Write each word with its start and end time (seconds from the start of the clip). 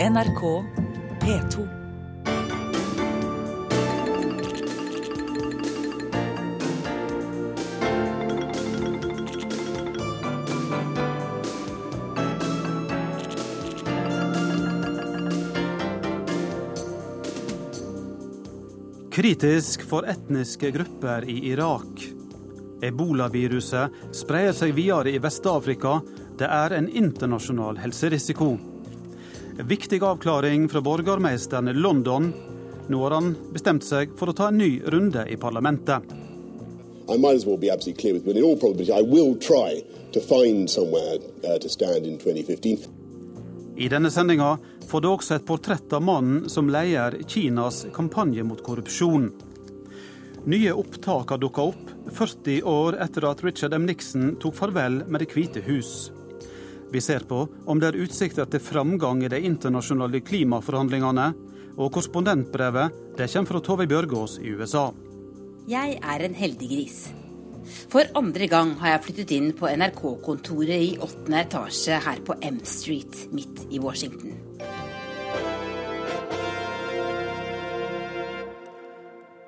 NRK 0.00 0.64
P2. 1.20 1.68
Kritisk 19.10 19.82
for 19.88 20.08
etniske 20.08 20.70
grupper 20.70 21.24
i 21.28 21.50
Irak. 21.50 21.86
Ebolaviruset 22.82 23.90
sprer 24.16 24.52
seg 24.56 24.72
videre 24.74 25.12
i 25.12 25.20
Vest-Afrika. 25.20 26.00
Det 26.40 26.48
er 26.48 26.80
en 26.80 26.88
internasjonal 26.88 27.76
helserisiko. 27.84 28.71
Viktig 29.58 30.02
avklaring 30.02 30.68
fra 30.68 30.80
borgermesteren 30.80 31.68
i 31.68 31.72
London. 31.74 32.32
Nå 32.88 33.02
har 33.02 33.10
han 33.10 33.36
bestemt 33.52 33.84
seg 33.84 34.14
for 34.16 34.32
å 34.32 34.36
ta 34.36 34.48
en 34.48 34.58
ny 34.58 34.80
runde 34.80 35.26
i 35.28 35.36
parlamentet. 35.36 36.02
I 37.08 37.18
might 37.18 37.36
as 37.36 37.46
well 37.46 37.58
be 37.58 37.68
absolutely 37.72 38.00
clear 38.00 38.14
with, 38.14 38.24
but 38.24 38.36
in 38.36 38.44
all 38.44 38.56
probability, 38.56 38.92
I 38.92 39.02
will 39.02 39.36
try 39.36 39.84
to 40.12 40.20
find 40.20 40.70
somewhere 40.70 41.18
uh, 41.44 41.58
to 41.58 41.68
stand 41.68 42.06
in 42.06 42.18
2015. 42.18 42.78
I 43.76 43.88
denne 43.88 44.10
sendinga 44.10 44.56
får 44.88 45.00
du 45.00 45.08
også 45.08 45.34
et 45.34 45.46
portrett 45.46 45.92
av 45.92 46.02
mannen 46.02 46.48
som 46.48 46.70
leder 46.70 47.18
Kinas 47.28 47.84
kampanje 47.92 48.44
mot 48.44 48.62
korrupsjon. 48.64 49.30
Nye 50.44 50.72
opptak 50.72 51.30
har 51.30 51.38
dukka 51.38 51.68
opp 51.72 51.92
40 52.12 52.62
år 52.62 52.98
etter 53.04 53.28
at 53.28 53.44
Richard 53.44 53.74
M. 53.74 53.86
Nixon 53.86 54.34
tok 54.40 54.56
farvel 54.56 55.02
med 55.06 55.22
Det 55.22 55.30
hvite 55.34 55.62
hus. 55.68 56.10
Vi 56.92 57.00
ser 57.00 57.24
på 57.24 57.46
om 57.64 57.78
det 57.80 57.88
er 57.88 58.02
utsikter 58.04 58.44
til 58.52 58.60
framgang 58.60 59.22
i 59.24 59.30
de 59.32 59.38
internasjonale 59.48 60.20
klimaforhandlingene, 60.20 61.30
og 61.80 61.88
korrespondentbrevet 61.94 63.16
det 63.16 63.30
kommer 63.32 63.48
fra 63.48 63.60
Tove 63.64 63.86
Bjørgaas 63.88 64.34
i 64.42 64.52
USA. 64.52 64.90
Jeg 65.72 65.96
er 66.02 66.24
en 66.26 66.36
heldig 66.36 66.68
gris. 66.68 66.98
For 67.88 68.04
andre 68.18 68.48
gang 68.50 68.74
har 68.82 68.92
jeg 68.92 69.04
flyttet 69.06 69.32
inn 69.38 69.48
på 69.56 69.70
NRK-kontoret 69.72 70.84
i 70.84 70.92
åttende 71.00 71.40
etasje 71.46 72.02
her 72.04 72.20
på 72.26 72.36
M 72.44 72.60
Street 72.68 73.24
midt 73.32 73.64
i 73.72 73.80
Washington. 73.80 74.36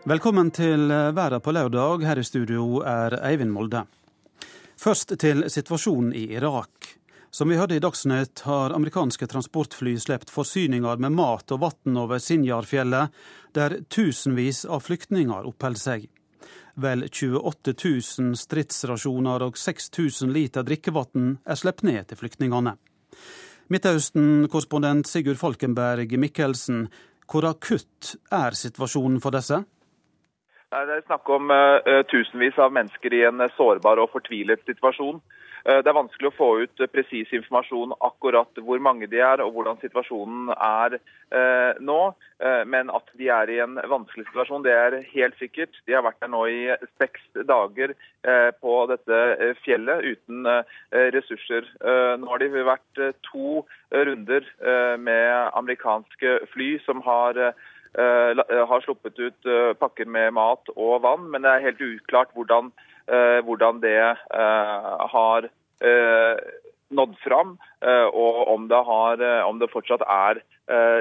Velkommen 0.08 0.48
til 0.54 0.88
Verden 0.88 1.44
på 1.44 1.52
lørdag. 1.52 2.08
Her 2.08 2.24
i 2.24 2.24
studio 2.24 2.80
er 2.88 3.20
Eivind 3.20 3.52
Molde. 3.52 3.84
Først 4.80 5.18
til 5.20 5.44
situasjonen 5.52 6.14
i 6.16 6.30
Irak. 6.40 6.94
Som 7.34 7.48
vi 7.48 7.56
hørte 7.56 7.74
i 7.74 7.80
Dagsnytt, 7.82 8.40
har 8.46 8.70
amerikanske 8.70 9.26
transportfly 9.26 9.96
sluppet 9.98 10.30
forsyninger 10.30 11.00
med 11.02 11.16
mat 11.18 11.50
og 11.50 11.64
vann 11.64 11.96
over 11.98 12.20
Sinjarfjellet, 12.22 13.10
der 13.58 13.74
tusenvis 13.90 14.60
av 14.70 14.84
flyktninger 14.86 15.48
oppholder 15.50 15.82
seg. 15.82 16.04
Vel 16.78 17.02
28 17.08 17.74
000 18.22 18.38
stridsrasjoner 18.38 19.48
og 19.48 19.58
6000 19.58 20.30
liter 20.30 20.62
drikkevann 20.62 21.40
er 21.42 21.58
sluppet 21.58 21.90
ned 21.90 22.06
til 22.12 22.22
flyktningene. 22.22 22.76
Midtøsten-korrespondent 23.66 25.10
Sigurd 25.10 25.42
Falkenberg 25.42 26.14
Mikkelsen, 26.14 26.86
hvor 27.26 27.50
akutt 27.50 28.14
er 28.30 28.54
situasjonen 28.54 29.18
for 29.18 29.34
disse? 29.34 29.64
Det 30.70 31.00
er 31.00 31.08
snakk 31.10 31.26
om 31.34 31.50
uh, 31.50 32.04
tusenvis 32.14 32.62
av 32.62 32.70
mennesker 32.78 33.18
i 33.18 33.26
en 33.26 33.42
sårbar 33.58 33.98
og 34.06 34.14
fortvilet 34.14 34.62
situasjon. 34.70 35.18
Uh, 35.64 35.80
det 35.80 35.90
er 35.90 35.96
vanskelig 35.96 36.28
å 36.30 36.36
få 36.36 36.48
ut 36.64 36.82
uh, 36.82 36.88
presis 36.92 37.30
informasjon 37.36 37.94
akkurat 38.04 38.62
hvor 38.66 38.82
mange 38.84 39.08
de 39.10 39.22
er 39.24 39.42
og 39.44 39.54
hvordan 39.56 39.80
situasjonen 39.82 40.52
er 40.54 40.98
nå. 41.82 42.00
men 42.70 42.90
at 42.94 43.08
de 43.18 43.26
er 43.32 43.50
i 43.50 43.56
en 43.62 43.78
vanskelig 43.90 44.26
situasjon, 44.28 44.62
det 44.62 44.70
er 44.70 44.94
helt 45.10 45.34
sikkert. 45.40 45.74
De 45.88 45.96
har 45.96 46.04
vært 46.04 46.20
der 46.22 46.30
nå 46.30 46.44
i 46.46 46.60
seks 47.00 47.24
dager 47.48 47.94
på 48.62 48.74
dette 48.86 49.54
fjellet 49.64 50.04
uten 50.04 50.46
ressurser. 51.16 51.66
nå 52.20 52.30
har 52.30 52.42
de 52.42 52.66
vært 52.68 53.02
to 53.26 53.64
runder 53.90 54.46
med 55.00 55.50
amerikanske 55.58 56.36
fly 56.52 56.70
som 56.86 57.02
har 57.08 57.40
Eh, 57.98 58.30
eh, 58.30 58.66
har 58.68 58.80
sluppet 58.82 59.18
ut 59.18 59.46
eh, 59.46 59.72
pakker 59.78 60.08
med 60.10 60.32
mat 60.34 60.70
og 60.74 61.02
vann, 61.04 61.28
men 61.30 61.44
det 61.44 61.50
er 61.50 61.66
helt 61.68 61.82
uklart 61.84 62.32
hvordan, 62.34 62.72
hvordan 63.44 63.82
det 63.82 64.16
har 65.12 65.46
nådd 66.94 67.14
fram, 67.24 67.56
og 68.12 68.36
om 68.48 68.68
det, 68.70 68.78
har, 68.86 69.22
om 69.48 69.58
det, 69.58 69.70
fortsatt 69.72 70.04
er 70.06 70.38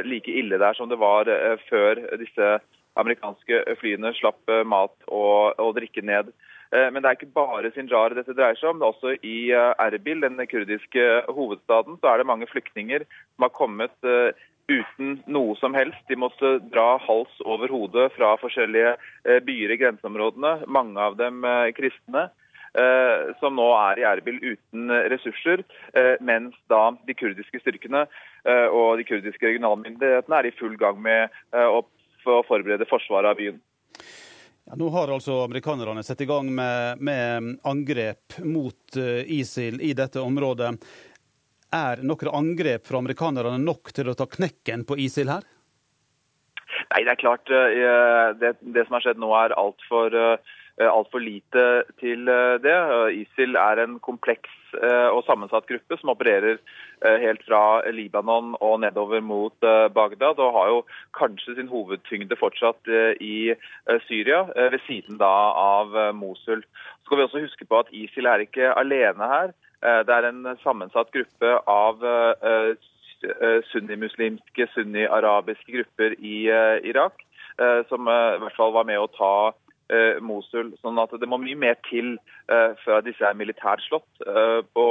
like 0.08 0.32
ille 0.32 0.58
der 0.58 0.74
som 0.74 0.90
det 0.90 0.98
var 1.00 1.30
før 1.70 2.02
disse 2.18 2.48
amerikanske 3.00 3.62
flyene 3.80 4.14
slapp 4.18 4.50
mat 4.66 4.96
og, 5.08 5.54
og 5.62 5.76
drikke 5.78 6.02
ned. 6.02 6.32
Men 6.74 7.04
det 7.04 7.06
er 7.06 7.20
ikke 7.20 7.36
bare 7.36 7.70
Sinjar 7.76 8.16
dette 8.18 8.34
dreier 8.34 8.58
seg 8.58 8.72
om. 8.72 8.82
Det 8.82 8.88
er 8.88 8.96
også 8.96 9.14
I 9.22 9.38
Erbil, 9.86 10.26
den 10.26 10.42
kurdiske 10.50 11.06
hovedstaden, 11.30 12.00
så 12.02 12.10
er 12.10 12.24
det 12.24 12.30
mange 12.32 12.50
flyktninger 12.50 13.06
som 13.06 13.46
har 13.46 13.54
kommet 13.54 13.96
uten 14.72 15.18
noe 15.28 15.56
som 15.60 15.76
helst. 15.76 16.00
De 16.08 16.18
måtte 16.20 16.58
dra 16.72 16.96
hals 17.04 17.42
over 17.46 17.72
hode 17.72 18.08
fra 18.16 18.34
forskjellige 18.42 18.96
eh, 18.96 19.42
byer 19.44 19.74
i 19.76 19.80
grenseområdene, 19.82 20.56
mange 20.72 21.00
av 21.00 21.18
dem 21.20 21.44
eh, 21.48 21.72
kristne. 21.76 22.30
Eh, 22.74 23.34
som 23.40 23.54
nå 23.60 23.68
er 23.78 24.02
i 24.02 24.06
Erbil 24.10 24.40
uten 24.42 24.90
ressurser, 25.14 25.62
mens 26.26 26.58
da 26.72 26.88
de 27.06 27.14
kurdiske 27.14 27.62
styrkene 27.62 28.08
og 28.74 28.98
de 28.98 29.06
kurdiske 29.06 29.46
regionalmyndighetene 29.46 30.40
er 30.40 30.50
i 30.50 30.56
full 30.58 30.74
gang 30.82 30.98
med 31.00 31.30
å 31.54 31.84
forberede 32.26 32.88
forsvaret 32.90 33.30
av 33.30 33.38
byen. 33.38 33.62
Ja, 34.66 34.78
nå 34.80 34.90
har 34.96 35.12
altså 35.14 35.42
amerikanerne 35.44 36.02
satt 36.04 36.24
i 36.24 36.28
gang 36.28 36.50
med, 36.56 37.04
med 37.04 37.54
angrep 37.68 38.40
mot 38.48 38.98
ISIL 38.98 39.80
i 39.84 39.94
dette 39.96 40.24
området. 40.24 40.74
Er 41.74 42.04
noen 42.06 42.30
angrep 42.30 42.86
fra 42.86 43.00
amerikanerne 43.02 43.58
nok 43.62 43.90
til 43.98 44.12
å 44.12 44.18
ta 44.18 44.28
knekken 44.30 44.84
på 44.86 44.98
ISIL 45.02 45.32
her? 45.34 45.46
Nei, 46.94 47.02
det 47.06 47.16
er 47.16 47.22
klart. 47.22 47.50
Eh, 47.50 48.28
det, 48.38 48.54
det 48.62 48.86
som 48.86 48.98
har 48.98 49.06
skjedd 49.06 49.22
nå 49.22 49.32
er 49.38 49.56
altfor 49.58 50.14
eh, 50.18 50.54
alt 50.82 51.10
for 51.14 51.22
lite 51.22 51.84
til 52.02 52.30
eh, 52.32 52.56
det. 52.64 52.78
ISIL 53.22 53.58
er 53.60 53.84
en 53.84 54.00
kompleks 54.00 54.50
og 54.74 55.20
sammensatt 55.28 55.68
gruppe 55.70 56.00
som 56.00 56.10
opererer 56.10 56.56
helt 57.22 57.44
fra 57.46 57.84
Libanon 57.94 58.56
og 58.58 58.80
nedover 58.82 59.22
mot 59.22 59.54
Bagdad, 59.94 60.40
og 60.42 60.56
har 60.56 60.72
jo 60.72 60.80
kanskje 61.14 61.54
sin 61.60 61.70
hovedtyngde 61.70 62.34
fortsatt 62.40 62.90
i 63.22 63.54
Syria, 64.08 64.48
ved 64.74 64.82
siden 64.88 65.20
da 65.22 65.30
av 65.54 65.94
Mosul. 66.18 66.66
Så 66.66 67.06
skal 67.06 67.22
vi 67.22 67.28
også 67.28 67.44
huske 67.44 67.70
på 67.70 67.84
at 67.84 67.94
ISIL 67.94 68.26
er 68.26 68.48
ikke 68.48 68.74
alene 68.74 69.30
her. 69.30 69.54
Eh, 69.84 70.02
det 70.08 70.16
er 70.16 70.30
en 70.30 70.46
sammensatt 70.64 71.12
gruppe 71.16 71.58
av 71.70 72.04
eh, 72.08 72.72
eh, 73.28 73.60
sunnimuslimske, 73.72 74.68
sunni-arabiske 74.76 75.76
grupper 75.76 76.16
i 76.20 76.48
Irak, 76.90 77.22
som 77.86 78.08
i 78.10 78.40
hvert 78.42 78.56
fall 78.58 78.72
var 78.74 78.88
med 78.90 78.98
å 78.98 79.12
ta 79.14 79.34
Mosul. 80.24 80.72
sånn 80.82 81.00
at 81.02 81.12
det 81.20 81.28
må 81.30 81.38
mye 81.42 81.60
mer 81.60 81.76
til 81.90 82.16
før 82.48 83.04
disse 83.06 83.26
er 83.28 83.36
militært 83.38 83.84
slått. 83.86 84.24
På 84.74 84.86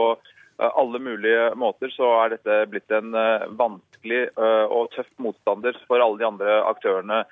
alle 0.62 1.00
mulige 1.02 1.48
måter 1.58 1.90
så 1.90 2.10
er 2.20 2.34
dette 2.34 2.58
blitt 2.70 2.92
en 2.94 3.10
vanskelig 3.58 4.28
og 4.36 4.92
tøff 4.94 5.08
motstander 5.16 5.78
for 5.88 6.04
alle 6.04 6.20
de 6.20 6.28
andre 6.28 6.58
aktørene 6.68 7.22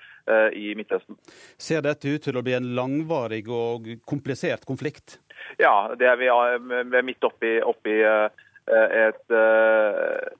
i 0.57 0.73
Midtøsten. 0.79 1.21
Ser 1.61 1.85
dette 1.85 2.11
ut 2.11 2.25
til 2.25 2.41
å 2.41 2.45
bli 2.47 2.57
en 2.57 2.73
langvarig 2.75 3.45
og 3.53 3.93
komplisert 4.09 4.65
konflikt? 4.67 5.21
Ja, 5.59 5.95
det 5.99 6.07
er 6.07 6.17
vi, 6.21 6.29
vi 6.29 6.99
er 6.99 7.07
midt 7.07 7.25
oppi, 7.27 7.57
oppi 7.65 7.97
eh, 8.05 8.29
et 8.71 9.35
eh, 9.35 10.31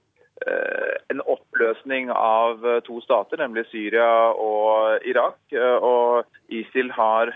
en 1.13 1.21
oppløsning 1.29 2.09
av 2.15 2.63
to 2.87 3.01
stater, 3.05 3.41
nemlig 3.43 3.67
Syria 3.69 4.31
og 4.33 5.05
Irak. 5.09 5.37
Og 5.85 6.25
ISIL 6.49 6.89
har 6.97 7.33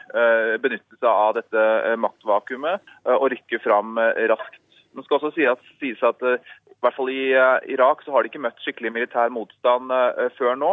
benyttet 0.63 0.97
seg 1.01 1.11
av 1.11 1.35
dette 1.37 1.65
maktvakuumet 2.01 2.95
og 3.17 3.27
rykker 3.35 3.61
fram 3.65 3.99
raskt. 4.33 4.63
Man 4.95 5.05
skal 5.05 5.19
også 5.19 5.35
sies 5.35 6.07
at 6.07 6.25
i 6.25 6.39
hvert 6.81 6.97
fall 6.97 7.13
i 7.13 7.35
Irak 7.75 8.05
så 8.05 8.15
har 8.15 8.25
de 8.25 8.33
ikke 8.33 8.45
møtt 8.47 8.65
skikkelig 8.65 8.95
militær 8.97 9.33
motstand 9.35 9.93
før 10.39 10.57
nå. 10.61 10.73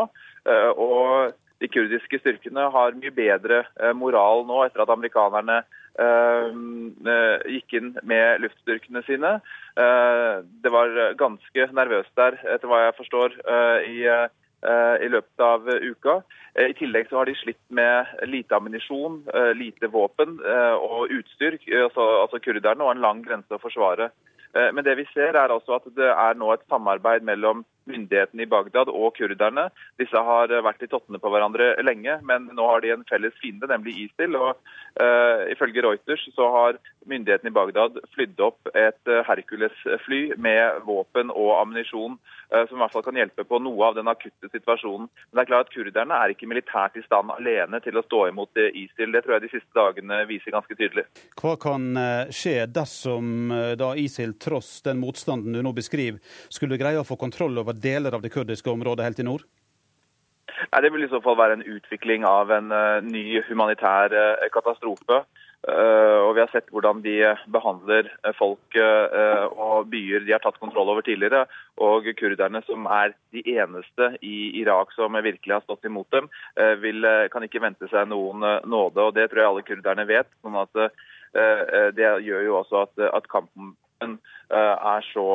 Og 0.78 1.36
de 1.62 1.70
kurdiske 1.70 2.22
styrkene 2.24 2.70
har 2.74 2.98
mye 2.98 3.14
bedre 3.14 3.66
moral 3.98 4.48
nå 4.48 4.64
etter 4.70 4.86
at 4.86 4.96
amerikanerne 4.96 5.62
Eh, 5.62 5.64
eh, 5.64 5.81
gikk 6.00 7.74
inn 7.78 7.90
med 8.08 8.42
luftstyrkene 8.44 9.04
sine. 9.08 9.34
Eh, 9.76 10.44
det 10.64 10.72
var 10.72 10.94
ganske 11.20 11.68
nervøst 11.76 12.14
der, 12.16 12.40
etter 12.46 12.72
hva 12.72 12.86
jeg 12.86 12.98
forstår, 13.00 13.36
i, 13.88 14.06
i 15.06 15.12
løpet 15.12 15.46
av 15.46 15.68
uka. 15.68 16.22
I 16.60 16.74
tillegg 16.78 17.10
så 17.10 17.22
har 17.22 17.30
de 17.30 17.36
slitt 17.40 17.62
med 17.70 18.12
lite 18.28 18.56
ammunisjon, 18.56 19.22
lite 19.56 19.88
våpen 19.92 20.40
og 20.40 21.12
utstyr, 21.12 21.58
altså, 21.84 22.08
altså 22.26 22.42
kurderne, 22.44 22.84
og 22.84 22.96
en 22.96 23.04
lang 23.04 23.24
grense 23.26 23.56
å 23.56 23.64
forsvare. 23.64 24.12
Men 24.54 24.84
det 24.84 24.98
vi 25.00 25.06
ser 25.14 25.38
er 25.40 25.54
altså 25.54 25.78
at 25.78 25.86
det 25.96 26.10
er 26.12 26.36
nå 26.36 26.50
et 26.52 26.66
samarbeid 26.68 27.24
mellom 27.28 27.62
myndighetene 27.90 28.44
i 28.44 28.50
Bagdad 28.52 28.92
og 28.92 29.16
kurderne. 29.18 29.70
Disse 30.00 30.20
har 30.28 30.52
vært 30.66 30.84
i 30.86 30.90
tottene 30.92 31.22
på 31.22 31.32
hverandre 31.32 31.72
lenge, 31.86 32.18
men 32.28 32.50
nå 32.56 32.68
har 32.68 32.84
de 32.84 32.92
en 32.94 33.06
felles 33.10 33.34
fiende, 33.42 33.70
nemlig 33.72 33.96
ISIL. 34.04 34.36
og 34.36 34.60
uh, 35.02 35.48
Ifølge 35.54 35.86
Reuters 35.86 36.28
så 36.36 36.50
har 36.56 36.80
myndighetene 37.10 37.50
i 37.50 37.58
Bagdad 37.58 37.98
flydd 38.14 38.44
opp 38.44 38.70
et 38.76 39.14
Hercules-fly 39.28 40.22
med 40.38 40.84
våpen 40.86 41.34
og 41.34 41.56
ammunisjon 41.62 42.20
som 42.52 42.78
i 42.78 42.82
hvert 42.82 42.92
fall 42.92 43.06
kan 43.06 43.16
hjelpe 43.16 43.46
på 43.48 43.60
noe 43.64 43.86
av 43.88 43.96
den 43.96 44.10
akutte 44.12 44.50
situasjonen. 44.52 45.08
Men 45.08 45.40
det 45.40 45.44
er 45.44 45.50
klart 45.52 45.70
at 45.70 45.76
Kurderne 45.76 46.18
er 46.20 46.34
ikke 46.34 46.50
militært 46.52 46.98
i 47.00 47.06
stand 47.06 47.32
alene 47.32 47.80
til 47.84 47.96
å 47.96 48.04
stå 48.04 48.26
imot 48.32 48.60
ISIL. 48.60 49.14
Det 49.14 49.24
tror 49.24 49.38
jeg 49.38 49.46
de 49.46 49.52
siste 49.54 49.78
dagene 49.78 50.22
viser 50.30 50.56
ganske 50.56 50.76
tydelig. 50.76 51.06
Hva 51.40 51.56
kan 51.62 51.88
skje 52.34 52.68
dersom 52.68 53.54
da 53.80 53.94
ISIL, 53.96 54.36
tross 54.42 54.82
den 54.86 55.00
motstanden 55.02 55.56
du 55.56 55.64
nå 55.64 55.72
beskriver, 55.78 56.20
skulle 56.52 56.80
greie 56.82 57.00
å 57.00 57.08
få 57.08 57.20
kontroll 57.20 57.62
over 57.62 57.78
deler 57.78 58.18
av 58.18 58.24
det 58.26 58.34
kurdiske 58.34 58.72
området 58.72 59.08
helt 59.08 59.24
i 59.24 59.28
nord? 59.28 59.48
Nei, 60.72 60.82
Det 60.82 60.92
vil 60.94 61.06
i 61.06 61.12
så 61.12 61.22
fall 61.24 61.40
være 61.40 61.60
en 61.60 61.68
utvikling 61.68 62.26
av 62.28 62.52
en 62.52 62.68
ny 63.08 63.42
humanitær 63.48 64.14
katastrofe. 64.54 65.24
Uh, 65.62 66.26
og 66.26 66.32
Vi 66.34 66.42
har 66.42 66.50
sett 66.50 66.72
hvordan 66.74 67.04
de 67.04 67.16
behandler 67.54 68.08
folk 68.34 68.78
og 68.82 69.92
byer 69.92 70.24
de 70.26 70.34
har 70.34 70.42
tatt 70.42 70.58
kontroll 70.62 70.90
over 70.90 71.06
tidligere. 71.06 71.44
Og 71.78 72.08
kurderne, 72.18 72.64
som 72.66 72.88
er 72.90 73.14
de 73.36 73.44
eneste 73.54 74.14
i 74.26 74.62
Irak 74.62 74.96
som 74.96 75.14
virkelig 75.14 75.60
har 75.60 75.66
stått 75.66 75.86
imot 75.86 76.10
dem, 76.16 76.30
vil, 76.82 77.06
kan 77.34 77.46
ikke 77.46 77.62
vente 77.62 77.90
seg 77.92 78.10
noen 78.10 78.42
nåde. 78.66 79.06
og 79.06 79.14
Det 79.18 79.28
tror 79.30 79.44
jeg 79.44 79.52
alle 79.52 79.66
kurderne 79.68 80.08
vet. 80.10 80.30
sånn 80.42 80.58
at 80.62 80.82
Det 81.98 82.10
gjør 82.26 82.48
jo 82.48 82.58
også 82.64 82.86
at, 82.88 83.06
at 83.22 83.30
kampen 83.32 83.76
er 84.02 85.06
så 85.12 85.30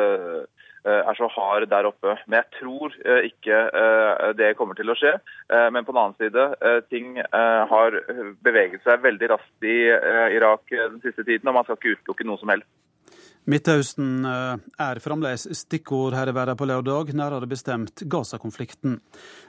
Eh, 0.00 0.59
er 0.84 1.16
så 1.18 1.28
hard 1.34 1.68
der 1.70 1.88
oppe. 1.88 2.16
Men 2.26 2.40
jeg 2.40 2.58
tror 2.58 2.94
eh, 3.04 3.30
ikke 3.30 3.62
eh, 3.82 4.28
det 4.38 4.54
kommer 4.58 4.78
til 4.78 4.90
å 4.90 4.96
skje. 4.98 5.16
Men 5.50 5.84
på 5.84 5.92
den 5.92 6.00
annen 6.00 6.18
side, 6.20 6.44
ting 6.92 7.16
har 7.20 7.96
beveget 8.44 8.84
seg 8.86 9.02
veldig 9.02 9.30
raskt 9.32 9.66
i 9.66 9.78
Irak 10.36 10.70
den 10.70 11.00
siste 11.02 11.24
tiden, 11.26 11.48
og 11.50 11.56
man 11.56 11.66
skal 11.66 11.78
ikke 11.78 11.96
utelukke 11.96 12.26
noe 12.28 12.38
som 12.38 12.52
helst. 12.54 12.68
Midtøsten 13.50 14.22
er 14.28 15.00
fremdeles 15.02 15.48
stikkord 15.58 16.14
her 16.14 16.30
i 16.30 16.34
verden 16.36 16.58
på 16.60 16.68
lørdag, 16.70 17.10
nærmere 17.18 17.50
bestemt 17.50 18.04
Gaza-konflikten. 18.06 19.00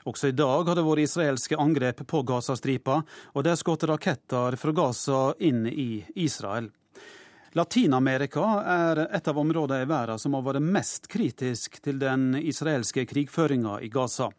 Også 0.10 0.32
i 0.32 0.36
dag 0.38 0.66
har 0.72 0.80
det 0.80 0.88
vært 0.88 1.06
israelske 1.06 1.60
angrep 1.62 2.02
på 2.10 2.24
Gazastripa, 2.26 3.02
og 3.36 3.46
det 3.46 3.54
er 3.54 3.62
skutt 3.62 3.86
raketter 3.92 4.58
fra 4.58 4.76
Gaza 4.82 5.24
inn 5.44 5.68
i 5.70 5.92
Israel. 6.26 6.72
Latin-Amerika 7.54 8.46
er 8.64 9.00
et 9.12 9.28
av 9.28 9.40
områdene 9.40 9.84
i 9.84 9.88
verden 9.90 10.20
som 10.20 10.38
har 10.38 10.44
vært 10.46 10.64
mest 10.64 11.10
kritisk 11.12 11.82
til 11.84 11.98
den 12.00 12.38
israelske 12.40 13.04
krigføringa 13.10 13.82
i 13.84 13.90
Gaza. 13.92 14.30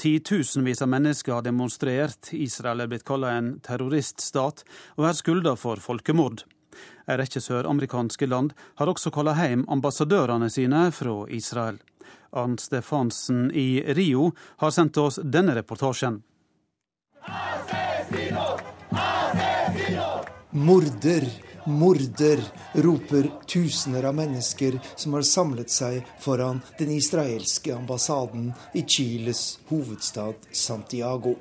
Titusenvis 0.00 0.82
av 0.84 0.90
mennesker 0.92 1.38
har 1.38 1.46
demonstrert, 1.46 2.34
Israel 2.36 2.84
er 2.84 2.92
blitt 2.92 3.06
kalla 3.08 3.32
en 3.38 3.54
terroriststat 3.64 4.64
og 4.98 5.08
er 5.08 5.16
skylda 5.16 5.56
for 5.56 5.80
folkemord. 5.80 6.44
En 7.08 7.18
rekke 7.20 7.40
søramerikanske 7.40 8.28
land 8.28 8.52
har 8.76 8.92
også 8.92 9.12
kalla 9.12 9.32
hjem 9.40 9.64
ambassadørene 9.72 10.52
sine 10.52 10.86
fra 10.92 11.16
Israel. 11.32 11.80
Arnt 12.36 12.60
Stefansen 12.60 13.48
i 13.56 13.80
Rio 13.96 14.34
har 14.60 14.76
sendt 14.76 15.00
oss 15.00 15.16
denne 15.24 15.56
reportasjen. 15.56 16.20
Morder 20.50 21.24
morder, 21.66 22.42
roper 22.72 23.30
tusener 23.46 24.04
av 24.04 24.14
mennesker 24.14 24.78
som 24.96 25.14
har 25.16 25.22
samlet 25.22 25.70
seg 25.70 26.02
foran 26.20 26.62
den 26.78 26.90
israelske 26.96 27.74
ambassaden 27.74 28.52
i 28.74 28.84
Chiles 28.86 29.58
hovedstad 29.68 30.34
Santiago. 30.52 31.34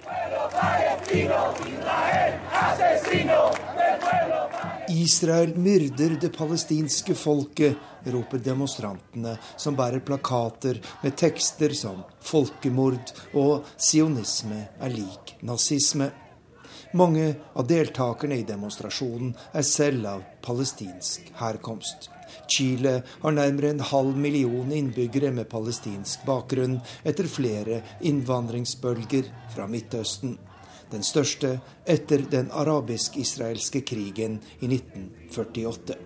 Israel 4.89 5.57
myrder 5.57 6.17
det 6.21 6.29
palestinske 6.37 7.15
folket, 7.15 7.75
roper 8.05 8.41
demonstrantene, 8.43 9.35
som 9.57 9.75
bærer 9.77 10.01
plakater 10.05 10.79
med 11.03 11.15
tekster 11.17 11.73
som 11.73 12.03
'folkemord' 12.21 13.13
og 13.33 13.63
'sionisme 13.77 14.67
er 14.81 14.89
lik 14.89 15.37
nazisme'. 15.41 16.28
Mange 16.91 17.35
av 17.53 17.67
deltakerne 17.69 18.39
i 18.39 18.43
demonstrasjonen 18.49 19.35
er 19.53 19.65
selv 19.67 20.07
av 20.09 20.23
palestinsk 20.41 21.27
herkomst. 21.37 22.07
Chile 22.49 22.95
har 23.21 23.35
nærmere 23.35 23.69
en 23.75 23.83
halv 23.91 24.17
million 24.17 24.71
innbyggere 24.73 25.29
med 25.35 25.45
palestinsk 25.51 26.25
bakgrunn 26.25 26.79
etter 27.05 27.29
flere 27.29 27.83
innvandringsbølger 28.09 29.29
fra 29.53 29.67
Midtøsten. 29.69 30.33
Den 30.89 31.05
største 31.05 31.59
etter 31.85 32.25
den 32.25 32.49
arabisk-israelske 32.49 33.83
krigen 33.85 34.39
i 34.57 34.71
1948. 34.73 35.99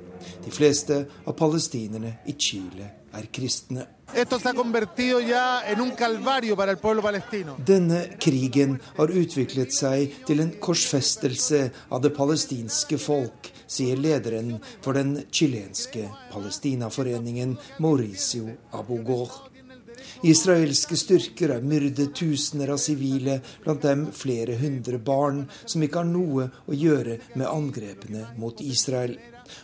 De 0.44 0.52
fleste 0.52 1.06
av 1.24 1.38
palestinerne 1.40 2.18
i 2.28 2.36
Chile 2.36 2.90
er 3.16 3.32
kristne. 3.32 3.88
Denne 7.66 8.02
krigen 8.22 8.76
har 8.98 9.14
utviklet 9.22 9.74
seg 9.74 10.20
til 10.28 10.44
en 10.44 10.52
korsfestelse 10.62 11.62
av 11.90 12.04
det 12.04 12.12
palestinske 12.14 13.00
folk, 13.02 13.50
sier 13.66 13.98
lederen 13.98 14.60
for 14.84 14.94
den 14.94 15.16
chilenske 15.34 16.06
palestinaforeningen 16.34 17.58
Mauricio 17.82 18.54
Abogor. 18.78 19.34
Israelske 20.24 20.96
styrker 21.00 21.56
har 21.56 21.66
myrdet 21.66 22.14
tusener 22.16 22.76
av 22.76 22.80
sivile, 22.82 23.42
blant 23.66 23.82
dem 23.82 24.06
flere 24.14 24.56
hundre 24.62 25.02
barn, 25.02 25.48
som 25.66 25.84
ikke 25.84 26.04
har 26.04 26.10
noe 26.10 26.52
å 26.70 26.78
gjøre 26.78 27.18
med 27.34 27.50
angrepene 27.50 28.30
mot 28.38 28.62
Israel. 28.62 29.18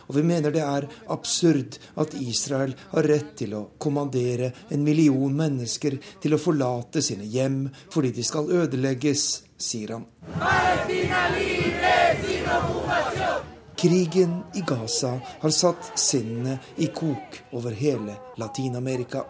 Og 0.08 0.16
vi 0.18 0.24
mener 0.26 0.54
det 0.54 0.64
er 0.64 0.88
absurd 1.12 1.78
at 2.00 2.16
Israel 2.20 2.74
har 2.92 3.08
rett 3.10 3.34
til 3.42 3.54
å 3.56 3.66
kommandere 3.78 4.52
en 4.70 4.84
million 4.84 5.34
mennesker 5.36 5.98
til 6.22 6.34
å 6.34 6.40
forlate 6.40 7.02
sine 7.04 7.28
hjem 7.28 7.62
fordi 7.90 8.12
de 8.16 8.26
skal 8.26 8.50
ødelegges, 8.62 9.26
sier 9.60 9.96
han. 9.96 10.06
Krigen 13.80 14.42
i 14.54 14.60
Gaza 14.66 15.14
har 15.40 15.52
satt 15.56 15.92
sinnene 15.98 16.58
i 16.76 16.90
kok 16.92 17.38
over 17.56 17.72
hele 17.72 18.18
Latin-Amerika. 18.36 19.24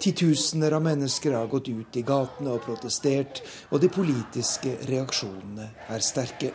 Titusener 0.00 0.72
av 0.72 0.82
mennesker 0.82 1.36
har 1.36 1.46
gått 1.52 1.68
ut 1.68 1.96
i 1.96 2.04
gatene 2.06 2.54
og 2.54 2.64
protestert, 2.64 3.42
og 3.70 3.80
de 3.82 3.92
politiske 3.92 4.76
reaksjonene 4.88 5.68
er 5.92 6.04
sterke. 6.04 6.52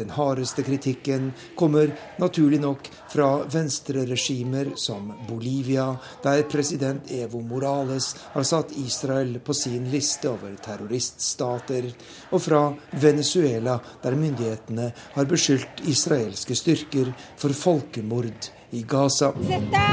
Den 0.00 0.10
hardeste 0.10 0.62
kritikken 0.64 1.32
kommer 1.56 1.90
naturlig 2.18 2.60
nok 2.60 2.86
fra 3.12 3.26
venstreregimer 3.52 4.70
som 4.80 5.10
Bolivia, 5.28 5.90
der 6.24 6.46
president 6.48 7.10
Evo 7.12 7.42
Morales 7.44 8.14
har 8.32 8.46
satt 8.48 8.72
Israel 8.80 9.36
på 9.44 9.52
sin 9.54 9.90
liste 9.92 10.30
over 10.32 10.56
terroriststater, 10.64 11.90
og 12.32 12.40
fra 12.40 12.62
Venezuela, 13.02 13.76
der 14.00 14.16
myndighetene 14.16 14.88
har 15.18 15.28
beskyldt 15.28 15.84
israelske 15.92 16.56
styrker 16.56 17.12
for 17.36 17.52
folkemord 17.52 18.50
i 18.70 18.82
Gaza. 18.88 19.34
Se 19.44 19.60
está 19.60 19.90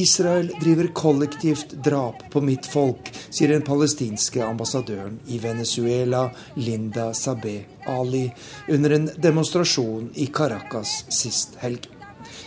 Israel 0.00 0.48
driver 0.60 0.86
kollektivt 0.94 1.72
drap 1.84 2.22
på 2.30 2.40
mitt 2.40 2.66
folk, 2.66 3.10
sier 3.30 3.52
den 3.52 3.64
palestinske 3.66 4.44
ambassadøren 4.44 5.18
i 5.28 5.40
Venezuela, 5.42 6.28
Linda 6.54 7.10
Sabeh 7.14 7.88
Ali, 7.90 8.28
under 8.68 8.94
en 8.96 9.10
demonstrasjon 9.16 10.12
i 10.14 10.28
Caracas 10.32 11.02
sist 11.12 11.58
helg. 11.64 11.88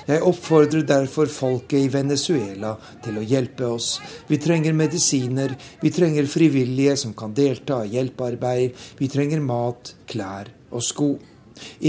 Jeg 0.06 0.22
oppfordrer 0.22 0.86
derfor 0.86 1.30
folket 1.30 1.80
i 1.80 1.90
Venezuela 1.90 2.76
til 3.04 3.18
å 3.18 3.24
hjelpe 3.26 3.66
oss. 3.68 3.96
Vi 4.30 4.38
trenger 4.42 4.78
medisiner, 4.78 5.56
vi 5.82 5.92
trenger 5.94 6.30
frivillige 6.30 6.94
som 7.02 7.16
kan 7.18 7.34
delta 7.34 7.82
i 7.84 7.96
hjelpearbeid, 7.96 8.78
vi 9.00 9.10
trenger 9.10 9.42
mat, 9.42 9.96
klær 10.06 10.52
og 10.72 10.86
sko. 10.86 11.10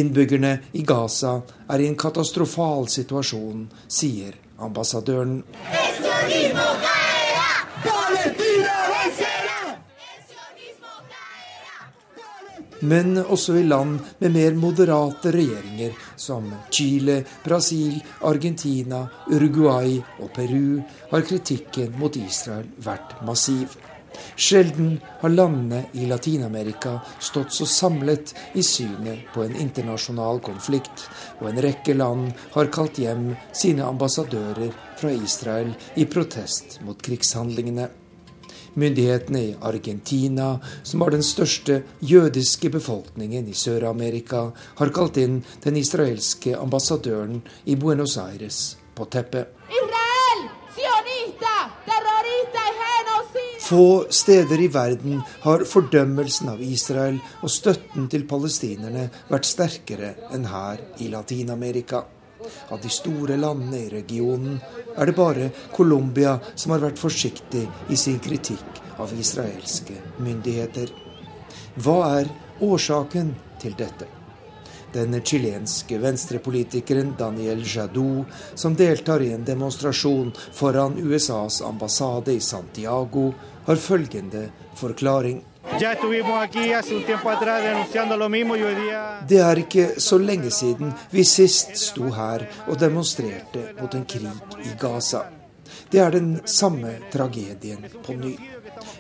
Innbyggerne 0.01 0.57
i 0.79 0.83
Gaza 0.87 1.37
er 1.69 1.83
i 1.83 1.89
en 1.91 1.99
katastrofal 1.99 2.89
situasjon, 2.93 3.67
sier 3.87 4.43
ambassadøren. 4.59 5.43
Men 12.81 13.17
også 13.19 13.55
i 13.57 13.63
land 13.65 13.99
med 14.21 14.35
mer 14.35 14.55
moderate 14.55 15.33
regjeringer, 15.33 15.97
som 16.17 16.51
Chile, 16.71 17.23
Brasil, 17.45 17.97
Argentina, 18.23 19.07
Uruguay 19.33 19.97
og 20.21 20.31
Peru, 20.37 20.83
har 21.11 21.25
kritikken 21.27 21.97
mot 21.99 22.17
Israel 22.21 22.69
vært 22.85 23.17
massiv. 23.27 23.79
Sjelden 24.37 25.01
har 25.21 25.33
landene 25.33 25.85
i 25.93 26.07
Latin-Amerika 26.07 27.01
stått 27.21 27.53
så 27.53 27.67
samlet 27.67 28.35
i 28.55 28.63
synet 28.63 29.29
på 29.35 29.45
en 29.45 29.57
internasjonal 29.57 30.41
konflikt, 30.45 31.07
og 31.41 31.51
en 31.51 31.63
rekke 31.65 31.95
land 31.97 32.33
har 32.57 32.73
kalt 32.75 33.01
hjem 33.01 33.31
sine 33.53 33.85
ambassadører 33.87 34.75
fra 35.01 35.13
Israel 35.13 35.73
i 35.97 36.09
protest 36.11 36.81
mot 36.87 37.01
krigshandlingene. 37.03 37.89
Myndighetene 38.77 39.41
i 39.41 39.55
Argentina, 39.65 40.59
som 40.83 41.01
har 41.01 41.15
den 41.15 41.25
største 41.25 41.81
jødiske 42.05 42.69
befolkningen 42.71 43.49
i 43.49 43.57
Sør-Amerika, 43.57 44.51
har 44.53 44.93
kalt 44.93 45.17
inn 45.17 45.41
den 45.65 45.81
israelske 45.81 46.53
ambassadøren 46.61 47.41
i 47.65 47.77
Buenos 47.81 48.19
Aires 48.21 48.77
på 48.95 49.09
teppet. 49.09 49.49
Israel! 49.71 50.06
Få 53.67 54.07
steder 54.11 54.61
i 54.61 54.69
verden 54.69 55.23
har 55.43 55.65
fordømmelsen 55.67 56.53
av 56.53 56.61
Israel 56.63 57.17
og 57.43 57.51
støtten 57.51 58.05
til 58.13 58.23
palestinerne 58.31 59.09
vært 59.27 59.49
sterkere 59.49 60.13
enn 60.37 60.47
her 60.47 60.83
i 61.03 61.09
Latin-Amerika. 61.11 62.05
Av 62.71 62.79
de 62.83 62.93
store 62.95 63.35
landene 63.41 63.81
i 63.81 63.91
regionen 63.91 64.61
er 64.95 65.11
det 65.11 65.17
bare 65.19 65.49
Colombia 65.75 66.37
som 66.55 66.77
har 66.77 66.85
vært 66.85 67.03
forsiktig 67.03 67.65
i 67.91 67.99
sin 67.99 68.21
kritikk 68.23 68.83
av 69.03 69.15
israelske 69.19 69.99
myndigheter. 70.23 70.93
Hva 71.83 71.99
er 72.21 72.31
årsaken 72.63 73.35
til 73.63 73.75
dette? 73.81 74.16
Den 74.97 75.21
chilenske 75.21 75.99
venstrepolitikeren 76.01 77.11
Daniel 77.19 77.61
Jadou, 77.61 78.25
som 78.55 78.75
deltar 78.75 79.21
i 79.21 79.33
en 79.35 79.45
demonstrasjon 79.45 80.33
foran 80.57 80.97
USAs 80.97 81.61
ambassade 81.63 82.33
i 82.33 82.41
Santiago, 82.41 83.33
har 83.67 83.77
følgende 83.77 84.49
forklaring. 84.75 85.43
Det 89.29 89.41
er 89.45 89.57
ikke 89.67 89.89
så 90.01 90.19
lenge 90.19 90.51
siden 90.51 90.93
vi 91.13 91.25
sist 91.29 91.77
sto 91.77 92.09
her 92.17 92.49
og 92.67 92.81
demonstrerte 92.81 93.73
mot 93.81 93.95
en 94.01 94.09
krig 94.09 94.65
i 94.65 94.79
Gaza. 94.81 95.27
Det 95.91 96.01
er 96.03 96.11
den 96.11 96.41
samme 96.51 96.97
tragedien 97.13 97.85
på 98.05 98.17
ny. 98.19 98.35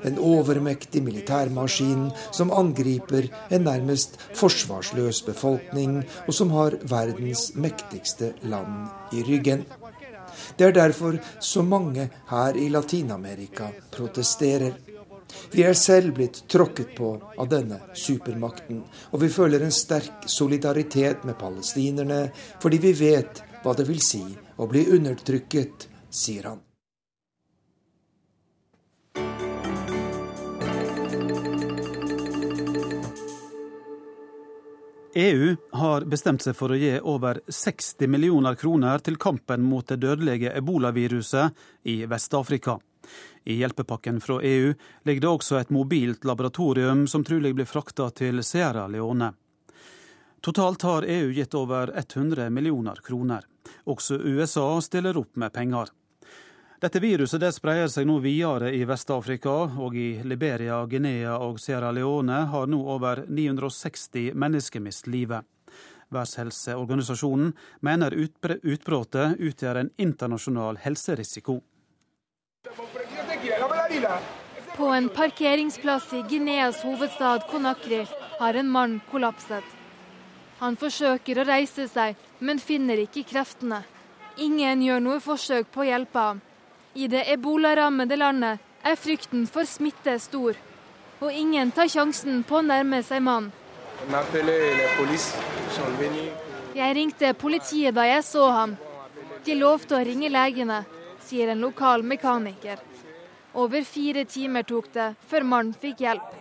En 0.07 0.19
overmektig 0.23 1.03
militærmaskin 1.03 2.11
som 2.35 2.53
angriper 2.55 3.27
en 3.51 3.67
nærmest 3.67 4.19
forsvarsløs 4.39 5.23
befolkning, 5.27 6.03
og 6.27 6.35
som 6.35 6.55
har 6.55 6.79
verdens 6.87 7.51
mektigste 7.55 8.33
land 8.43 9.17
i 9.17 9.25
ryggen. 9.27 9.67
Det 10.57 10.67
er 10.69 10.73
derfor 10.73 11.19
så 11.41 11.63
mange 11.63 12.11
her 12.31 12.57
i 12.57 12.69
Latin-Amerika 12.69 13.71
protesterer. 13.91 14.77
Vi 15.53 15.65
er 15.67 15.75
selv 15.75 16.15
blitt 16.15 16.45
tråkket 16.49 16.95
på 16.97 17.11
av 17.39 17.49
denne 17.51 17.81
supermakten, 17.95 18.85
og 19.11 19.23
vi 19.25 19.33
føler 19.33 19.65
en 19.65 19.75
sterk 19.75 20.29
solidaritet 20.31 21.27
med 21.27 21.39
palestinerne, 21.41 22.29
fordi 22.63 22.83
vi 22.87 22.95
vet 23.01 23.43
hva 23.65 23.75
det 23.75 23.89
vil 23.89 24.03
si 24.03 24.23
å 24.57 24.71
bli 24.71 24.87
undertrykket, 24.95 25.91
sier 26.11 26.53
han. 26.53 26.66
EU 35.19 35.57
har 35.73 36.05
bestemt 36.05 36.43
seg 36.45 36.53
for 36.59 36.75
å 36.75 36.77
gi 36.77 36.91
over 37.01 37.39
60 37.49 38.05
millioner 38.13 38.55
kroner 38.55 39.01
til 39.01 39.15
kampen 39.17 39.63
mot 39.65 39.87
det 39.89 39.97
dødelige 40.03 40.51
ebolaviruset 40.59 41.57
i 41.89 41.95
Vest-Afrika. 42.05 42.75
I 43.49 43.57
hjelpepakken 43.63 44.21
fra 44.21 44.43
EU 44.45 44.75
ligger 45.09 45.25
det 45.25 45.31
også 45.31 45.57
et 45.57 45.73
mobilt 45.73 46.29
laboratorium 46.29 47.07
som 47.09 47.25
trolig 47.25 47.55
blir 47.57 47.65
frakta 47.65 48.11
til 48.13 48.45
Sierra 48.45 48.85
Leone. 48.93 49.31
Totalt 50.45 50.85
har 50.85 51.09
EU 51.09 51.33
gitt 51.33 51.57
over 51.57 51.95
100 51.97 52.51
millioner 52.53 53.01
kroner. 53.01 53.49
Også 53.89 54.21
USA 54.21 54.69
stiller 54.85 55.17
opp 55.17 55.33
med 55.41 55.55
penger. 55.57 55.89
Dette 56.87 57.01
viruset 57.03 57.41
det 57.43 57.49
spreier 57.51 57.89
seg 57.91 58.05
nå 58.07 58.21
videre 58.23 58.69
i 58.71 58.85
Vest-Afrika, 58.87 59.51
og 59.83 59.97
i 59.99 60.21
Liberia, 60.23 60.77
Guinea 60.87 61.33
og 61.43 61.57
Sierra 61.59 61.89
Leone 61.91 62.37
har 62.53 62.69
nå 62.71 62.79
over 62.95 63.25
960 63.27 64.37
mennesker 64.39 64.85
mistet 64.85 65.11
livet. 65.11 65.43
Verdenshelseorganisasjonen 66.15 67.51
mener 67.83 68.15
utbruddet 68.15 69.43
utgjør 69.49 69.83
en 69.83 69.91
internasjonal 69.99 70.79
helserisiko. 70.87 71.59
På 74.79 74.95
en 74.95 75.11
parkeringsplass 75.19 76.15
i 76.15 76.25
Guineas 76.31 76.87
hovedstad 76.87 77.51
Conakry 77.51 78.05
har 78.39 78.63
en 78.63 78.71
mann 78.79 79.01
kollapset. 79.11 79.77
Han 80.63 80.79
forsøker 80.79 81.43
å 81.43 81.51
reise 81.51 81.91
seg, 81.91 82.15
men 82.39 82.63
finner 82.63 83.09
ikke 83.09 83.27
kreftene. 83.35 83.83
Ingen 84.39 84.87
gjør 84.87 85.09
noe 85.11 85.25
forsøk 85.33 85.75
på 85.75 85.83
å 85.83 85.91
hjelpe 85.91 86.31
ham. 86.31 86.46
I 86.97 87.07
det 87.13 87.27
ebolarammede 87.29 88.17
landet 88.17 88.59
er 88.81 88.95
frykten 88.97 89.43
for 89.53 89.69
smitte 89.69 90.15
stor, 90.17 90.57
og 91.21 91.33
ingen 91.33 91.69
tar 91.77 91.91
sjansen 91.93 92.39
på 92.49 92.57
å 92.57 92.65
nærme 92.65 93.03
seg 93.05 93.21
mannen. 93.21 93.51
Jeg 96.77 96.95
ringte 96.97 97.33
politiet 97.37 97.97
da 97.99 98.07
jeg 98.09 98.23
så 98.25 98.47
ham. 98.49 98.73
De 99.45 99.59
lovte 99.61 99.99
å 99.99 100.01
ringe 100.09 100.33
legene, 100.33 100.79
sier 101.21 101.53
en 101.53 101.61
lokal 101.67 102.01
mekaniker. 102.15 102.81
Over 103.53 103.85
fire 103.85 104.25
timer 104.25 104.65
tok 104.65 104.89
det 104.97 105.11
før 105.29 105.45
mannen 105.53 105.77
fikk 105.77 106.01
hjelp. 106.07 106.33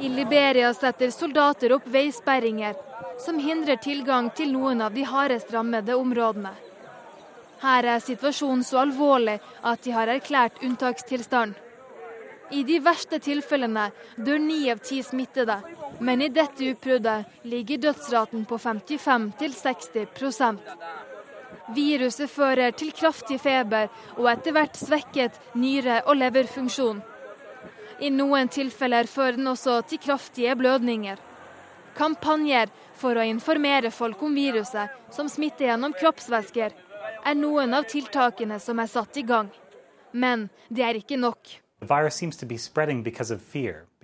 I 0.00 0.08
Liberia 0.16 0.72
setter 0.72 1.12
soldater 1.12 1.76
opp 1.76 1.92
veisperringer 1.92 2.80
som 3.20 3.36
hindrer 3.36 3.76
tilgang 3.84 4.32
til 4.32 4.56
noen 4.56 4.80
av 4.80 4.96
de 4.96 5.04
hardest 5.04 5.52
rammede 5.52 5.92
områdene. 5.92 6.56
Her 7.60 7.84
er 7.96 8.00
situasjonen 8.00 8.64
så 8.64 8.78
alvorlig 8.84 9.40
at 9.62 9.82
de 9.84 9.90
har 9.92 10.08
erklært 10.08 10.62
unntakstilstand. 10.64 11.54
I 12.50 12.62
de 12.66 12.80
verste 12.82 13.18
tilfellene 13.22 13.90
dør 14.16 14.38
ni 14.42 14.70
av 14.72 14.78
ti 14.82 15.02
smittede, 15.06 15.60
men 16.00 16.22
i 16.22 16.28
dette 16.34 16.64
utbruddet 16.72 17.24
ligger 17.46 17.78
dødsraten 17.84 18.44
på 18.48 18.58
55-60% 18.58 20.58
Viruset 21.74 22.30
fører 22.30 22.72
til 22.74 22.90
kraftig 22.96 23.38
feber 23.42 23.90
og 24.16 24.26
etter 24.32 24.54
hvert 24.56 24.78
svekket 24.78 25.38
nyre- 25.54 26.02
og 26.06 26.16
leverfunksjon. 26.18 27.02
I 28.00 28.10
noen 28.10 28.48
tilfeller 28.50 29.06
fører 29.06 29.38
den 29.38 29.46
også 29.46 29.80
til 29.86 30.00
kraftige 30.02 30.56
blødninger. 30.58 31.18
Kampanjer 31.94 32.72
for 32.98 33.14
å 33.14 33.26
informere 33.26 33.92
folk 33.94 34.22
om 34.22 34.34
viruset, 34.34 34.90
som 35.14 35.28
smitter 35.28 35.68
gjennom 35.68 35.94
kroppsvæsker, 35.94 36.74
er 37.24 37.36
noen 37.38 37.74
av 37.74 37.88
tiltakene 37.90 38.60
som 38.60 38.78
er 38.80 38.90
satt 38.90 39.16
i 39.20 39.24
gang. 39.26 39.50
Men 40.12 40.48
det 40.68 40.84
er 40.86 40.98
ikke 41.00 41.18
nok. 41.20 41.60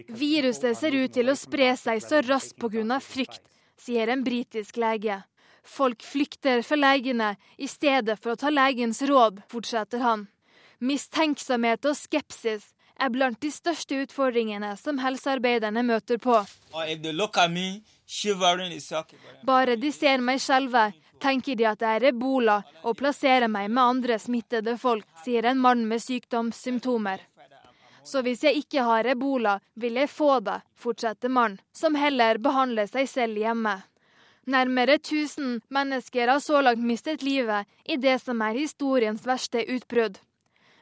Viruset 0.08 0.78
ser 0.78 0.96
ut 0.96 1.12
til 1.12 1.28
å 1.32 1.36
spre 1.36 1.72
seg 1.76 2.02
så 2.04 2.22
raskt 2.24 2.56
pga. 2.60 3.00
frykt, 3.00 3.42
sier 3.76 4.08
en 4.08 4.24
britisk 4.24 4.76
lege. 4.76 5.22
Folk 5.66 6.02
flykter 6.02 6.62
fra 6.62 6.76
legene 6.76 7.36
i 7.58 7.66
stedet 7.66 8.18
for 8.22 8.32
å 8.32 8.36
ta 8.36 8.50
legens 8.50 9.02
råd, 9.02 9.42
fortsetter 9.50 9.98
han. 9.98 10.28
Mistenksomhet 10.78 11.84
og 11.84 11.96
skepsis 11.96 12.72
er 13.00 13.10
blant 13.12 13.40
de 13.42 13.50
største 13.52 13.98
utfordringene 14.04 14.76
som 14.80 15.00
helsearbeiderne 15.02 15.82
møter 15.84 16.20
på. 16.22 16.38
Bare 19.44 19.76
de 19.76 19.92
ser 19.92 20.22
meg 20.24 20.40
skjelve, 20.40 20.92
tenker 21.20 21.56
de 21.56 21.66
at 21.68 21.80
det 21.80 21.92
er 21.94 22.08
ebola 22.12 22.60
og 22.82 22.96
plasserer 22.98 23.48
meg 23.48 23.70
med 23.70 23.82
andre 23.82 24.18
smittede 24.18 24.76
folk, 24.78 25.06
sier 25.24 25.46
en 25.46 25.60
mann 25.60 25.86
med 25.88 26.02
sykdomssymptomer. 26.02 27.24
Så 28.06 28.22
hvis 28.22 28.44
jeg 28.46 28.62
ikke 28.62 28.84
har 28.86 29.08
ebola, 29.10 29.58
vil 29.74 29.98
jeg 29.98 30.10
få 30.12 30.38
det, 30.46 30.60
fortsetter 30.78 31.32
mannen, 31.32 31.58
som 31.74 31.98
heller 31.98 32.38
behandler 32.38 32.86
seg 32.86 33.08
selv 33.10 33.40
hjemme. 33.40 33.80
Nærmere 34.46 35.00
1000 35.00 35.64
mennesker 35.74 36.30
har 36.30 36.38
så 36.38 36.60
langt 36.62 36.84
mistet 36.86 37.24
livet 37.26 37.66
i 37.84 37.96
det 37.98 38.20
som 38.22 38.42
er 38.46 38.54
historiens 38.54 39.26
verste 39.26 39.64
utbrudd. 39.74 40.20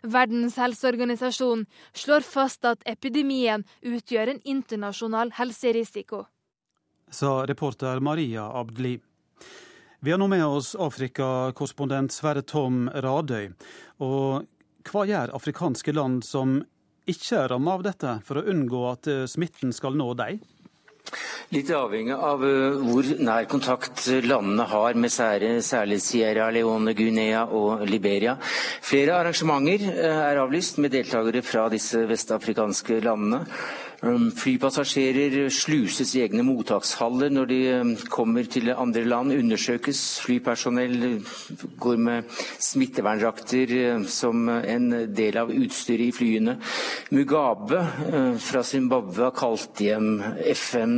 Verdens 0.05 0.59
helseorganisasjon 0.61 1.64
slår 1.97 2.26
fast 2.29 2.69
at 2.69 2.85
epidemien 2.85 3.64
utgjør 3.81 4.35
en 4.35 4.43
internasjonal 4.45 5.33
helserisiko. 5.38 6.26
Sa 7.09 7.47
reporter 7.49 8.05
Maria 8.05 8.45
Abdli. 8.53 8.99
Vi 10.04 10.11
har 10.11 10.18
nå 10.18 10.26
med 10.28 10.42
oss 10.44 10.75
Afrikakorrespondent 10.76 12.12
Sverre 12.12 12.42
Tom 12.44 12.90
Radøy. 12.92 13.54
Og 14.04 14.44
hva 14.84 15.04
gjør 15.08 15.30
afrikanske 15.38 15.94
land 15.96 16.18
som 16.28 16.58
ikke 17.08 17.38
er 17.38 17.49
rammet 17.54 17.73
av 17.73 17.84
dette, 17.87 18.11
for 18.28 18.37
å 18.37 18.44
unngå 18.52 18.82
at 18.90 19.08
eh, 19.08 19.23
smitten 19.25 19.73
skal 19.73 19.96
nå 19.96 20.11
dem? 20.18 20.42
Litt 21.56 21.70
avhengig 21.73 22.12
av 22.16 22.44
uh, 22.44 22.76
hvor 22.84 23.08
nær 23.25 23.49
kontakt 23.49 24.04
landene 24.28 24.64
har 24.68 25.00
med 25.00 25.12
sære, 25.12 25.54
særlig 25.64 26.02
Sierra 26.04 26.50
Leone, 26.52 26.92
Guinea 26.96 27.46
og 27.56 27.87
Liberia. 27.88 28.37
Flere 28.84 29.16
arrangementer 29.23 29.88
uh, 29.88 30.20
er 30.28 30.42
avlyst 30.44 30.80
med 30.84 30.92
deltakere 30.92 31.44
fra 31.44 31.70
disse 31.73 32.04
vestafrikanske 32.12 33.00
landene. 33.08 33.44
Um, 34.04 34.26
flypassasjerer 34.37 35.46
sluses 35.49 36.11
i 36.18 36.20
egne 36.26 36.42
mottakshaller 36.44 37.30
når 37.32 37.46
de 37.49 37.58
um, 37.78 37.92
kommer 38.12 38.44
til 38.44 38.68
andre 38.75 39.04
land, 39.08 39.32
undersøkes. 39.32 40.00
Flypersonell 40.20 41.23
går 41.80 42.02
med 42.04 42.34
smitteverndrakter 42.61 43.73
uh, 43.94 44.04
som 44.04 44.50
en 44.50 44.90
del 45.08 45.38
av 45.40 45.52
utstyret 45.54 46.11
i 46.11 46.12
flyene. 46.12 46.58
Mugabe 47.16 47.80
fra 48.44 48.64
Zimbabwe 48.66 49.25
har 49.30 49.32
kalt 49.38 49.80
hjem 49.80 50.20
FN 50.52 50.94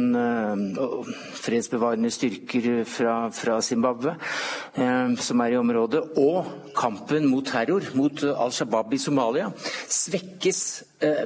fredsbevarende 1.47 2.11
styrker 2.11 2.83
fra 2.89 3.61
Zimbabwe, 3.63 4.17
um, 4.81 5.15
som 5.15 5.45
er 5.45 5.55
i 5.55 5.61
området. 5.61 6.03
Og 6.19 6.73
kampen 6.75 7.31
mot 7.31 7.47
terror, 7.47 7.87
mot 7.95 8.27
Al 8.35 8.55
Shabaab 8.57 8.99
i 8.99 9.03
Somalia, 9.07 9.53
svekkes 9.87 10.67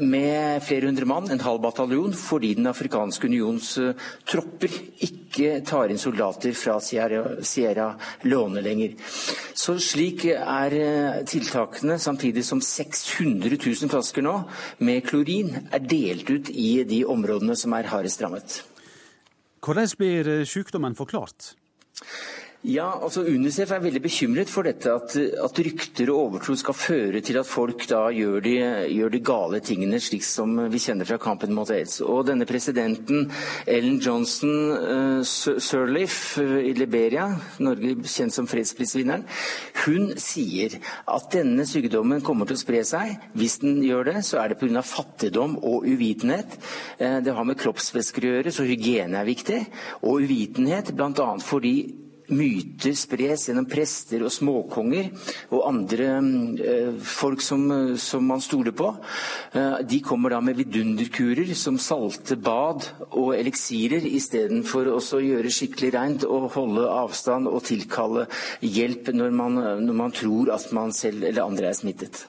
med 0.03 0.62
flere 0.67 0.89
hundre 0.89 1.07
mann, 1.07 1.29
en 1.31 1.43
halv 1.45 1.61
bataljon 1.62 2.11
fordi 2.19 2.57
Den 2.59 2.67
afrikanske 2.67 3.29
unions 3.31 3.69
uh, 3.79 3.93
tropper 4.27 4.73
ikke 5.07 5.61
tar 5.67 5.93
inn 5.93 6.00
soldater 6.00 6.57
fra 6.59 6.81
Sierra, 6.83 7.37
Sierra 7.47 7.93
Leone 8.27 8.65
lenger. 8.65 8.97
Så 9.55 9.77
slik 9.79 10.27
er 10.33 10.75
uh, 10.75 11.21
tiltakene, 11.23 12.00
samtidig 12.03 12.43
som 12.47 12.59
600 12.59 13.61
000 13.61 13.93
flasker 13.93 14.27
nå 14.27 14.35
med 14.83 15.07
klorin 15.07 15.55
er 15.71 15.87
delt 15.87 16.31
ut 16.31 16.50
i 16.50 16.83
de 16.83 17.05
områdene 17.07 17.55
som 17.55 17.79
er 17.79 17.93
hardest 17.93 18.27
rammet. 18.27 18.61
Hvordan 19.62 19.95
blir 20.00 20.35
sykdommen 20.49 20.99
forklart? 20.99 21.55
Ja, 22.61 22.90
altså 23.00 23.23
Unicef 23.25 23.71
er 23.73 23.81
veldig 23.81 24.02
bekymret 24.05 24.50
for 24.52 24.67
dette, 24.69 24.93
at, 24.93 25.14
at 25.17 25.61
rykter 25.64 26.11
og 26.12 26.26
overtro 26.26 26.52
skal 26.61 26.76
føre 26.76 27.23
til 27.25 27.38
at 27.40 27.49
folk 27.49 27.87
da 27.88 28.02
gjør 28.12 28.43
de, 28.45 28.52
gjør 28.93 29.14
de, 29.14 29.21
gale 29.25 29.61
tingene, 29.64 29.97
slik 29.97 30.26
som 30.29 30.52
vi 30.69 30.81
kjenner 30.85 31.09
fra 31.09 31.17
kampen 31.23 31.55
mot 31.57 31.71
aids. 31.73 32.02
Og 32.05 32.26
denne 32.29 32.45
presidenten, 32.45 33.31
Ellen 33.64 33.97
Johnson 34.05 34.52
uh, 34.76 35.23
Sirleaf 35.25 36.19
uh, 36.37 36.59
i 36.61 36.75
Liberia, 36.76 37.31
Norge 37.64 37.95
kjent 38.05 38.37
som 38.37 38.50
fredsprisvinneren, 38.50 39.25
hun 39.87 40.12
sier 40.21 40.76
at 41.09 41.33
denne 41.33 41.64
sykdommen 41.64 42.21
kommer 42.21 42.45
til 42.45 42.61
å 42.61 42.64
spre 42.67 42.85
seg. 42.85 43.17
Hvis 43.40 43.57
den 43.64 43.81
gjør 43.87 44.11
det, 44.11 44.19
så 44.29 44.43
er 44.43 44.52
det 44.52 44.61
pga. 44.61 44.85
fattigdom 44.85 45.57
og 45.64 45.88
uvitenhet. 45.88 46.61
Uh, 47.00 47.25
det 47.25 47.33
har 47.33 47.49
med 47.49 47.57
kroppsvæsker 47.64 48.29
å 48.29 48.37
gjøre, 48.37 48.52
så 48.52 48.69
hygiene 48.69 49.25
er 49.25 49.33
viktig. 49.33 49.64
Og 50.05 50.29
uvitenhet 50.29 50.93
bl.a. 50.93 51.33
fordi 51.40 52.10
myter 52.34 52.94
spres 52.99 53.49
gjennom 53.49 53.68
prester 53.70 54.25
og 54.26 54.32
småkonger 54.34 55.10
og 55.50 55.66
andre 55.68 56.08
eh, 56.62 56.99
folk 57.04 57.42
som, 57.44 57.66
som, 58.00 58.26
man 58.26 58.42
stoler 58.44 58.75
på. 58.76 58.90
Eh, 59.52 59.78
de 59.87 60.00
kommer 60.04 60.34
da 60.34 60.40
med 60.44 60.58
vidunderkurer 60.60 61.54
som 61.58 61.78
salte 61.80 62.38
bad 62.40 62.88
og 63.10 63.32
eliksirer, 63.37 64.06
istedenfor 64.06 64.92
å 64.94 65.00
gjøre 65.00 65.52
skikkelig 65.52 65.94
rent 65.96 66.26
og 66.28 66.50
holde 66.56 66.88
avstand 66.90 67.50
og 67.50 67.64
tilkalle 67.68 68.26
hjelp 68.64 69.12
når 69.14 69.34
man, 69.34 69.62
når 69.84 70.02
man 70.04 70.14
tror 70.14 70.54
at 70.54 70.70
man 70.76 70.94
selv 70.96 71.26
eller 71.26 71.46
andre 71.46 71.70
er 71.70 71.78
smittet. 71.78 72.25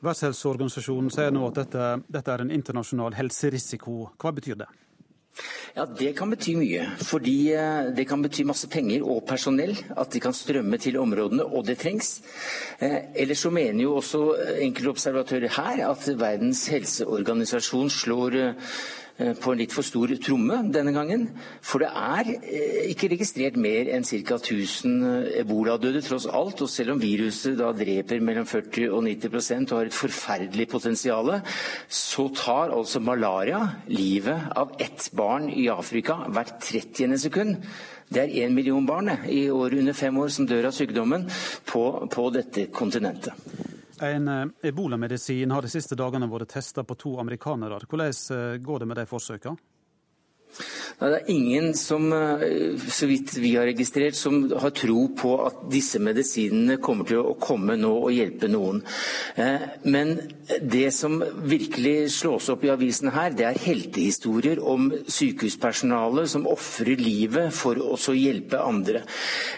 Verdenshelseorganisasjonen 0.00 1.12
sier 1.12 1.32
nå 1.34 1.42
at 1.50 1.58
dette, 1.60 1.88
dette 2.08 2.32
er 2.32 2.44
en 2.44 2.52
internasjonal 2.54 3.16
helserisiko. 3.18 4.06
Hva 4.20 4.32
betyr 4.32 4.62
det? 4.62 4.68
Ja, 5.76 5.86
Det 5.86 6.12
kan 6.18 6.30
bety 6.30 6.56
mye. 6.58 6.86
Fordi 7.06 7.52
eh, 7.54 7.90
det 7.96 8.06
kan 8.08 8.22
bety 8.22 8.44
masse 8.44 8.68
penger 8.68 9.04
og 9.06 9.24
personell. 9.28 9.76
At 9.96 10.12
de 10.12 10.20
kan 10.20 10.34
strømme 10.34 10.78
til 10.78 10.98
områdene, 10.98 11.44
og 11.44 11.66
det 11.66 11.78
trengs. 11.78 12.20
Eh, 12.80 13.12
ellers 13.14 13.38
så 13.46 13.50
mener 13.50 13.82
jo 13.84 13.96
også 14.00 14.24
enkelte 14.60 14.90
observatører 14.90 15.54
her 15.56 15.84
at 15.90 16.08
Verdens 16.18 16.66
helseorganisasjon 16.68 17.90
slår 17.90 18.40
Eh, 18.40 18.99
på 19.40 19.52
en 19.52 19.60
litt 19.60 19.74
for 19.74 19.86
stor 19.86 20.12
tromme 20.22 20.60
denne 20.72 20.92
gangen. 20.96 21.26
For 21.64 21.82
det 21.82 21.90
er 21.90 22.30
eh, 22.40 22.90
ikke 22.92 23.10
registrert 23.12 23.58
mer 23.60 23.90
enn 23.92 24.06
ca. 24.06 24.38
1000 24.38 25.04
eh, 25.04 25.28
eboladøde 25.42 26.02
tross 26.04 26.26
alt. 26.26 26.62
Og 26.64 26.72
selv 26.72 26.94
om 26.94 27.02
viruset 27.02 27.58
da 27.60 27.72
dreper 27.76 28.22
mellom 28.24 28.48
40 28.48 28.90
og 28.96 29.04
90% 29.06 29.72
og 29.72 29.78
har 29.80 29.90
et 29.90 30.00
forferdelig 30.00 30.68
potensial, 30.72 31.32
så 31.88 32.28
tar 32.36 32.74
altså 32.76 33.02
malaria 33.04 33.62
livet 33.90 34.50
av 34.56 34.76
ett 34.80 35.10
barn 35.16 35.50
i 35.52 35.68
Afrika 35.72 36.22
hvert 36.28 36.56
30. 36.64 37.18
sekund. 37.20 37.58
Det 38.10 38.24
er 38.24 38.46
én 38.46 38.54
million 38.54 38.86
barn 38.86 39.12
i 39.30 39.44
år 39.50 39.76
under 39.78 39.94
fem 39.94 40.16
år 40.18 40.32
som 40.34 40.48
dør 40.50 40.70
av 40.70 40.74
sykdommen 40.74 41.28
på, 41.70 41.84
på 42.10 42.30
dette 42.34 42.66
kontinentet. 42.74 43.78
En 44.00 44.28
eh, 44.28 44.46
ebolamedisin 44.70 45.50
har 45.50 45.62
de 45.62 45.68
siste 45.68 45.96
dagene 45.98 46.28
vært 46.30 46.54
testa 46.54 46.84
på 46.84 46.96
to 46.96 47.18
amerikanere. 47.20 47.82
Hvordan 47.84 48.14
eh, 48.36 48.56
går 48.64 48.80
det 48.80 48.88
med 48.88 49.00
de 49.02 49.06
forsøkene? 49.10 49.68
Det 51.00 51.16
er 51.16 51.30
ingen 51.32 51.70
som, 51.74 52.12
eh, 52.12 52.76
så 52.92 53.06
vidt 53.08 53.32
vi 53.40 53.54
har 53.56 53.64
registrert, 53.64 54.14
som 54.14 54.50
har 54.52 54.70
tro 54.76 55.08
på 55.16 55.30
at 55.46 55.62
disse 55.72 55.98
medisinene 55.98 56.76
kommer 56.76 57.08
til 57.08 57.22
å 57.24 57.38
komme 57.40 57.76
nå 57.80 58.04
og 58.04 58.12
hjelpe 58.12 58.50
noen. 58.52 58.82
Eh, 59.34 59.64
men 59.84 60.20
det 60.60 60.92
som 60.92 61.22
virkelig 61.40 62.10
slås 62.18 62.50
opp 62.52 62.64
i 62.64 62.72
avisene 62.74 63.14
her, 63.14 63.30
det 63.30 63.46
er 63.46 63.62
heltehistorier 63.64 64.60
om 64.60 64.90
sykehuspersonale 64.90 66.26
som 66.28 66.44
ofrer 66.46 67.00
livet 67.00 67.48
for 67.54 67.80
å 67.80 67.96
hjelpe 67.96 68.60
andre. 68.60 69.02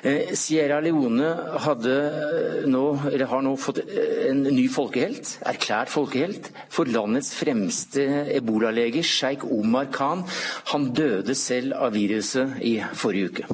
Eh, 0.04 0.36
Sierra 0.38 0.78
Leone 0.80 1.58
nå, 1.58 2.84
har 3.02 3.42
nå 3.42 3.56
fått 3.58 3.82
en 4.28 4.44
ny 4.44 4.68
folkehelt, 4.68 5.38
erklært 5.42 5.90
folkehelt, 5.90 6.52
for 6.70 6.84
landets 6.84 7.34
fremste 7.34 8.06
ebolalege, 8.30 9.02
sjeik 9.02 9.42
Omar 9.50 9.90
Khan. 9.90 10.22
Han 10.70 10.92
døde 10.94 11.31
døde 11.32 11.40
selv 11.40 11.72
av 11.72 11.92
viruset 11.92 12.60
i 12.60 12.82
forrige 12.94 13.30
uke. 13.30 13.46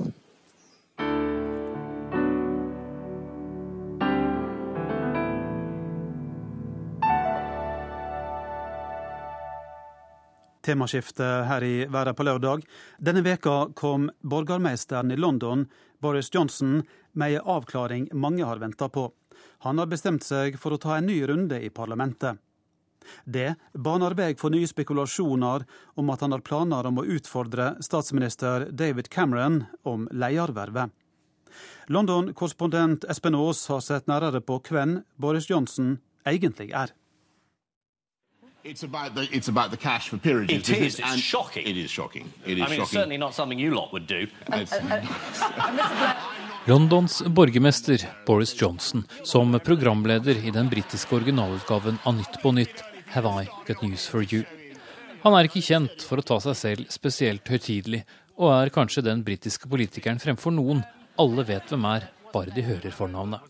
temaskiftet 10.68 11.46
her 11.48 11.64
i 11.64 11.86
Verden 11.88 12.14
på 12.14 12.24
lørdag. 12.26 12.60
Denne 13.00 13.22
veka 13.24 13.72
kom 13.74 14.10
borgermesteren 14.20 15.10
i 15.10 15.16
London, 15.16 15.64
Boris 15.98 16.28
Johnson, 16.34 16.82
med 17.12 17.38
en 17.38 17.46
avklaring 17.56 18.10
mange 18.12 18.44
har 18.44 18.60
venta 18.60 18.88
på. 18.88 19.06
Han 19.64 19.78
har 19.78 19.88
bestemt 19.88 20.26
seg 20.26 20.58
for 20.60 20.76
å 20.76 20.78
ta 20.82 20.98
en 20.98 21.08
ny 21.08 21.22
runde 21.24 21.56
i 21.64 21.70
parlamentet. 21.70 22.36
Det 23.24 23.54
baner 23.74 24.16
vei 24.18 24.34
for 24.38 24.54
nye 24.54 24.68
spekulasjoner 24.68 25.64
om 25.98 26.10
at 26.10 26.24
han 26.24 26.32
har 26.34 26.44
planer 26.46 26.86
om 26.88 27.00
å 27.00 27.06
utfordre 27.16 27.74
statsminister 27.84 28.68
David 28.70 29.10
Cameron 29.10 29.64
om 29.82 30.08
ledervervet. 30.12 30.90
London-korrespondent 31.88 33.04
Espen 33.08 33.34
Aas 33.34 33.68
har 33.68 33.80
sett 33.80 34.06
nærmere 34.06 34.40
på 34.44 34.60
hvem 34.68 35.02
Boris 35.16 35.48
Johnson 35.50 35.98
egentlig 36.28 36.70
er. 36.76 36.92
It's 38.64 38.82
about 38.84 39.14
the 39.14 39.22
it's 39.32 39.48
about 39.48 39.70
the 39.70 39.76
cash 39.76 40.08
for 40.10 40.18
peerages. 40.18 40.68
It 40.68 40.68
is. 40.68 40.98
It's 41.00 41.22
shocking. 41.22 41.66
It 41.66 41.76
is 41.76 41.90
shocking. 41.90 42.32
It 42.44 42.58
is 42.58 42.64
I 42.64 42.68
mean, 42.68 42.68
shocking. 42.68 42.82
it's 42.82 42.90
certainly 42.90 43.16
not 43.16 43.34
something 43.34 43.58
you 43.58 43.74
lot 43.74 43.92
would 43.92 44.06
do. 44.06 44.26
Londons 46.64 47.22
borgermester 47.26 48.08
Boris 48.26 48.62
Johnson 48.62 49.04
som 49.22 49.60
programleder 49.64 50.46
i 50.46 50.50
den 50.50 50.68
britiske 50.68 51.16
originalutgaven 51.16 51.98
av 52.02 52.14
Nytt 52.14 52.42
på 52.42 52.52
nytt 52.52 52.84
Have 53.18 53.42
I 53.42 53.48
Got 53.66 53.82
News 53.82 54.06
For 54.06 54.22
You. 54.22 54.44
Han 55.24 55.34
er 55.34 55.48
ikke 55.48 55.62
kjent 55.66 56.04
for 56.06 56.20
å 56.20 56.22
ta 56.22 56.36
seg 56.38 56.54
selv 56.54 56.90
spesielt 56.94 57.48
høytidelig, 57.50 58.04
og 58.38 58.52
er 58.54 58.70
kanskje 58.70 59.02
den 59.02 59.24
britiske 59.26 59.66
politikeren 59.66 60.20
fremfor 60.22 60.54
noen 60.54 60.84
alle 61.18 61.42
vet 61.48 61.72
hvem 61.72 61.86
er, 61.90 62.06
bare 62.30 62.54
de 62.54 62.62
hører 62.62 62.94
fornavnet. 62.94 63.42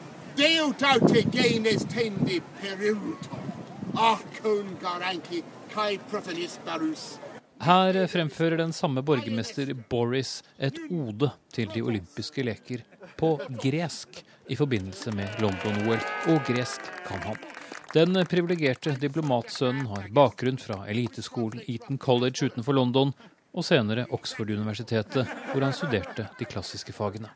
Her 7.69 8.01
fremfører 8.15 8.63
den 8.63 8.73
samme 8.73 9.05
borgermester 9.05 9.75
Boris 9.93 10.33
et 10.57 10.81
ode 10.89 11.29
til 11.53 11.69
de 11.77 11.85
olympiske 11.85 12.49
leker, 12.49 12.89
på 13.21 13.37
gresk, 13.61 14.25
i 14.49 14.57
forbindelse 14.57 15.13
med 15.13 15.45
London-OL, 15.45 16.01
og 16.33 16.45
gresk 16.49 16.89
kan 17.05 17.21
han. 17.29 17.48
Den 17.95 18.13
privilegerte 18.29 18.93
diplomatsønnen 19.01 19.87
har 19.89 20.11
bakgrunn 20.13 20.59
fra 20.61 20.83
eliteskolen 20.93 21.63
Eton 21.65 21.97
College 21.97 22.51
utenfor 22.51 22.77
London, 22.77 23.15
og 23.57 23.65
senere 23.65 24.05
Oxford-universitetet, 24.13 25.25
hvor 25.49 25.65
han 25.65 25.73
studerte 25.73 26.27
de 26.37 26.49
klassiske 26.49 26.93
fagene. 26.93 27.31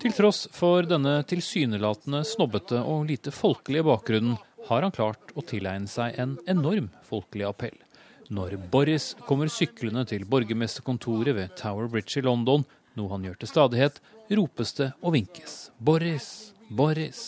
Til 0.00 0.14
tross 0.16 0.40
for 0.56 0.88
denne 0.88 1.14
tilsynelatende 1.28 2.22
snobbete 2.32 2.80
og 2.80 3.04
lite 3.10 3.34
folkelige 3.34 3.84
bakgrunnen, 3.86 4.38
har 4.64 4.86
han 4.86 4.94
klart 4.96 5.34
å 5.36 5.44
tilegne 5.44 5.90
seg 5.92 6.16
en 6.16 6.38
enorm 6.48 6.88
folkelig 7.04 7.44
appell. 7.50 7.76
Når 8.32 8.56
Boris 8.72 9.10
kommer 9.28 9.52
syklende 9.52 10.06
til 10.08 10.24
borgermesterkontoret 10.24 11.36
ved 11.36 11.52
Tower 11.60 11.92
Bridge 11.92 12.22
i 12.22 12.24
London, 12.24 12.64
noe 12.98 13.10
han 13.12 13.24
gjør 13.26 13.36
til 13.40 13.50
stadighet, 13.50 14.00
ropes 14.30 14.72
det 14.78 14.90
og 15.02 15.16
vinkes. 15.16 15.58
Boris, 15.78 16.28
Boris. 16.70 17.26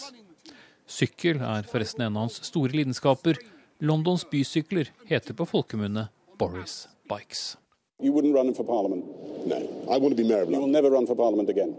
Sykkel 0.87 1.43
er 1.43 1.67
forresten 1.71 2.07
en 2.07 2.17
av 2.17 2.27
hans 2.27 2.41
store 2.47 2.77
lidenskaper. 2.77 3.41
Londons 3.83 4.25
bysykler 4.31 4.93
heter 5.11 5.37
på 5.37 5.47
folkemunne 5.51 6.09
Boris 6.39 6.87
Bikes. 7.11 7.57
You 8.01 8.13
wouldn't 8.13 8.35
run 8.35 8.55
for 8.55 8.65
parliament? 8.65 9.05
No. 9.47 9.57
I 9.91 9.99
want 9.99 10.17
to 10.17 10.23
be 10.23 10.25
mayor 10.25 10.43
of 10.43 10.51
London. 10.51 10.55
You 10.55 10.61
will 10.67 10.73
never 10.73 10.91
run 10.91 11.07
for 11.07 11.17
parliament 11.17 11.49
again? 11.49 11.75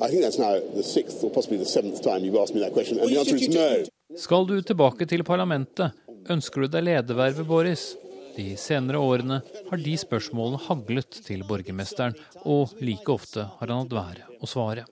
I 0.00 0.08
think 0.08 0.22
that's 0.22 0.38
now 0.38 0.60
the 0.74 0.82
sixth 0.82 1.22
or 1.24 1.30
possibly 1.30 1.58
the 1.58 1.64
seventh 1.64 2.02
time 2.02 2.24
you've 2.24 2.40
asked 2.40 2.54
me 2.54 2.60
that 2.60 2.72
question, 2.72 2.98
and 2.98 3.08
the 3.10 3.18
answer 3.18 3.36
is 3.36 3.48
no. 3.48 3.84
Skal 4.16 4.46
du 4.46 4.62
tilbake 4.62 5.06
til 5.10 5.24
parlamentet? 5.24 5.92
Ønsker 6.30 6.64
du 6.64 6.68
deg 6.72 6.86
ledervervet, 6.86 7.46
Boris? 7.46 7.94
De 8.36 8.56
senere 8.58 8.98
årene 8.98 9.40
har 9.70 9.80
de 9.80 9.94
spørsmålene 10.00 10.62
haglet 10.66 11.20
til 11.26 11.44
borgermesteren, 11.46 12.16
og 12.42 12.74
like 12.82 13.06
ofte 13.12 13.46
har 13.60 13.70
han 13.70 13.84
hatt 13.84 13.94
være 13.94 14.28
å 14.42 14.50
svare. 14.50 14.86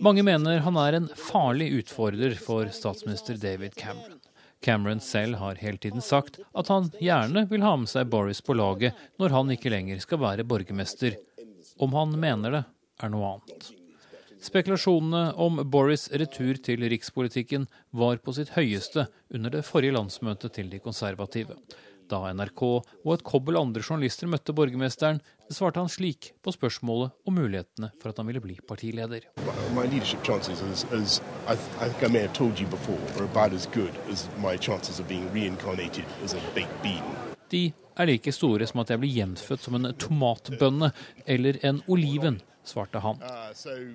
Mange 0.00 0.24
mener 0.26 0.62
han 0.64 0.78
er 0.80 0.96
en 0.96 1.10
farlig 1.18 1.70
utfordrer 1.82 2.34
for 2.40 2.70
statsminister 2.72 3.36
David 3.40 3.76
Cameron. 3.76 4.20
Cameron 4.64 5.00
selv 5.04 5.36
har 5.42 5.60
hele 5.60 5.76
tiden 5.76 6.00
sagt 6.00 6.40
at 6.56 6.70
han 6.72 6.88
gjerne 6.96 7.44
vil 7.50 7.64
ha 7.66 7.74
med 7.76 7.90
seg 7.92 8.08
Boris 8.08 8.40
på 8.40 8.56
laget 8.56 8.96
når 9.20 9.36
han 9.36 9.52
ikke 9.52 9.72
lenger 9.74 10.00
skal 10.00 10.22
være 10.24 10.46
borgermester. 10.48 11.18
Om 11.76 11.92
han 11.98 12.16
mener 12.20 12.58
det, 12.58 12.62
er 13.02 13.10
noe 13.12 13.34
annet. 13.34 13.72
Spekulasjonene 14.44 15.34
om 15.40 15.60
Boris' 15.72 16.10
retur 16.12 16.58
til 16.64 16.84
rikspolitikken 16.92 17.64
var 17.96 18.20
på 18.24 18.34
sitt 18.36 18.52
høyeste 18.56 19.06
under 19.34 19.52
det 19.52 19.64
forrige 19.64 19.96
landsmøtet 19.96 20.52
til 20.56 20.68
de 20.72 20.80
konservative. 20.84 21.56
Da 22.10 22.20
NRK 22.36 22.62
og 22.64 23.10
et 23.14 23.24
kobbel 23.24 23.56
andre 23.56 23.82
journalister 23.82 24.28
møtte 24.28 24.52
borgermesteren, 24.56 25.20
svarte 25.52 25.80
han 25.80 25.90
slik 25.92 26.32
på 26.44 26.52
spørsmålet 26.52 27.14
om 27.28 27.36
mulighetene 27.38 27.90
for 28.00 28.12
at 28.12 28.20
han 28.20 28.28
ville 28.28 28.42
bli 28.44 28.58
partileder. 28.68 29.24
De 37.50 37.62
er 37.94 38.10
like 38.10 38.32
store 38.34 38.66
som 38.66 38.82
at 38.82 38.90
jeg 38.90 39.02
blir 39.02 39.14
gjenfødt 39.20 39.64
som 39.64 39.78
en 39.78 39.92
tomatbønne 40.00 40.90
eller 41.26 41.60
en 41.64 41.80
oliven, 41.88 42.40
svarte 42.64 43.00
han. 43.04 43.20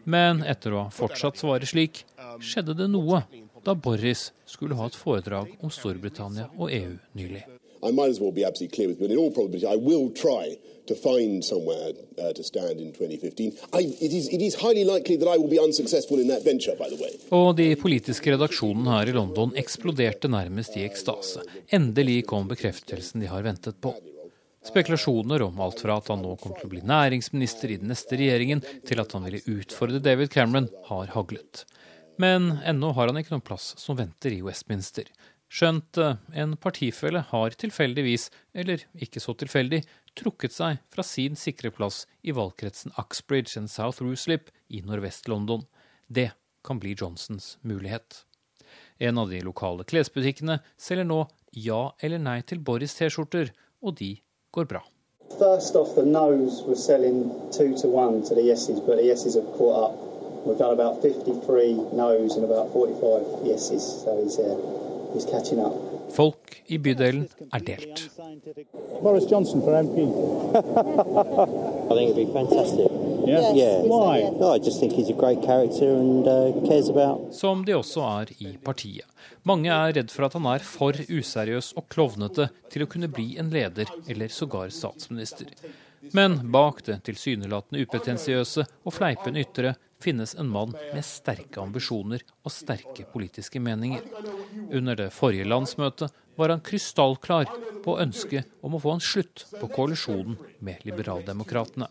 Men 0.06 0.44
etter 0.48 0.74
å 0.74 0.86
ha 0.88 0.94
fortsatt 0.94 1.42
svare 1.42 1.70
slik, 1.70 2.06
skjedde 2.40 2.78
det 2.78 2.90
noe 2.94 3.24
da 3.66 3.76
Boris 3.76 4.30
skulle 4.48 4.78
ha 4.80 4.88
et 4.88 4.98
foredrag 4.98 5.58
om 5.60 5.74
Storbritannia 5.74 6.48
og 6.56 6.72
EU 6.72 6.96
nylig. 7.18 7.44
I 7.84 7.92
might 7.92 8.10
as 8.10 8.20
well 8.20 8.32
be 8.32 8.44
absolutely 8.44 8.76
clear 8.76 8.88
with 8.90 9.00
you. 9.00 9.08
In 9.08 9.18
all 9.18 9.32
probability, 9.32 9.66
I 9.66 9.76
will 9.76 10.10
try 10.12 10.58
to 10.88 10.96
find 10.96 11.44
somewhere 11.46 11.94
uh, 12.18 12.34
to 12.34 12.44
stand 12.44 12.80
in 12.82 12.92
2015. 12.92 13.54
I, 13.74 13.82
it, 14.02 14.12
is, 14.12 14.28
it 14.30 14.42
is 14.42 14.56
highly 14.56 14.84
likely 14.84 15.16
that 15.18 15.28
I 15.28 15.38
will 15.38 15.48
be 15.48 15.60
unsuccessful 15.60 16.20
in 16.20 16.28
that 16.28 16.44
venture, 16.44 16.76
by 16.76 16.90
the 16.90 17.00
way. 17.00 17.14
Og 17.32 17.56
de 17.58 17.72
politiske 17.80 18.34
redaksjonene 18.34 18.98
her 18.98 19.12
i 19.12 19.16
London 19.16 19.54
eksploderte 19.60 20.32
nærmest 20.32 20.78
i 20.80 20.86
ekstase. 20.88 21.46
Endelig 21.76 22.24
kom 22.32 22.50
bekreftelsen 22.50 23.24
de 23.24 23.32
har 23.32 23.46
ventet 23.46 23.80
på. 23.82 23.94
Spekulasjoner 24.66 25.42
om 25.46 25.60
alt 25.64 25.80
fra 25.80 25.96
at 26.02 26.10
han 26.12 26.24
nå 26.26 26.34
kommer 26.42 26.60
til 26.60 26.68
å 26.68 26.74
bli 26.74 26.82
næringsminister 26.84 27.72
i 27.72 27.78
den 27.80 27.94
neste 27.94 28.18
regjeringen, 28.20 28.66
til 28.86 29.00
at 29.00 29.14
han 29.16 29.24
ville 29.24 29.40
utfordre 29.62 30.02
David 30.04 30.34
Cameron, 30.34 30.68
har 30.90 31.14
haglet. 31.16 31.64
Men 32.20 32.58
ennå 32.68 32.92
har 32.98 33.08
han 33.08 33.22
ikke 33.22 33.38
noen 33.38 33.46
plass 33.46 33.72
som 33.80 33.96
venter 33.96 34.36
i 34.36 34.42
Westminster. 34.44 35.08
Skjønt 35.50 35.98
eh, 35.98 36.18
en 36.38 36.54
partifelle 36.62 37.24
har 37.32 37.56
tilfeldigvis, 37.58 38.28
eller 38.54 38.84
ikke 39.02 39.22
så 39.24 39.34
tilfeldig, 39.34 39.82
trukket 40.20 40.54
seg 40.54 40.78
fra 40.94 41.06
sin 41.06 41.38
sikre 41.40 41.72
plass 41.74 42.04
i 42.22 42.36
valgkretsen 42.38 42.94
Uxbridge 43.02 43.58
and 43.58 43.72
South 43.74 44.04
Ruslip 44.04 44.52
i 44.70 44.84
Nordvest-London. 44.86 45.66
Det 46.08 46.32
kan 46.66 46.80
bli 46.80 46.94
Johnsons 46.98 47.58
mulighet. 47.62 48.26
En 49.00 49.18
av 49.18 49.30
de 49.30 49.42
lokale 49.42 49.86
klesbutikkene 49.90 50.60
selger 50.78 51.08
nå 51.08 51.24
ja 51.56 51.96
eller 52.04 52.22
nei 52.22 52.42
til 52.46 52.62
Boris-T-skjorter, 52.62 53.50
og 53.82 53.98
de 53.98 54.20
går 54.54 54.70
bra. 54.70 54.84
First 55.40 55.76
off, 55.76 55.96
the 55.96 56.06
no's 56.06 56.62
were 56.66 56.76
selling 56.76 57.30
two 57.52 57.74
to 57.82 57.88
one 57.88 58.22
to 58.28 58.36
the 58.36 58.42
yeses, 58.42 58.80
but 58.80 58.98
the 58.98 59.06
yeses 59.06 59.36
have 59.36 59.50
caught 59.58 59.90
up. 59.90 59.96
We've 60.46 60.58
done 60.58 60.74
about 60.74 61.02
53 61.02 61.74
no's 61.94 62.36
and 62.36 62.46
about 62.46 62.72
45 62.74 63.46
yeses, 63.46 63.82
so 64.04 64.22
he's, 64.22 64.38
up. 64.40 64.79
Folk 66.14 66.62
i 66.68 66.78
bydelen 66.78 67.28
er 67.54 67.64
delt. 67.66 68.04
Boris 69.02 69.26
Johnson 69.32 69.62
for 69.62 69.74
MP. 69.74 70.04
I 71.90 71.94
think 71.96 72.12
it'd 72.12 72.16
be 72.16 72.34
fantastic. 72.34 72.92
Yeah? 73.26 73.54
Yeah. 73.54 73.82
Why? 73.86 74.30
No, 74.40 74.54
I 74.56 74.60
just 74.60 74.80
think 74.80 74.94
he's 74.94 75.10
a 75.10 75.14
great 75.14 75.42
character 75.44 75.96
and 75.96 76.28
uh, 76.28 76.68
cares 76.68 76.90
about. 76.90 77.34
Som 77.34 77.66
de 77.66 77.76
også 77.78 78.02
er 78.06 78.34
i 78.40 78.56
partiet. 78.64 79.06
Mange 79.44 79.70
er 79.74 79.94
redd 79.98 80.14
for 80.14 80.26
at 80.28 80.38
han 80.38 80.48
er 80.50 80.64
for 80.66 80.94
useriøs 80.94 81.74
og 81.78 81.90
klovnete 81.94 82.50
til 82.70 82.86
å 82.86 82.90
kunne 82.90 83.10
bli 83.12 83.36
en 83.42 83.52
leder 83.54 83.90
eller 84.08 84.34
sågar 84.34 84.74
statsminister. 84.74 85.52
Men 86.16 86.40
bak 86.52 86.84
det 86.88 87.02
tilsynelatende 87.10 87.84
upretensiøse 87.86 88.66
og 88.86 88.96
fleipende 88.96 89.44
ytre 89.44 89.76
finnes 90.04 90.36
en 90.36 90.50
mann 90.50 90.74
med 90.94 91.06
sterke 91.06 91.62
ambisjoner 91.62 92.24
og 92.44 92.54
sterke 92.54 93.04
politiske 93.14 93.60
meninger. 93.60 94.02
Under 94.72 94.96
det 94.96 95.10
forrige 95.14 95.48
landsmøtet 95.48 96.14
var 96.40 96.54
han 96.54 96.64
krystallklar 96.64 97.52
på 97.84 97.98
ønsket 98.00 98.48
om 98.64 98.76
å 98.78 98.80
få 98.80 98.96
en 98.96 99.04
slutt 99.04 99.46
på 99.60 99.68
koalisjonen 99.76 100.40
med 100.64 100.86
liberaldemokratene. 100.88 101.90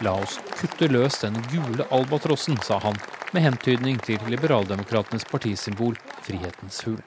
La 0.00 0.14
oss 0.16 0.38
kutte 0.56 0.88
løs 0.88 1.18
den 1.20 1.36
gule 1.50 1.84
albatrossen, 1.92 2.56
sa 2.64 2.78
han, 2.80 2.96
med 3.34 3.44
hentydning 3.44 3.98
til 4.06 4.22
liberaldemokratenes 4.32 5.26
partisymbol 5.28 5.98
Frihetens 6.24 6.80
fugl. 6.86 7.02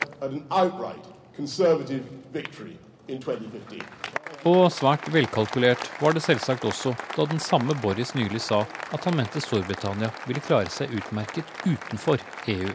An 3.09 3.15
outright 3.15 3.39
conservative 3.39 3.51
victory 3.51 3.79
in 3.79 3.83
2015. 3.83 4.03
Og 4.43 4.67
svært 4.75 5.05
velkalkulert 5.13 5.85
var 6.01 6.15
det 6.15 6.23
selvsagt 6.25 6.65
også 6.67 6.91
da 7.15 7.25
den 7.31 7.39
samme 7.39 7.75
Boris 7.79 8.11
nylig 8.15 8.41
sa 8.43 8.65
at 8.91 9.07
han 9.07 9.15
mente 9.15 9.39
Storbritannia 9.43 10.09
ville 10.27 10.43
klare 10.43 10.71
seg 10.71 10.91
utmerket 10.91 11.47
utenfor 11.63 12.19
EU. 12.51 12.71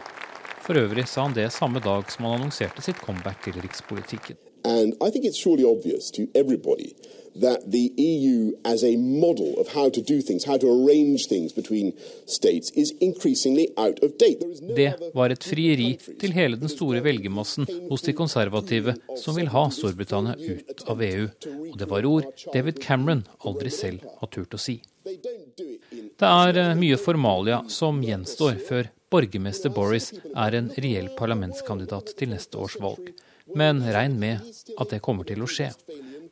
For 0.65 0.81
øvrig 0.81 1.05
sa 1.09 1.27
han 1.27 1.37
det 1.37 1.51
samme 1.53 1.81
dag 1.85 2.09
som 2.09 2.25
han 2.25 2.39
annonserte 2.39 2.81
sitt 2.81 3.01
comeback 3.05 3.41
til 3.45 3.61
rikspolitikken. 3.61 4.48
And 4.63 4.93
I 5.01 5.09
think 5.09 5.25
it's 5.25 5.37
surely 5.37 5.63
obvious 5.63 6.11
to 6.11 6.27
everybody 6.35 6.95
that 7.35 7.71
the 7.71 7.93
EU, 7.95 8.51
as 8.65 8.83
a 8.83 8.97
model 8.97 9.53
of 9.59 9.67
how 9.69 9.89
to 9.89 10.01
do 10.01 10.21
things, 10.21 10.45
how 10.45 10.57
to 10.57 10.67
arrange 10.67 11.27
things 11.27 11.53
between 11.53 11.93
states, 12.25 12.71
is 12.71 12.93
increasingly 12.99 13.69
out 13.77 13.99
of 14.03 14.17
date. 14.17 14.39
Det 14.75 14.93
var 15.13 15.29
et 15.29 15.43
frieri 15.43 15.97
til 16.19 16.33
hele 16.35 16.59
den 16.59 16.69
store 16.69 17.03
velgermassen 17.05 17.67
hos 17.89 18.01
de 18.01 18.13
konservative 18.13 18.95
som 19.17 19.37
vil 19.37 19.51
ha 19.53 19.69
Storbritannia 19.71 20.35
ut 20.35 20.83
av 20.89 21.03
EU. 21.03 21.27
Og 21.71 21.79
det 21.79 21.89
var 21.89 22.05
ord 22.05 22.29
David 22.53 22.81
Cameron 22.83 23.25
aldri 23.45 23.71
selv 23.73 24.05
har 24.19 24.31
turt 24.33 24.55
å 24.55 24.61
si. 24.61 24.79
Det 25.09 26.27
er 26.27 26.57
eh, 26.59 26.75
mye 26.77 26.97
formalia 26.99 27.63
som 27.71 28.01
gjenstår 28.03 28.59
før 28.67 28.91
borgermester 29.09 29.71
Boris 29.73 30.11
er 30.35 30.57
en 30.57 30.69
reell 30.77 31.09
parlamentskandidat 31.17 32.13
til 32.19 32.33
neste 32.35 32.59
års 32.61 32.77
valg. 32.81 33.09
Men 33.55 33.81
regn 33.81 34.19
med 34.19 34.45
at 34.77 34.91
det 34.93 35.01
kommer 35.05 35.27
til 35.27 35.41
å 35.43 35.49
skje. 35.49 35.71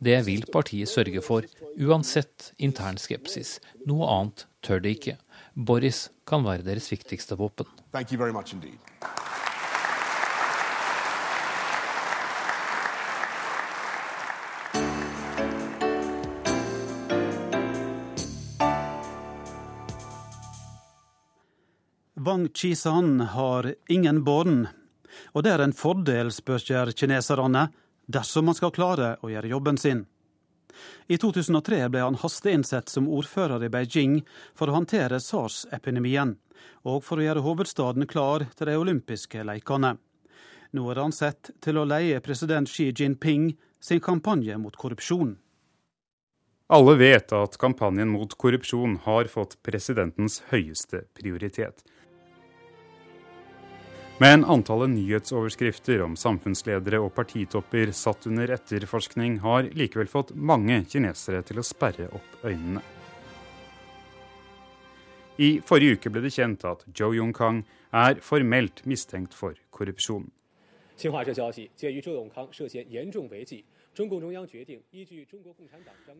Det 0.03 0.19
vil 0.27 0.45
partiet 0.53 0.89
sørge 0.91 1.23
for, 1.25 1.47
uansett 1.81 2.51
intern 2.61 2.99
skepsis. 3.01 3.57
Noe 3.89 4.09
annet 4.13 4.45
tør 4.65 4.83
de 4.83 4.93
ikke. 4.93 5.17
Boris 5.55 6.07
kan 6.29 6.45
være 6.45 6.65
deres 6.67 6.91
viktigste 6.91 7.37
våpen. 7.39 7.65
Thank 7.91 8.11
you 8.11 8.17
very 8.17 8.33
much 8.33 8.53
indeed. 8.53 8.77
Wang 22.27 22.49
Chisan 22.53 23.19
har 23.19 23.73
ingen 23.87 24.23
barn. 24.23 24.67
Og 25.33 25.43
det 25.45 25.53
er 25.53 25.63
en 25.63 25.75
fordel, 25.75 26.31
spør 26.31 26.91
kineserne, 26.91 27.67
dersom 28.07 28.47
man 28.47 28.57
skal 28.57 28.73
klare 28.75 29.15
å 29.21 29.31
gjøre 29.31 29.51
jobben 29.51 29.77
sin. 29.77 30.05
I 31.07 31.17
2003 31.17 31.87
ble 31.89 32.03
han 32.03 32.19
hasteinnsett 32.21 32.91
som 32.91 33.07
ordfører 33.09 33.63
i 33.65 33.69
Beijing 33.73 34.19
for 34.55 34.69
å 34.69 34.77
håndtere 34.77 35.19
sars-epidemien, 35.23 36.35
og 36.85 37.03
for 37.05 37.19
å 37.19 37.25
gjøre 37.25 37.45
hovedstaden 37.45 38.07
klar 38.09 38.45
til 38.57 38.69
de 38.69 38.77
olympiske 38.77 39.43
leikene. 39.47 39.95
Nå 40.75 40.85
er 40.91 41.01
han 41.01 41.15
sett 41.15 41.51
til 41.63 41.79
å 41.79 41.87
leie 41.87 42.21
president 42.21 42.69
Xi 42.69 42.91
Jinping 42.91 43.53
sin 43.79 44.03
kampanje 44.03 44.57
mot 44.59 44.75
korrupsjon. 44.75 45.37
Alle 46.67 46.97
vet 46.99 47.31
at 47.31 47.55
kampanjen 47.61 48.09
mot 48.11 48.33
korrupsjon 48.35 48.97
har 49.05 49.29
fått 49.31 49.55
presidentens 49.63 50.41
høyeste 50.51 51.05
prioritet. 51.15 51.79
Men 54.19 54.45
antallet 54.45 54.89
nyhetsoverskrifter 54.89 56.01
om 56.01 56.15
samfunnsledere 56.17 56.97
og 57.05 57.11
partitopper 57.13 57.91
satt 57.93 58.25
under 58.25 58.49
etterforskning 58.55 59.35
har 59.43 59.67
likevel 59.77 60.09
fått 60.09 60.31
mange 60.33 60.79
kinesere 60.89 61.43
til 61.45 61.61
å 61.61 61.65
sperre 61.65 62.07
opp 62.09 62.39
øynene. 62.41 62.81
I 65.37 65.59
forrige 65.61 65.99
uke 65.99 66.09
ble 66.09 66.23
det 66.25 66.33
kjent 66.33 66.65
at 66.65 66.81
Joe 66.97 67.13
Yong-kang 67.13 67.61
er 67.93 68.17
formelt 68.25 68.81
mistenkt 68.89 69.37
for 69.37 69.53
korrupsjon. 69.69 70.25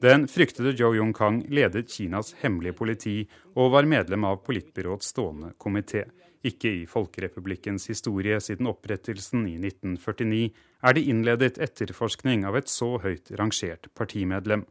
Den 0.05 0.27
fryktede 0.29 0.75
Joe 0.77 0.93
Yong-kang 0.99 1.41
ledet 1.49 1.89
Kinas 1.89 2.36
hemmelige 2.43 2.77
politi 2.77 3.17
og 3.55 3.73
var 3.73 3.89
medlem 3.89 4.29
av 4.29 4.43
politbyråets 4.45 5.15
stående 5.15 5.55
komité. 5.57 6.05
Ikke 6.45 6.69
i 6.84 6.86
Folkerepublikkens 6.86 7.88
historie 7.89 8.38
siden 8.43 8.69
opprettelsen 8.69 9.47
i 9.50 9.56
1949 9.58 10.52
er 10.86 10.93
det 10.93 11.06
innledet 11.10 11.58
etterforskning 11.58 12.45
av 12.45 12.60
et 12.60 12.69
så 12.69 12.97
høyt 13.02 13.32
rangert 13.39 13.89
partimedlem. 13.97 14.65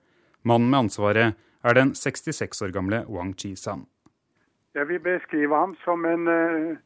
Mannen 0.46 0.70
med 0.70 0.86
ansvaret 0.86 1.34
er 1.66 1.74
den 1.74 1.94
66 1.94 2.62
år 2.62 2.74
gamle 2.74 3.02
Wang 3.10 3.34
Chi-san. 3.34 3.86
Jeg 4.76 4.88
vil 4.88 5.00
beskrive 5.00 5.56
ham 5.56 5.74
som 5.82 6.04
en 6.04 6.28
uh, 6.28 6.76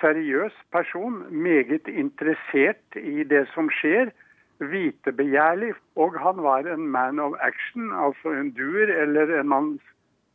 seriøs 0.00 0.54
person, 0.72 1.24
meget 1.32 1.88
interessert 1.88 3.00
i 3.00 3.24
det 3.24 3.46
som 3.54 3.70
skjer 3.80 4.12
vitebegjærlig, 4.60 5.72
og 5.96 6.20
han 6.20 6.42
var 6.42 6.68
en 6.68 6.86
man 6.88 7.18
of 7.18 7.32
action, 7.40 7.92
altså 7.92 8.28
en 8.36 8.52
duer 8.52 8.92
eller 9.02 9.40
en 9.40 9.48
mann, 9.48 9.70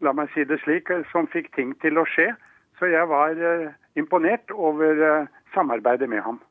la 0.01 0.11
meg 0.17 0.31
si 0.33 0.43
det 0.43 0.59
slik, 0.63 0.89
som 1.11 1.29
fikk 1.29 1.53
ting 1.55 1.75
til 1.81 2.01
å 2.01 2.05
skje. 2.09 2.31
Så 2.79 2.89
jeg 2.91 3.07
var 3.07 3.37
eh, 3.37 3.69
imponert 3.95 4.51
over 4.51 5.01
eh, 5.07 5.27
samarbeidet 5.53 6.09
med 6.09 6.21
ham. 6.25 6.41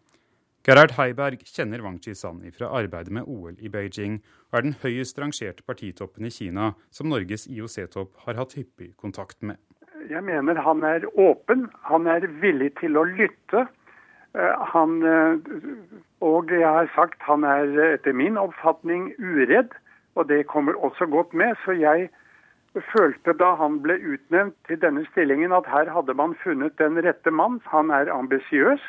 Gerhard 0.64 0.94
Heiberg 0.96 1.42
kjenner 1.44 1.83
Wang 1.85 1.98
Chi-san 2.00 2.40
fra 2.57 2.70
arbeidet 2.72 3.12
med 3.12 3.28
OL 3.28 3.59
i 3.61 3.68
Beijing, 3.68 4.22
og 4.48 4.59
er 4.59 4.64
den 4.64 4.76
høyest 4.80 5.18
rangerte 5.20 5.62
partitoppen 5.66 6.24
i 6.24 6.33
Kina 6.33 6.70
som 6.90 7.11
Norges 7.12 7.44
IOC-topp 7.46 8.24
har 8.24 8.40
hatt 8.40 8.57
hyppig 8.57 8.94
kontakt 8.96 9.42
med. 9.42 9.61
Jeg 10.09 10.24
mener 10.24 10.61
han 10.64 10.83
er 10.85 11.04
åpen, 11.20 11.68
han 11.85 12.09
er 12.09 12.24
villig 12.40 12.72
til 12.80 12.96
å 12.96 13.04
lytte. 13.09 13.66
Eh, 14.35 14.64
han, 14.72 14.98
og 16.24 16.52
jeg 16.52 16.64
har 16.64 16.88
sagt 16.96 17.20
han 17.28 17.44
er 17.44 17.76
etter 17.92 18.16
min 18.16 18.40
oppfatning 18.40 19.12
uredd, 19.20 19.76
og 20.16 20.28
det 20.33 20.46
kommer 20.48 20.80
også 20.80 21.07
godt 21.12 21.37
med. 21.37 21.57
Så 21.64 21.76
jeg 21.76 22.09
følte 22.90 23.34
da 23.38 23.54
han 23.60 23.78
ble 23.84 23.96
utnevnt 24.14 24.56
til 24.68 24.80
denne 24.82 25.04
stillingen 25.12 25.54
at 25.54 25.68
her 25.70 25.90
hadde 25.94 26.14
man 26.18 26.34
funnet 26.42 26.76
den 26.80 26.98
rette 27.06 27.30
mann. 27.30 27.60
Han 27.70 27.92
er 27.94 28.10
ambisiøs. 28.10 28.82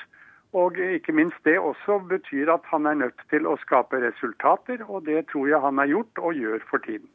Og 0.55 0.77
ikke 0.79 1.11
minst 1.11 1.35
det 1.43 1.57
også 1.59 1.99
betyr 2.07 2.53
at 2.53 2.63
han 2.71 2.87
er 2.87 2.95
nødt 2.95 3.25
til 3.29 3.43
å 3.43 3.57
skape 3.59 3.99
resultater, 3.99 4.85
og 4.87 5.03
det 5.09 5.25
tror 5.31 5.49
jeg 5.51 5.59
han 5.59 5.81
har 5.81 5.89
gjort 5.91 6.21
og 6.23 6.39
gjør 6.39 6.63
for 6.69 6.83
tiden. 6.85 7.09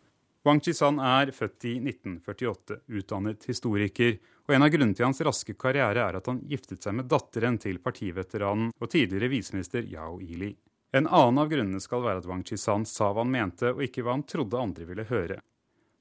Wang 0.45 0.61
Chisan 0.61 1.01
er 1.01 1.33
født 1.37 1.65
i 1.69 1.75
1948, 1.81 2.77
utdannet 3.01 3.45
historiker, 3.49 4.19
og 4.49 4.55
en 4.57 4.65
av 4.65 4.71
grunnene 4.73 4.97
til 4.97 5.07
hans 5.07 5.21
raske 5.25 5.57
karriere 5.57 6.05
er 6.05 6.17
at 6.21 6.29
han 6.29 6.41
giftet 6.49 6.85
seg 6.85 6.97
med 6.97 7.09
datteren 7.09 7.59
til 7.61 7.81
partiveteranen 7.85 8.71
og 8.77 8.93
tidligere 8.93 9.29
viseminister 9.33 9.89
Yao 9.89 10.19
Ili. 10.21 10.55
En 10.93 11.07
annen 11.07 11.41
av 11.41 11.53
grunnene 11.53 11.81
skal 11.81 12.03
være 12.05 12.21
at 12.21 12.29
Wang 12.29 12.45
Chisan 12.45 12.85
sa 12.89 13.13
hva 13.13 13.23
han 13.25 13.33
mente, 13.33 13.73
og 13.73 13.85
ikke 13.85 14.05
hva 14.05 14.17
han 14.17 14.25
trodde 14.29 14.61
andre 14.61 14.89
ville 14.89 15.09
høre. 15.09 15.41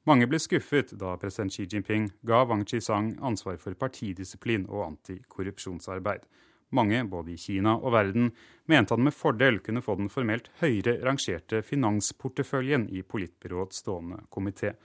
Mange 0.07 0.27
ble 0.31 0.39
skuffet 0.39 0.93
da 0.99 1.17
president 1.19 1.53
Xi 1.53 1.65
Jinping 1.67 2.07
ga 2.25 2.45
Wang 2.47 2.63
Qisang 2.65 3.17
ansvar 3.25 3.57
for 3.59 3.75
partidisiplin 3.75 4.63
og 4.69 4.85
antikorrupsjonsarbeid. 4.85 6.23
Mange, 6.71 7.01
både 7.09 7.33
i 7.33 7.37
Kina 7.37 7.73
og 7.75 7.91
verden, 7.95 8.29
mente 8.69 8.93
han 8.93 9.03
med 9.03 9.15
fordel 9.17 9.57
kunne 9.65 9.81
få 9.81 9.97
den 9.97 10.09
formelt 10.13 10.51
høyere 10.61 10.99
rangerte 11.05 11.63
finansporteføljen 11.65 12.87
i 12.93 13.01
politbyråets 13.01 13.81
stående 13.81 14.21
komité. 14.29 14.75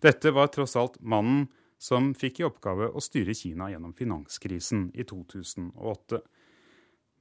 Dette 0.00 0.30
var 0.34 0.52
tross 0.54 0.76
alt 0.78 1.00
mannen 1.02 1.48
som 1.78 2.12
fikk 2.16 2.40
i 2.40 2.46
oppgave 2.46 2.88
å 2.88 3.02
styre 3.02 3.34
Kina 3.36 3.68
gjennom 3.72 3.92
finanskrisen 3.98 4.88
i 4.94 5.04
2008. 5.04 6.22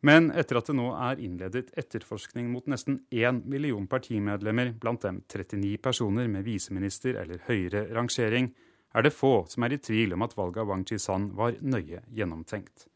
Men 0.04 0.32
etter 0.36 0.60
at 0.60 0.68
det 0.68 0.76
nå 0.76 0.90
er 1.00 1.22
innledet 1.24 1.70
etterforskning 1.80 2.50
mot 2.52 2.66
nesten 2.68 3.00
én 3.16 3.40
million 3.48 3.86
partimedlemmer, 3.88 4.74
blant 4.76 5.06
dem 5.06 5.22
39 5.32 5.78
personer 5.84 6.28
med 6.28 6.44
viseminister 6.44 7.16
eller 7.22 7.40
høyere 7.48 7.86
rangering, 7.96 8.50
er 8.94 9.06
det 9.06 9.14
få 9.16 9.46
som 9.50 9.64
er 9.64 9.78
i 9.78 9.80
tvil 9.80 10.18
om 10.18 10.26
at 10.26 10.36
valget 10.36 10.60
av 10.66 10.74
Wang 10.74 10.84
Chi-san 10.86 11.30
var 11.38 11.56
nøye 11.62 12.04
gjennomtenkt. 12.12 12.90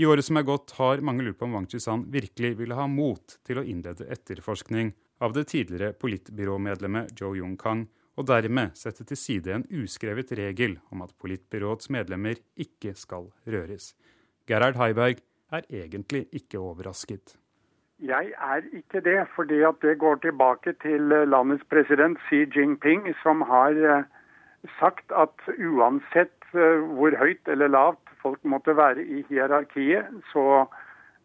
I 0.00 0.08
året 0.08 0.26
som 0.26 0.40
er 0.40 0.48
gått, 0.48 0.74
har 0.80 1.02
mange 1.04 1.22
lurt 1.22 1.38
på 1.38 1.46
om 1.46 1.54
Wang 1.54 1.70
Chi-san 1.70 2.06
virkelig 2.10 2.56
ville 2.58 2.76
ha 2.76 2.88
mot 2.90 3.38
til 3.46 3.60
å 3.60 3.64
innlede 3.64 4.10
etterforskning 4.10 4.90
av 5.22 5.34
det 5.36 5.46
tidligere 5.52 5.94
politbyråmedlemmet 5.94 7.14
Joe 7.20 7.38
Yung-kang, 7.38 7.86
og 8.18 8.26
dermed 8.26 8.74
sette 8.76 9.06
til 9.06 9.16
side 9.16 9.54
en 9.54 9.68
uskrevet 9.78 10.34
regel 10.36 10.80
om 10.90 11.04
at 11.06 11.14
politbyråets 11.22 11.88
medlemmer 11.94 12.40
ikke 12.58 12.96
skal 12.98 13.30
røres. 13.46 13.92
Gerhard 14.50 14.76
Heiberg 14.80 15.22
er 15.52 15.62
egentlig 15.70 16.26
ikke 16.32 16.58
overrasket. 16.58 17.36
Jeg 18.00 18.32
er 18.40 18.62
ikke 18.72 19.00
det, 19.00 19.26
fordi 19.34 19.58
det 19.82 19.98
går 19.98 20.14
tilbake 20.14 20.72
til 20.82 21.00
landets 21.00 21.64
president 21.70 22.18
Xi 22.28 22.46
Jinping, 22.56 23.14
som 23.22 23.40
har 23.40 23.70
eh, 23.70 24.04
sagt 24.78 25.12
at 25.12 25.36
uansett 25.58 26.54
eh, 26.54 26.80
hvor 26.96 27.16
høyt 27.18 27.48
eller 27.48 27.68
lavt 27.68 28.14
folk 28.22 28.44
måtte 28.44 28.76
være 28.76 29.04
i 29.04 29.24
hierarkiet, 29.28 30.06
så 30.32 30.64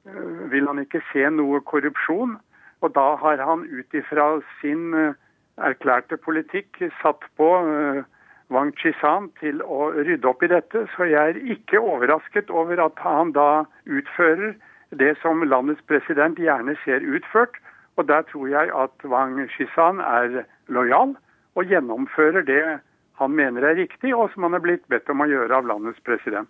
eh, 0.05 0.51
vil 0.51 0.67
han 0.67 0.79
ikke 0.83 1.01
se 1.13 1.29
noe 1.29 1.61
korrupsjon. 1.61 2.35
Og 2.81 2.95
da 2.95 3.15
har 3.23 3.39
han 3.39 3.63
ut 3.71 3.93
ifra 3.95 4.41
sin 4.59 4.91
erklærte 5.55 6.17
politikk 6.17 6.83
satt 7.01 7.23
på 7.39 7.47
Wang 8.53 8.71
Chisan 8.77 9.31
til 9.39 9.61
å 9.65 9.89
rydde 9.95 10.29
opp 10.29 10.43
i 10.45 10.51
dette, 10.51 10.85
så 10.93 11.07
jeg 11.09 11.33
er 11.33 11.39
ikke 11.55 11.81
overrasket 11.81 12.51
over 12.53 12.81
at 12.83 12.99
han 13.01 13.33
da 13.33 13.65
utfører 13.89 14.53
det 14.95 15.15
som 15.21 15.41
landets 15.43 15.81
president 15.89 16.37
gjerne 16.39 16.77
ser 16.83 17.01
utført. 17.05 17.57
Og 17.97 18.07
der 18.09 18.25
tror 18.29 18.49
jeg 18.51 18.73
at 18.75 19.07
Wang 19.07 19.39
Chisan 19.55 20.01
er 20.03 20.43
lojal 20.67 21.15
og 21.55 21.71
gjennomfører 21.71 22.45
det 22.45 22.61
han 23.15 23.31
mener 23.31 23.63
er 23.63 23.77
riktig, 23.79 24.11
og 24.11 24.29
som 24.33 24.43
han 24.43 24.57
er 24.57 24.63
blitt 24.63 24.87
bedt 24.91 25.09
om 25.09 25.23
å 25.23 25.29
gjøre 25.29 25.55
av 25.55 25.67
landets 25.69 26.01
president. 26.03 26.49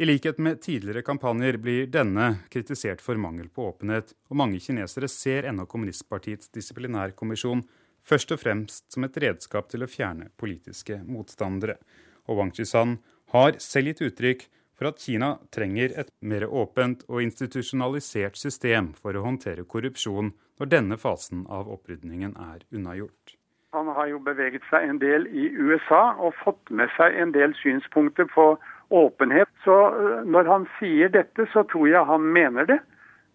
I 0.00 0.04
likhet 0.04 0.40
med 0.40 0.60
tidligere 0.64 1.04
kampanjer 1.04 1.56
blir 1.60 1.86
denne 1.88 2.42
kritisert 2.52 3.00
for 3.04 3.20
mangel 3.20 3.48
på 3.52 3.68
åpenhet, 3.70 4.12
og 4.28 4.36
mange 4.40 4.60
kinesere 4.60 5.08
ser 5.08 5.48
ennå 5.48 5.64
kommunistpartiets 5.68 6.50
disiplinærkommisjon 6.56 7.62
først 8.06 8.32
og 8.34 8.42
fremst 8.42 8.86
som 8.92 9.06
et 9.06 9.18
redskap 9.22 9.70
til 9.72 9.84
å 9.84 9.90
fjerne 9.90 10.30
politiske 10.40 11.00
motstandere. 11.06 11.78
Og 12.26 12.40
Wang 12.40 12.52
Qishan 12.54 12.98
har 13.34 13.58
selv 13.62 13.92
gitt 13.92 14.04
uttrykk 14.08 14.46
for 14.76 14.90
at 14.90 15.00
Kina 15.00 15.36
trenger 15.54 15.94
et 16.00 16.12
mer 16.20 16.46
åpent 16.46 17.04
og 17.08 17.22
institusjonalisert 17.24 18.36
system 18.36 18.92
for 19.00 19.16
å 19.16 19.24
håndtere 19.24 19.64
korrupsjon 19.64 20.34
når 20.60 20.72
denne 20.72 20.98
fasen 21.00 21.46
av 21.48 21.70
opprydningen 21.72 22.36
er 22.36 22.64
unnagjort. 22.72 23.36
Han 23.76 23.88
har 23.92 24.08
jo 24.08 24.20
beveget 24.24 24.64
seg 24.70 24.86
en 24.88 25.00
del 25.02 25.26
i 25.28 25.50
USA 25.52 26.14
og 26.16 26.36
fått 26.44 26.70
med 26.70 26.92
seg 26.96 27.16
en 27.20 27.32
del 27.34 27.52
synspunkter 27.60 28.28
på 28.32 28.54
åpenhet. 28.94 29.50
Så 29.64 29.74
øh, 29.92 30.22
når 30.24 30.48
han 30.48 30.68
sier 30.78 31.10
dette, 31.12 31.48
så 31.52 31.64
tror 31.72 31.88
jeg 31.90 32.08
han 32.08 32.24
mener 32.36 32.68
det. 32.68 32.78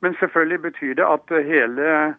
Men 0.01 0.15
selvfølgelig 0.17 0.61
betyr 0.61 0.93
det 0.97 1.05
at 1.05 1.33
hele 1.45 2.15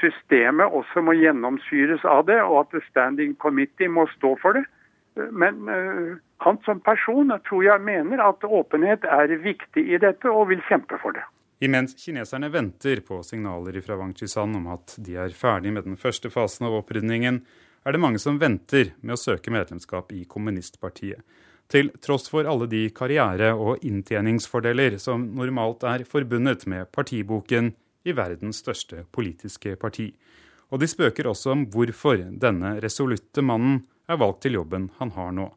systemet 0.00 0.74
også 0.74 1.02
må 1.02 1.16
gjennomsyres 1.18 2.04
av 2.04 2.26
det, 2.28 2.38
og 2.42 2.64
at 2.64 2.74
the 2.76 2.82
standing 2.88 3.34
committee 3.40 3.88
må 3.88 4.06
stå 4.16 4.34
for 4.42 4.58
det. 4.58 4.64
Men 5.34 5.64
uh, 5.66 6.18
han 6.44 6.60
som 6.66 6.80
person 6.84 7.32
tror 7.48 7.64
jeg 7.66 7.82
mener 7.82 8.22
at 8.22 8.44
åpenhet 8.44 9.06
er 9.08 9.34
viktig 9.42 9.88
i 9.88 9.98
dette, 9.98 10.30
og 10.30 10.52
vil 10.52 10.62
kjempe 10.68 11.00
for 11.02 11.16
det. 11.16 11.24
Imens 11.64 11.96
kineserne 11.98 12.52
venter 12.54 13.00
på 13.02 13.18
signaler 13.26 13.80
fra 13.82 13.96
Wang 13.98 14.14
Chisan 14.14 14.54
om 14.54 14.68
at 14.70 14.94
de 15.02 15.16
er 15.18 15.34
ferdig 15.34 15.72
med 15.74 15.88
den 15.88 15.98
første 15.98 16.30
fasen 16.30 16.68
av 16.68 16.76
opprydningen, 16.84 17.40
er 17.82 17.94
det 17.94 18.02
mange 18.02 18.20
som 18.22 18.38
venter 18.38 18.92
med 19.00 19.16
å 19.16 19.18
søke 19.18 19.50
medlemskap 19.50 20.12
i 20.14 20.22
kommunistpartiet. 20.28 21.24
Til 21.68 21.90
tross 22.00 22.30
for 22.32 22.46
alle 22.48 22.68
de 22.70 22.86
karriere- 22.94 23.52
og 23.52 23.82
inntjeningsfordeler 23.84 24.96
som 25.02 25.26
normalt 25.36 25.82
er 25.84 26.06
forbundet 26.08 26.64
med 26.70 26.88
partiboken, 26.94 27.74
i 28.08 28.16
verdens 28.16 28.62
største 28.64 29.04
politiske 29.14 29.76
parti. 29.76 30.10
Og 30.72 30.80
de 30.82 30.88
spøker 30.90 31.28
også 31.28 31.54
om 31.54 31.64
hvorfor 31.72 32.20
denne 32.42 32.76
resolutte 32.84 33.44
mannen 33.44 33.82
er 34.08 34.20
valgt 34.20 34.42
til 34.44 34.58
jobben 34.58 34.90
han 34.98 35.12
har 35.16 35.32
nå. 35.36 35.48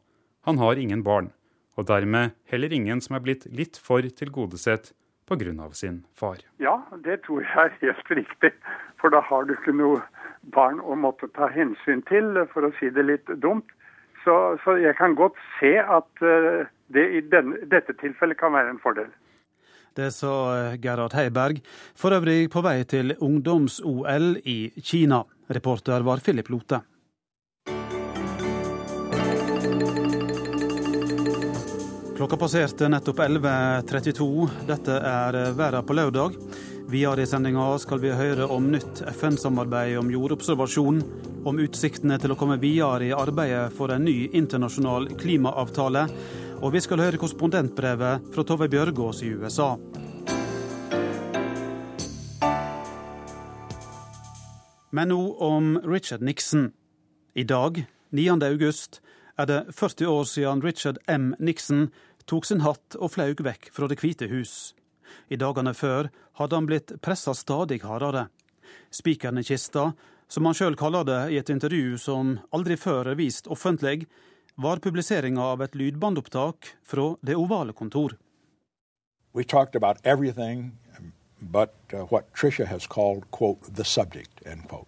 Han 0.48 0.58
har 0.58 0.80
ingen 0.80 1.04
barn, 1.04 1.30
og 1.76 1.86
dermed 1.88 2.34
heller 2.50 2.72
ingen 2.72 3.00
som 3.00 3.16
er 3.16 3.24
blitt 3.24 3.46
litt 3.50 3.78
for 3.78 4.02
tilgodesett 4.02 4.92
pga. 5.28 5.68
sin 5.72 6.04
far. 6.14 6.38
Ja, 6.58 6.82
det 7.04 7.22
tror 7.22 7.40
jeg 7.40 7.56
er 7.56 7.76
helt 7.80 8.10
riktig. 8.10 8.52
For 9.00 9.08
da 9.08 9.20
har 9.20 9.44
du 9.44 9.52
ikke 9.54 9.72
noe 9.72 10.02
barn 10.54 10.80
å 10.80 10.94
måtte 10.94 11.28
ta 11.34 11.48
hensyn 11.48 12.02
til, 12.02 12.46
for 12.52 12.64
å 12.64 12.72
si 12.78 12.90
det 12.90 13.02
litt 13.02 13.26
dumt. 13.42 13.66
Så, 14.24 14.58
så 14.64 14.76
jeg 14.78 14.96
kan 14.96 15.14
godt 15.14 15.38
se 15.58 15.78
at 15.78 16.22
uh, 16.22 16.66
det 16.94 17.06
i 17.10 17.20
denne, 17.20 17.58
dette 17.66 17.94
tilfellet 17.98 18.38
kan 18.38 18.52
være 18.52 18.70
en 18.70 18.82
fordel. 18.82 19.10
Det 19.94 20.10
sa 20.10 20.34
eh, 20.56 20.78
Gerhard 20.80 21.12
Heiberg, 21.12 21.60
for 21.94 22.16
øvrig 22.16 22.48
på 22.52 22.62
vei 22.64 22.78
til 22.88 23.12
ungdoms-OL 23.20 24.38
i 24.48 24.72
Kina. 24.80 25.22
Reporter 25.52 26.00
var 26.06 26.22
Philip 26.24 26.48
Lote. 26.48 26.80
Klokka 32.16 32.36
passerte 32.38 32.88
nettopp 32.88 33.18
11.32. 33.18 34.48
Dette 34.68 34.96
er 34.96 35.38
verden 35.58 35.84
på 35.84 35.96
lørdag. 35.98 36.36
Videre 36.92 37.24
i 37.24 37.26
sendinga 37.26 37.64
skal 37.80 38.00
vi 38.02 38.12
høre 38.12 38.46
om 38.52 38.66
nytt 38.72 39.00
FN-samarbeid 39.14 39.96
om 40.00 40.10
jordobservasjon, 40.12 41.02
om 41.48 41.60
utsiktene 41.64 42.18
til 42.20 42.34
å 42.34 42.36
komme 42.38 42.58
videre 42.62 43.08
i 43.08 43.14
arbeidet 43.16 43.72
for 43.76 43.94
en 43.94 44.04
ny 44.04 44.28
internasjonal 44.28 45.08
klimaavtale, 45.18 46.06
og 46.62 46.70
vi 46.70 46.80
skal 46.82 47.00
høre 47.02 47.18
korrespondentbrevet 47.18 48.28
fra 48.30 48.42
Tove 48.46 48.68
Bjørgaas 48.70 49.22
i 49.26 49.32
USA. 49.34 49.72
Men 54.94 55.10
nå 55.10 55.18
om 55.42 55.74
Richard 55.82 56.22
Nixon. 56.22 56.70
I 57.34 57.42
dag, 57.48 57.82
9. 58.14 58.28
august, 58.46 59.00
er 59.40 59.48
det 59.50 59.60
40 59.74 60.06
år 60.06 60.24
siden 60.28 60.62
Richard 60.62 61.02
M. 61.10 61.32
Nixon 61.40 61.88
tok 62.30 62.46
sin 62.46 62.62
hatt 62.62 62.94
og 63.00 63.10
flaug 63.16 63.42
vekk 63.42 63.72
fra 63.74 63.88
Det 63.90 63.98
hvite 63.98 64.30
hus. 64.30 64.74
I 65.32 65.40
dagene 65.40 65.74
før 65.74 66.12
hadde 66.38 66.60
han 66.60 66.68
blitt 66.68 66.94
pressa 67.02 67.34
stadig 67.34 67.80
hardere. 67.82 68.28
Spikeren 68.92 69.40
i 69.40 69.48
kista, 69.48 69.90
som 70.28 70.46
han 70.46 70.54
sjøl 70.54 70.78
kaller 70.78 71.08
det 71.08 71.22
i 71.32 71.40
et 71.40 71.50
intervju 71.50 71.98
som 71.98 72.36
aldri 72.54 72.78
før 72.78 73.10
er 73.10 73.18
vist 73.18 73.50
offentlig, 73.50 74.06
var 74.54 74.76
publiseringa 74.76 75.42
av 75.42 75.62
et 75.62 75.74
lydbandopptak 75.74 76.74
fra 76.82 77.16
Det 77.20 77.36
ovale 77.36 77.72
kontor. 77.72 78.16
We 79.34 79.44
talked 79.44 79.76
about 79.76 79.96
everything 80.04 80.72
but 81.50 81.74
uh, 81.92 81.98
what 82.10 82.32
Tricia 82.34 82.66
has 82.66 82.86
called, 82.86 83.30
quote, 83.30 83.74
the 83.74 83.84
subject, 83.84 84.42
end 84.46 84.68
quote. 84.68 84.86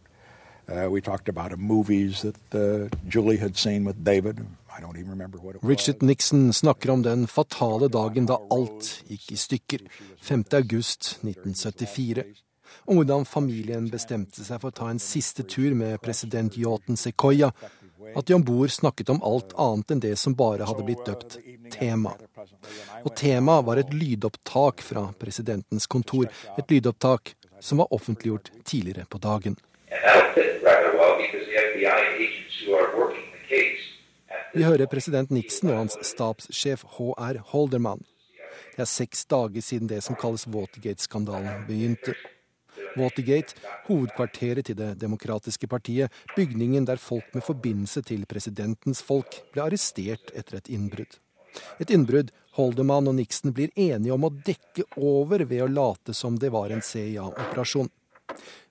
Uh, 0.69 0.89
we 0.91 1.01
talked 1.01 1.29
about 1.29 1.59
movies 1.59 2.23
that 2.23 2.55
uh, 2.55 2.89
Julie 3.09 3.37
had 3.37 3.57
seen 3.57 3.85
with 3.85 4.05
David. 4.05 4.47
Richard 5.63 6.03
Nixon 6.03 6.53
snakker 6.53 6.91
om 6.91 7.03
den 7.03 7.27
fatale 7.27 7.89
dagen 7.89 8.27
da 8.27 8.41
alt 8.51 9.05
gikk 9.07 9.29
i 9.31 9.37
stykker, 9.39 9.85
5. 10.19 10.45
august 10.59 11.21
1974. 11.23 12.25
Om 12.91 12.99
hvordan 12.99 13.23
familien 13.25 13.87
bestemte 13.93 14.43
seg 14.43 14.59
for 14.59 14.73
å 14.73 14.75
ta 14.75 14.89
en 14.91 14.99
siste 14.99 15.47
tur 15.47 15.77
med 15.79 16.03
president 16.03 16.59
Yachten 16.59 16.99
Sequoia, 16.99 17.53
at 18.17 18.27
de 18.27 18.35
om 18.35 18.45
bord 18.45 18.71
snakket 18.71 19.11
om 19.15 19.23
alt 19.23 19.55
annet 19.61 19.91
enn 19.95 20.03
det 20.03 20.15
som 20.21 20.37
bare 20.39 20.67
hadde 20.69 20.87
blitt 20.87 21.05
døpt 21.07 21.39
tema. 21.75 22.15
Og 23.03 23.13
temaet 23.17 23.67
var 23.67 23.81
et 23.81 23.95
lydopptak 23.95 24.83
fra 24.85 25.07
presidentens 25.19 25.87
kontor, 25.87 26.31
et 26.59 26.71
lydopptak 26.71 27.35
som 27.61 27.83
var 27.83 27.93
offentliggjort 27.95 28.51
tidligere 28.65 29.07
på 29.11 29.19
dagen. 29.19 29.57
Vi 34.55 34.63
hører 34.63 34.87
president 34.87 35.31
Nixon 35.35 35.73
og 35.73 35.81
hans 35.83 35.97
stabssjef 36.07 36.85
HR 36.97 37.41
Holdermann. 37.51 38.05
Det 38.75 38.83
er 38.85 38.91
seks 38.91 39.25
dager 39.31 39.63
siden 39.63 39.91
det 39.91 40.01
som 40.07 40.19
kalles 40.19 40.47
Watergate-skandalen 40.51 41.67
begynte. 41.67 42.15
Watergate, 42.97 43.57
hovedkvarteret 43.89 44.67
til 44.67 44.79
Det 44.79 44.95
demokratiske 45.01 45.67
partiet, 45.67 46.13
bygningen 46.37 46.87
der 46.87 47.01
folk 47.01 47.35
med 47.35 47.43
forbindelse 47.43 48.03
til 48.03 48.27
presidentens 48.27 49.03
folk 49.03 49.41
ble 49.53 49.67
arrestert 49.67 50.33
etter 50.35 50.59
et 50.61 50.71
innbrudd. 50.73 51.19
Et 51.81 51.91
innbrudd 51.91 52.33
Holdemann 52.55 53.09
og 53.11 53.17
Nixon 53.19 53.55
blir 53.55 53.73
enige 53.75 54.15
om 54.15 54.27
å 54.27 54.33
dekke 54.47 54.87
over 54.97 55.43
ved 55.45 55.65
å 55.65 55.71
late 55.71 56.15
som 56.15 56.39
det 56.39 56.53
var 56.55 56.71
en 56.71 56.83
CIA-operasjon. 56.83 57.91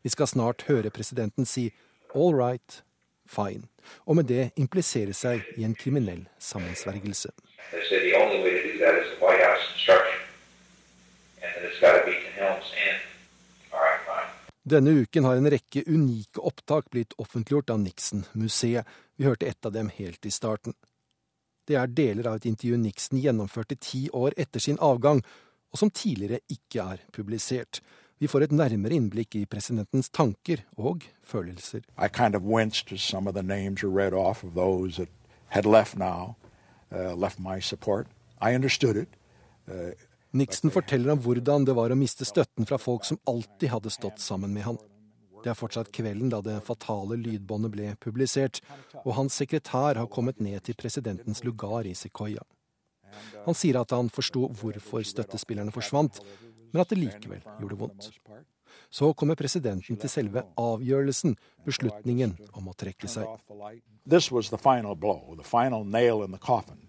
Vi 0.03 0.11
skal 0.11 0.27
snart 0.27 0.65
høre 0.69 0.91
presidenten 0.91 1.47
si 1.47 1.69
all 2.15 2.35
right, 2.35 2.81
fine, 3.27 3.67
og 4.07 4.19
med 4.19 4.29
det 4.31 4.51
implisere 4.59 5.15
seg 5.15 5.43
i 5.57 5.67
en 5.67 5.75
kriminell 5.75 6.25
sammensvergelse. 6.39 7.33
Denne 14.63 14.91
uken 15.03 15.25
har 15.27 15.35
en 15.35 15.49
rekke 15.51 15.83
unike 15.87 16.39
opptak 16.39 16.89
blitt 16.89 17.13
offentliggjort 17.19 17.69
av 17.69 17.79
Nixon-museet. 17.83 18.87
Vi 19.15 19.25
hørte 19.27 19.45
ett 19.45 19.65
av 19.65 19.73
dem 19.75 19.89
helt 19.91 20.25
i 20.25 20.31
starten. 20.31 20.73
Det 21.67 21.75
er 21.75 21.87
deler 21.87 22.27
av 22.27 22.35
et 22.39 22.45
intervju 22.47 22.77
Nixon 22.79 23.19
gjennomførte 23.19 23.75
ti 23.75 24.07
år 24.13 24.33
etter 24.37 24.63
sin 24.63 24.79
avgang, 24.79 25.19
og 25.71 25.79
som 25.79 25.91
tidligere 25.91 26.39
ikke 26.51 26.85
er 26.93 27.03
publisert. 27.11 27.81
Vi 28.19 28.27
får 28.27 28.45
et 28.45 28.55
nærmere 28.55 28.95
innblikk 28.95 29.35
i 29.35 29.45
presidentens 29.45 30.09
tanker 30.09 30.63
og 30.77 31.03
følelser. 31.23 31.81
Kind 32.13 32.35
of 32.35 32.43
of 32.43 33.35
of 34.47 35.07
had 35.47 35.65
left 35.65 35.97
now, 35.97 36.35
uh, 36.91 37.13
left 37.15 37.39
my 37.39 37.59
support. 37.59 38.07
I 38.41 38.55
understood 38.55 38.95
it. 38.95 39.09
Uh, 39.67 39.91
Nixon 40.33 40.71
forteller 40.73 41.13
om 41.13 41.19
hvordan 41.21 41.65
det 41.67 41.75
var 41.77 41.93
å 41.93 41.97
miste 41.97 42.25
støtten 42.25 42.65
fra 42.65 42.79
folk 42.81 43.05
som 43.05 43.19
alltid 43.29 43.69
hadde 43.69 43.91
stått 43.93 44.21
sammen 44.21 44.49
med 44.53 44.65
han. 44.65 44.79
Det 45.43 45.51
er 45.51 45.57
fortsatt 45.59 45.91
kvelden 45.93 46.31
da 46.31 46.39
det 46.41 46.55
fatale 46.65 47.19
lydbåndet 47.21 47.71
ble 47.73 47.89
publisert, 48.01 48.57
og 49.03 49.13
hans 49.19 49.37
sekretær 49.37 49.99
har 49.99 50.09
kommet 50.09 50.41
ned 50.41 50.63
til 50.65 50.77
presidentens 50.79 51.43
lugar 51.45 51.85
i 51.85 51.93
Sequoia. 51.93 52.41
Han 53.45 53.53
sier 53.53 53.77
at 53.77 53.93
han 53.93 54.09
forsto 54.09 54.47
hvorfor 54.57 55.05
støttespillerne 55.05 55.75
forsvant, 55.75 56.17
men 56.71 56.81
at 56.81 56.89
det 56.89 56.97
likevel 56.97 57.43
gjorde 57.59 57.77
vondt. 57.83 58.09
Så 58.89 59.11
kommer 59.13 59.37
presidenten 59.37 59.99
til 60.01 60.09
selve 60.09 60.47
avgjørelsen, 60.57 61.35
beslutningen 61.67 62.33
om 62.57 62.71
å 62.71 62.73
trekke 62.73 63.11
seg. 63.11 63.29
This 64.09 64.31
was 64.33 64.49
the 64.49 64.57
final 64.57 64.97
blow, 64.97 65.37
the 65.37 65.45
final 65.45 65.85
nail 65.85 66.25
in 66.25 66.33
the 66.33 66.41
coffin 66.41 66.82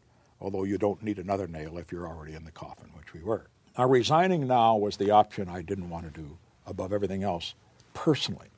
although 0.44 0.64
you 0.64 0.78
don't 0.78 1.02
need 1.02 1.18
another 1.18 1.46
nail 1.48 1.78
if 1.78 1.90
you're 1.90 2.06
already 2.06 2.34
in 2.34 2.44
the 2.44 2.52
coffin, 2.52 2.88
which 2.98 3.12
we 3.14 3.22
were. 3.22 3.44
Now, 3.78 3.86
resigning 3.88 4.46
now 4.46 4.76
was 4.76 4.98
the 4.98 5.10
option 5.10 5.48
I 5.48 5.62
didn't 5.62 5.90
want 5.90 6.04
to 6.08 6.20
do 6.22 6.38
above 6.66 6.92
everything 6.92 7.22
else, 7.24 7.54
personally. 7.94 8.50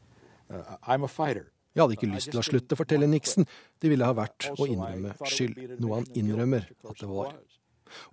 Uh, 0.52 0.76
I'm 0.86 1.04
a 1.04 1.08
fighter. 1.08 1.46
Jeg 1.76 1.82
hadde 1.82 1.96
ikke 1.98 2.08
lyst 2.08 2.30
til 2.32 2.40
å 2.40 2.44
slutte, 2.44 2.76
forteller 2.78 3.08
Nixon. 3.10 3.44
Det 3.82 3.90
ville 3.92 4.06
ha 4.08 4.14
vært 4.16 4.48
å 4.56 4.64
innrømme 4.64 5.12
skyld, 5.28 5.58
noe 5.82 5.98
han 5.98 6.06
innrømmer 6.16 6.70
at 6.88 7.02
det 7.02 7.08
var. 7.10 7.34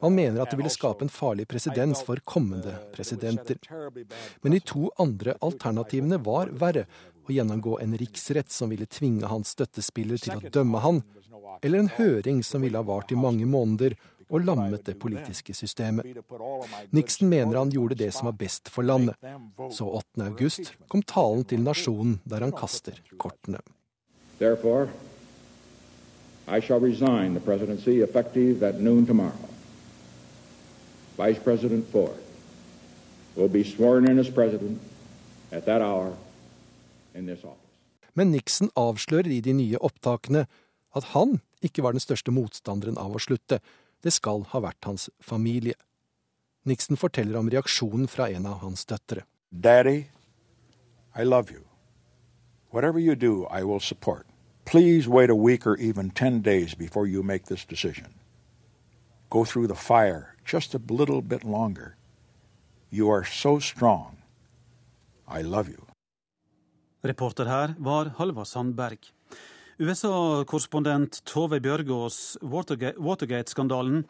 Og 0.01 0.09
han 0.09 0.17
mener 0.17 0.43
at 0.43 0.51
det 0.51 0.59
ville 0.59 0.71
skape 0.73 1.05
en 1.05 1.11
farlig 1.11 1.45
presedens 1.49 2.03
for 2.05 2.19
kommende 2.27 2.75
presidenter. 2.93 3.61
Men 4.43 4.55
de 4.55 4.59
to 4.67 4.89
andre 5.01 5.37
alternativene 5.39 6.19
var 6.27 6.51
verre. 6.59 6.85
Å 7.23 7.31
gjennomgå 7.31 7.77
en 7.79 7.97
riksrett 7.97 8.51
som 8.51 8.71
ville 8.73 8.85
tvinge 8.85 9.29
hans 9.31 9.53
støttespiller 9.55 10.19
til 10.19 10.35
å 10.37 10.49
dømme 10.51 10.81
han, 10.83 11.03
eller 11.63 11.79
en 11.79 11.93
høring 11.95 12.41
som 12.43 12.65
ville 12.65 12.79
ha 12.79 12.83
vart 12.83 13.13
i 13.13 13.19
mange 13.19 13.45
måneder 13.47 13.95
og 14.33 14.45
lammet 14.47 14.83
det 14.87 14.95
politiske 14.99 15.53
systemet. 15.53 16.07
Nixon 16.91 17.29
mener 17.29 17.59
han 17.59 17.71
gjorde 17.71 17.99
det 17.99 18.09
som 18.15 18.27
var 18.27 18.35
best 18.39 18.69
for 18.73 18.83
landet. 18.83 19.15
Så 19.71 19.87
8. 19.87 20.25
august 20.25 20.73
kom 20.89 21.03
talen 21.05 21.45
til 21.47 21.63
nasjonen 21.63 22.19
der 22.25 22.43
han 22.43 22.55
kaster 22.55 22.99
kortene. 23.17 23.61
Therefore, 24.39 24.89
I 26.47 26.59
shall 26.59 26.79
resign 26.79 27.33
the 27.33 27.39
presidency 27.39 28.01
effective 28.01 28.63
at 28.63 28.81
noon 28.81 29.05
tomorrow. 29.05 29.49
Vice 31.17 31.39
President 31.39 31.87
Ford 31.91 32.17
will 33.35 33.47
be 33.47 33.63
sworn 33.63 34.09
in 34.09 34.19
as 34.19 34.29
president 34.29 34.81
at 35.51 35.65
that 35.65 35.81
hour. 35.81 36.17
Men 37.13 38.31
Nixon 38.31 38.69
avslører 38.77 39.31
i 39.31 39.41
de 39.41 39.53
nye 39.57 39.79
opptakene 39.81 40.45
at 40.93 41.11
han 41.13 41.39
ikke 41.65 41.83
var 41.85 41.95
den 41.95 42.03
største 42.03 42.33
motstanderen 42.33 42.99
av 43.01 43.15
å 43.15 43.21
slutte. 43.21 43.59
Det 44.03 44.13
skal 44.13 44.45
ha 44.51 44.61
vært 44.61 44.85
hans 44.85 45.09
familie. 45.21 45.77
Nixon 46.65 46.99
forteller 46.99 47.39
om 47.39 47.49
reaksjonen 47.49 48.07
fra 48.07 48.29
en 48.31 48.45
av 48.45 48.61
hans 48.63 48.85
døtre. 48.85 49.25
Daddy, 49.51 50.05
I 51.15 51.23
love 51.23 51.51
you. 51.51 51.65
Whatever 52.71 52.99
you 52.99 53.15
do, 53.15 53.45
I 53.51 53.63
will 53.63 53.79
support. 53.79 54.25
Please 54.65 55.07
wait 55.07 55.29
a 55.29 55.35
week 55.35 55.67
or 55.67 55.77
even 55.77 56.09
ten 56.09 56.41
days 56.41 56.73
before 56.73 57.05
you 57.05 57.21
make 57.21 57.45
this 57.45 57.65
decision. 57.65 58.13
Go 59.29 59.45
through 59.45 59.67
the 59.67 59.75
fire 59.75 60.35
just 60.45 60.73
a 60.73 60.81
little 60.89 61.21
bit 61.21 61.43
longer. 61.43 61.97
You 62.89 63.09
are 63.11 63.25
so 63.25 63.59
strong. 63.59 64.17
I 65.27 65.41
love 65.41 65.69
you. 65.69 65.92
Reporter 67.03 67.49
her 67.51 67.73
var 67.83 68.13
Halvard 68.17 68.47
Sandberg. 68.47 69.09
USA-korrespondent 69.77 71.19
Tove 71.27 71.59
Bjørgaas, 71.59 72.37
Watergate-skandalen 72.41 74.05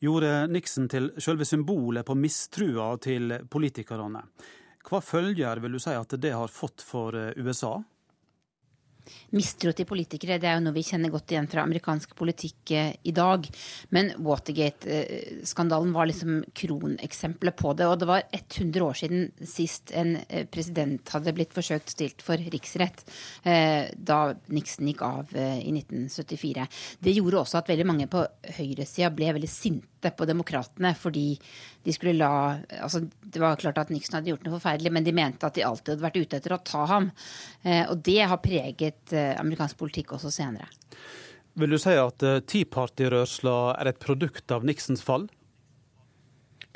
gjorde 0.00 0.30
Nixon 0.48 0.86
til 0.88 1.10
selve 1.20 1.44
symbolet 1.44 2.06
på 2.08 2.16
mistrua 2.16 2.94
til 3.04 3.34
politikerne. 3.52 4.22
Hva 4.88 5.02
følger 5.04 5.60
vil 5.60 5.76
du 5.76 5.82
si 5.82 5.92
at 5.92 6.16
det 6.16 6.32
har 6.32 6.48
fått 6.48 6.80
for 6.86 7.18
eh, 7.18 7.36
USA? 7.36 7.74
Mistro 9.36 9.72
til 9.76 9.88
politikere 9.88 10.38
det 10.40 10.48
er 10.48 10.56
jo 10.58 10.64
noe 10.64 10.76
vi 10.76 10.84
kjenner 10.86 11.12
godt 11.12 11.32
igjen 11.32 11.48
fra 11.50 11.64
amerikansk 11.66 12.14
politikk 12.18 12.72
eh, 12.76 12.90
i 13.08 13.14
dag. 13.16 13.46
Men 13.94 14.12
Watergate-skandalen 14.24 15.92
var 15.94 16.08
liksom 16.10 16.40
kroneksempelet 16.56 17.58
på 17.58 17.74
det. 17.78 17.88
Og 17.88 17.98
det 18.00 18.08
var 18.10 18.24
100 18.30 18.84
år 18.84 18.98
siden 19.02 19.28
sist 19.48 19.92
en 19.96 20.16
eh, 20.28 20.46
president 20.50 21.14
hadde 21.14 21.34
blitt 21.36 21.56
forsøkt 21.56 21.94
stilt 21.94 22.24
for 22.24 22.40
riksrett, 22.54 23.04
eh, 23.48 23.90
da 23.94 24.20
Nixon 24.54 24.88
gikk 24.90 25.04
av 25.06 25.34
i 25.38 25.70
1974. 25.72 26.66
Det 27.04 27.14
gjorde 27.16 27.42
også 27.42 27.60
at 27.60 27.70
veldig 27.70 27.86
mange 27.88 28.08
på 28.10 28.24
høyresida 28.58 29.10
ble 29.14 29.32
veldig 29.36 29.50
sinte 29.50 30.12
på 30.14 30.26
demokratene 30.28 30.94
fordi 30.98 31.32
de 31.84 31.94
skulle 31.94 32.16
la 32.18 32.58
altså 32.82 33.00
Det 33.22 33.40
var 33.40 33.60
klart 33.60 33.78
at 33.78 33.92
Nixon 33.92 34.18
hadde 34.18 34.32
gjort 34.32 34.44
noe 34.46 34.56
forferdelig, 34.56 34.92
men 34.92 35.06
de 35.06 35.14
mente 35.16 35.46
at 35.46 35.56
de 35.56 35.64
alltid 35.66 35.94
hadde 35.94 36.06
vært 36.06 36.20
ute 36.20 36.40
etter 36.40 36.54
å 36.56 36.60
ta 36.64 36.84
ham. 36.90 37.10
Og 37.90 37.96
det 38.04 38.20
har 38.30 38.40
preget 38.40 39.12
amerikansk 39.12 39.76
politikk 39.78 40.14
også 40.16 40.32
senere. 40.32 40.66
Vil 41.58 41.74
du 41.74 41.78
si 41.80 41.92
at 41.92 42.24
Tea 42.48 42.68
Party-rørsla 42.72 43.58
er 43.76 43.92
et 43.92 44.00
produkt 44.00 44.54
av 44.54 44.64
Nixons 44.64 45.04
fall? 45.04 45.28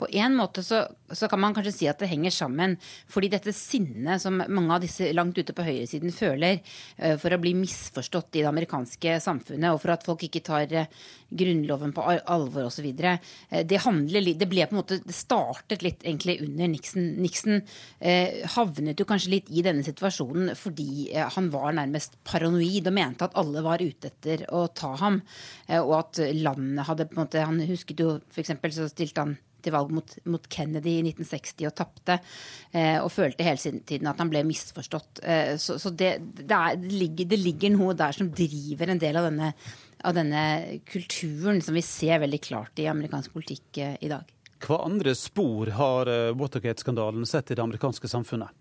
På 0.02 0.08
en 0.10 0.34
måte 0.34 0.64
så, 0.66 0.82
så, 1.12 1.28
kan 1.30 1.38
man 1.38 1.54
kanskje 1.54 1.72
si 1.76 1.86
at 1.86 2.00
det 2.02 2.08
henger 2.10 2.32
sammen. 2.34 2.74
Fordi 3.10 3.28
dette 3.30 3.52
sinnet 3.54 4.22
som 4.22 4.40
mange 4.42 4.74
av 4.74 4.82
disse 4.82 5.12
langt 5.14 5.36
ute 5.38 5.54
på 5.54 5.62
høyresiden 5.62 6.10
føler 6.14 6.58
uh, 6.58 7.14
for 7.22 7.30
å 7.30 7.38
bli 7.38 7.52
misforstått 7.54 8.40
i 8.40 8.42
det 8.42 8.48
amerikanske 8.50 9.20
samfunnet, 9.22 9.70
og 9.70 9.78
for 9.84 9.94
at 9.94 10.06
folk 10.06 10.24
ikke 10.26 10.42
tar 10.42 10.74
uh, 10.74 11.04
Grunnloven 11.32 11.94
på 11.94 12.02
alvor 12.04 12.66
osv., 12.66 12.88
eh, 12.90 13.62
det 13.64 13.78
handler 13.86 14.26
Det 14.36 14.48
ble 14.50 14.66
på 14.68 14.74
en 14.74 14.80
måte 14.82 14.98
Det 15.00 15.14
startet 15.16 15.80
litt 15.80 16.02
egentlig 16.04 16.34
under 16.44 16.68
Nixon. 16.68 17.06
Nixon 17.22 17.62
havnet 18.52 19.00
jo 19.00 19.06
kanskje 19.08 19.30
litt 19.32 19.48
i 19.48 19.62
denne 19.64 19.80
situasjonen 19.86 20.52
fordi 20.58 21.08
han 21.14 21.48
var 21.54 21.72
nærmest 21.78 22.18
paranoid 22.28 22.90
og 22.90 22.96
mente 22.98 23.24
at 23.24 23.38
alle 23.40 23.62
var 23.64 23.80
ute 23.80 24.10
etter 24.10 24.44
å 24.52 24.66
ta 24.76 24.92
ham, 25.00 25.22
og 25.78 25.94
at 26.02 26.20
landet 26.36 26.88
hadde 26.90 27.08
på 27.08 27.16
en 27.16 27.22
måte 27.22 27.46
Han 27.48 27.64
husket 27.70 28.04
jo 28.04 28.18
f.eks. 28.28 28.52
så 28.76 28.90
stilte 28.92 29.24
han 29.24 29.34
til 29.64 29.74
valg 29.74 29.92
mot, 29.94 30.14
mot 30.30 30.48
Kennedy 30.52 30.96
i 30.98 31.04
1960 31.12 31.68
og 31.68 31.74
tapte. 31.78 32.18
Eh, 32.72 32.98
og 33.00 33.10
følte 33.12 33.46
hele 33.46 33.80
tiden 33.86 34.10
at 34.10 34.20
han 34.22 34.32
ble 34.32 34.44
misforstått. 34.48 35.22
Eh, 35.22 35.54
så, 35.62 35.78
så 35.82 35.92
det, 35.94 36.14
det, 36.40 36.50
er, 36.50 36.78
det, 36.80 36.92
ligger, 36.92 37.30
det, 37.32 37.40
ligger, 37.42 37.74
noe 37.76 37.96
der 37.98 38.16
som 38.16 38.30
driver 38.32 38.92
en 38.92 39.02
del 39.02 39.18
av 39.20 39.28
denne, 39.30 39.52
av 40.02 40.16
denne 40.18 40.44
kulturen 40.88 41.62
som 41.64 41.78
vi 41.78 41.84
ser 41.86 42.22
veldig 42.24 42.42
klart 42.42 42.82
i 42.82 42.90
amerikansk 42.90 43.34
politikk 43.34 43.82
eh, 43.82 43.98
i 44.02 44.12
dag. 44.12 44.28
Hva 44.62 44.84
andre 44.86 45.16
spor 45.18 45.72
har 45.74 46.06
Watergate-skandalen 46.38 47.26
sett 47.26 47.50
i 47.50 47.56
det 47.58 47.64
amerikanske 47.64 48.06
samfunnet? 48.06 48.54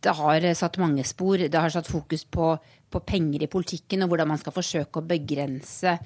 Det 0.00 0.14
har 0.14 0.44
satt 0.54 0.78
mange 0.78 1.04
spor. 1.06 1.38
Det 1.38 1.58
har 1.58 1.72
satt 1.74 1.88
fokus 1.90 2.22
på, 2.24 2.52
på, 2.90 3.00
penger 3.06 3.42
i 3.42 3.50
politikken 3.50 4.04
og 4.04 4.12
hvordan 4.12 4.30
man 4.30 4.40
skal 4.40 4.54
forsøke 4.54 5.00
å 5.00 5.06
begrense 5.08 5.96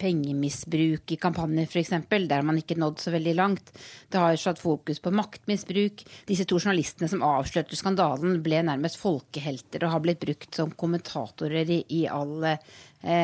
pengemisbruk 0.00 1.14
i 1.14 1.18
kampanjer 1.20 1.70
f.eks., 1.70 1.94
der 2.28 2.44
man 2.44 2.60
ikke 2.60 2.76
nådd 2.76 3.00
så 3.00 3.14
veldig 3.14 3.34
langt. 3.38 3.72
Det 4.12 4.20
har 4.20 4.36
satt 4.40 4.60
fokus 4.60 5.00
på 5.00 5.14
maktmisbruk. 5.16 6.04
Disse 6.28 6.44
to 6.48 6.60
journalistene 6.60 7.08
som 7.08 7.24
avslørte 7.24 7.78
skandalen, 7.80 8.42
ble 8.44 8.60
nærmest 8.68 9.00
folkehelter 9.00 9.86
og 9.86 9.96
har 9.96 10.04
blitt 10.04 10.20
brukt 10.24 10.60
som 10.60 10.74
kommentatorer 10.76 11.70
i, 11.72 11.80
i 12.02 12.04
all 12.12 12.44
eh, 12.50 12.58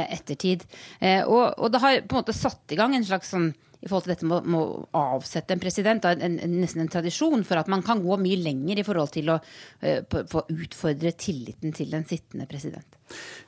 ettertid. 0.09 0.65
Eh, 0.99 1.27
og, 1.27 1.59
og, 1.59 1.69
det 1.75 1.85
har 1.85 2.01
på 2.07 2.17
en 2.17 2.23
måte 2.23 2.37
satt 2.37 2.73
i 2.73 2.81
gang 2.81 2.97
en 2.97 3.05
slags 3.05 3.35
sånn 3.37 3.53
i 3.81 3.89
forhold 3.89 4.07
til 4.07 4.13
dette 4.13 4.29
med, 4.29 4.57
å 4.57 5.07
avsette 5.17 5.57
en 5.57 5.63
president. 5.63 6.09
En, 6.11 6.39
en, 6.45 6.57
nesten 6.61 6.85
en 6.85 6.93
tradisjon 6.93 7.45
for 7.49 7.61
at 7.61 7.71
man 7.73 7.85
kan 7.87 8.03
gå 8.05 8.19
mye 8.21 8.41
lenger 8.41 8.83
i 8.83 8.87
forhold 8.87 9.15
til 9.17 9.33
å 9.33 9.39
uh, 9.41 10.35
utfordre 10.53 11.15
tilliten 11.17 11.73
til 11.77 11.95
den 11.95 12.05
sittende 12.09 12.49
president. 12.51 13.01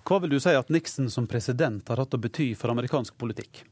Hva 0.08 0.22
vil 0.22 0.34
du 0.34 0.40
si 0.42 0.54
at 0.56 0.72
Nixon 0.72 1.12
som 1.12 1.28
president 1.30 1.92
har 1.92 2.00
hatt 2.02 2.16
å 2.16 2.22
bety 2.22 2.52
for 2.58 2.72
amerikansk 2.72 3.18
politikk? 3.20 3.64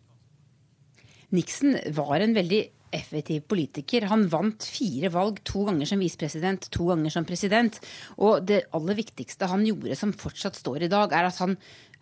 Nixon 1.35 1.79
var 1.95 2.21
en 2.21 2.37
veldig 2.37 2.63
effektiv 2.91 3.45
politiker. 3.51 4.09
Han 4.11 4.27
vant 4.31 4.67
fire 4.67 5.11
valg, 5.15 5.39
to 5.47 5.63
ganger 5.69 5.89
som 5.89 6.03
visepresident, 6.03 6.67
to 6.75 6.89
ganger 6.91 7.15
som 7.15 7.27
president. 7.29 7.79
Og 8.19 8.43
det 8.47 8.65
aller 8.77 8.99
viktigste 8.99 9.49
han 9.51 9.63
gjorde, 9.67 9.99
som 9.99 10.15
fortsatt 10.17 10.59
står 10.59 10.87
i 10.87 10.91
dag, 10.93 11.15
er 11.15 11.31
at 11.31 11.39
han 11.43 11.57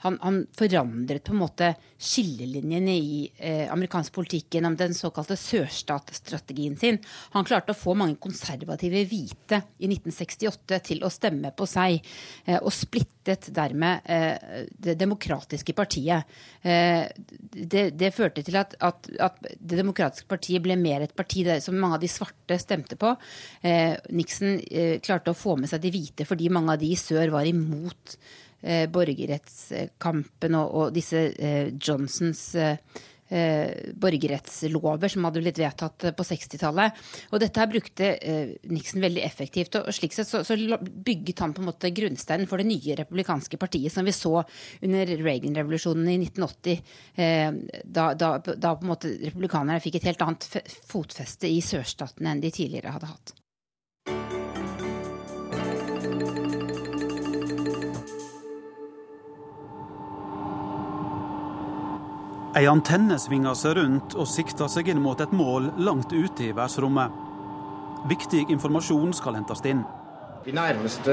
han, 0.05 0.18
han, 0.22 0.42
forandret 0.57 1.24
på 1.26 1.34
en 1.34 1.40
måte 1.40 1.72
skillelinjene 1.99 2.94
i 2.94 3.18
eh, 3.36 3.66
amerikansk 3.72 4.14
politikk 4.14 4.55
gjennom 4.55 4.76
den 4.78 4.94
såkalte 4.94 5.34
sørstatsstrategien 5.38 6.76
sin. 6.78 7.01
Han 7.34 7.46
klarte 7.49 7.74
å 7.74 7.78
få 7.78 7.96
mange 7.99 8.18
konservative 8.22 9.03
hvite 9.11 9.62
i 9.82 9.90
1968 9.90 10.80
til 10.86 11.03
å 11.03 11.11
stemme 11.11 11.51
på 11.57 11.66
seg, 11.66 11.99
eh, 12.46 12.61
og 12.61 12.70
splittet 12.74 13.51
dermed 13.55 14.07
eh, 14.07 14.64
det 14.70 14.94
demokratiske 15.01 15.74
partiet. 15.74 16.38
Eh, 16.62 17.05
det, 17.59 17.88
det, 17.99 18.14
førte 18.14 18.46
til 18.46 18.61
at, 18.61 18.78
at, 18.78 19.11
at, 19.18 19.42
Det 19.42 19.80
demokratiske 19.80 20.30
partiet 20.30 20.62
ble 20.62 20.78
mer 20.78 21.03
et 21.05 21.16
parti 21.16 21.42
der, 21.46 21.62
som 21.64 21.74
mange 21.78 21.99
av 21.99 22.05
de 22.07 22.11
svarte 22.12 22.59
stemte 22.62 22.99
på. 23.01 23.16
Eh, 23.66 23.99
Nixon 24.14 24.61
eh, 24.70 24.99
klarte 25.03 25.34
å 25.34 25.38
få 25.38 25.59
med 25.59 25.70
seg 25.70 25.82
de 25.82 25.92
hvite 25.94 26.26
fordi 26.28 26.53
mange 26.55 26.76
av 26.76 26.82
de 26.82 26.94
i 26.94 26.99
sør 26.99 27.34
var 27.34 27.49
imot 27.49 28.18
borgerrettskampen 28.90 30.59
og, 30.59 30.74
og 30.74 30.96
disse 30.96 31.28
eh, 31.38 31.70
Johnsons 31.78 32.42
eh, 32.59 32.76
eh 33.28 33.92
borgerrettslover 33.92 35.12
som 35.12 35.26
hadde 35.28 35.42
blitt 35.44 35.61
vedtatt 35.61 36.06
på 36.16 36.24
60-tallet. 36.24 37.00
Og 37.30 37.42
dette 37.42 37.61
her 37.61 37.70
brukte 37.70 38.11
eh, 38.16 38.54
Nixon 38.72 39.04
veldig 39.04 39.22
effektivt. 39.22 39.76
Og 39.78 39.92
slik 39.94 40.16
sett 40.16 40.30
så, 40.30 40.40
så, 40.42 40.56
bygget 40.80 41.44
han 41.44 41.52
på 41.54 41.62
en 41.62 41.68
måte 41.68 41.92
grunnsteinen 41.94 42.48
for 42.48 42.59
det 42.59 42.70
nye 42.70 42.96
republikanske 42.98 43.61
partiet 43.61 43.92
som 43.92 44.09
vi 44.09 44.16
så 44.16 44.40
under 44.82 45.12
Reagan-revolusjonen 45.12 46.09
i 46.14 46.20
1980. 46.24 46.94
Eh, 47.14 47.50
da, 47.84 48.12
da, 48.14 48.38
da, 48.40 48.74
på 48.74 48.88
en 48.88 48.94
måte 48.94 49.12
republikanerne 49.28 49.82
fikk 49.84 50.00
et 50.00 50.09
helt 50.11 50.24
annet 50.24 50.48
fotfeste 50.88 51.52
i 51.52 51.61
sørstatene 51.62 52.32
enn 52.32 52.42
de 52.42 52.54
tidligere 52.54 52.96
hadde 52.96 53.12
hatt. 53.12 53.38
Ei 62.57 62.64
antenne 62.64 63.18
svinger 63.20 63.57
seg 63.59 63.76
rundt 63.76 64.14
og 64.16 64.28
sikter 64.28 64.70
seg 64.72 64.88
inn 64.88 65.03
mot 65.05 65.20
et 65.20 65.32
mål 65.36 65.68
langt 65.84 66.14
ute 66.14 66.46
i 66.46 66.53
verdensrommet. 66.57 67.12
Viktig 68.09 68.46
informasjon 68.49 69.12
skal 69.16 69.36
hentes 69.36 69.61
inn. 69.68 69.82
De 70.46 70.55
nærmeste 70.57 71.12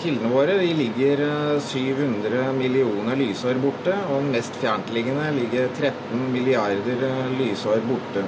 kildene 0.00 0.30
våre 0.32 0.54
ligger 0.78 1.20
700 1.60 2.30
eh, 2.30 2.52
millioner 2.56 3.18
lysår 3.20 3.60
borte, 3.60 3.92
og 4.06 4.22
den 4.22 4.32
mest 4.32 4.56
fjerntliggende 4.62 5.28
ligger 5.36 5.68
13 5.76 6.24
milliarder 6.32 7.04
eh, 7.04 7.34
lysår 7.36 7.84
borte. 7.84 8.24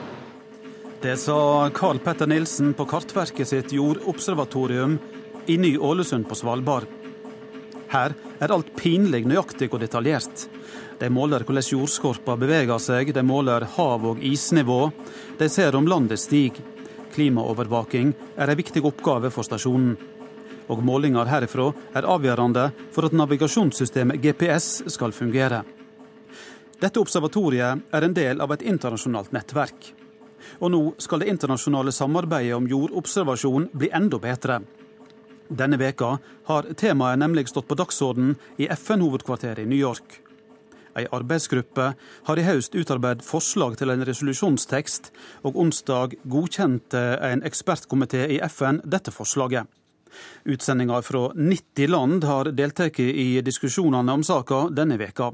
Det 1.00 1.14
sa 1.22 1.38
Carl 1.72 2.02
Petter 2.02 2.28
Nilsen 2.28 2.74
på 2.76 2.84
Kartverket 2.90 3.48
sitt 3.48 3.72
jordobservatorium 3.72 4.98
i 5.48 5.56
Ny-Ålesund 5.62 6.28
på 6.28 6.36
Svalbard. 6.36 6.97
Her 7.88 8.14
er 8.40 8.52
alt 8.52 8.74
pinlig 8.76 9.24
nøyaktig 9.28 9.70
og 9.72 9.80
detaljert. 9.80 10.46
De 10.98 11.08
måler 11.10 11.44
hvordan 11.46 11.64
jordskorpa 11.72 12.36
beveger 12.36 12.80
seg, 12.82 13.14
de 13.14 13.22
måler 13.22 13.64
hav- 13.76 14.04
og 14.10 14.20
isnivå. 14.24 14.90
De 15.38 15.48
ser 15.48 15.76
om 15.76 15.88
landet 15.88 16.20
stiger. 16.20 16.64
Klimaovervaking 17.14 18.12
er 18.36 18.50
en 18.50 18.58
viktig 18.58 18.82
oppgave 18.84 19.30
for 19.34 19.46
stasjonen. 19.46 19.96
Og 20.68 20.82
målinger 20.84 21.30
herifra 21.30 21.70
er 21.96 22.06
avgjørende 22.06 22.68
for 22.92 23.08
at 23.08 23.16
navigasjonssystemet 23.16 24.20
GPS 24.20 24.82
skal 24.92 25.14
fungere. 25.16 25.62
Dette 26.78 27.00
observatoriet 27.00 27.88
er 27.90 28.04
en 28.04 28.14
del 28.14 28.42
av 28.44 28.52
et 28.54 28.62
internasjonalt 28.62 29.32
nettverk. 29.34 29.94
Og 30.60 30.70
nå 30.70 30.82
skal 31.02 31.22
det 31.22 31.32
internasjonale 31.32 31.92
samarbeidet 31.94 32.54
om 32.54 32.68
jordobservasjon 32.68 33.70
bli 33.72 33.90
enda 33.94 34.20
bedre. 34.22 34.60
Denne 35.48 35.78
veka 35.80 36.18
har 36.48 36.66
temaet 36.76 37.20
nemlig 37.20 37.48
stått 37.48 37.68
på 37.68 37.76
dagsorden 37.78 38.34
i 38.60 38.68
FN-hovedkvarteret 38.68 39.64
i 39.64 39.68
New 39.68 39.78
York. 39.78 40.20
Ei 40.98 41.06
arbeidsgruppe 41.14 41.92
har 42.26 42.40
i 42.40 42.44
høst 42.44 42.74
utarbeidet 42.74 43.24
forslag 43.24 43.76
til 43.78 43.92
en 43.92 44.04
resolusjonstekst, 44.04 45.12
og 45.46 45.56
onsdag 45.56 46.18
godkjente 46.28 47.02
en 47.30 47.44
ekspertkomité 47.46 48.24
i 48.34 48.40
FN 48.50 48.82
dette 48.84 49.14
forslaget. 49.14 49.68
Utsendinger 50.48 51.04
fra 51.06 51.28
90 51.36 51.92
land 51.92 52.24
har 52.24 52.50
deltatt 52.56 52.98
i 53.00 53.40
diskusjonene 53.44 54.18
om 54.18 54.24
saka 54.26 54.66
denne 54.74 54.98
veka. 55.00 55.30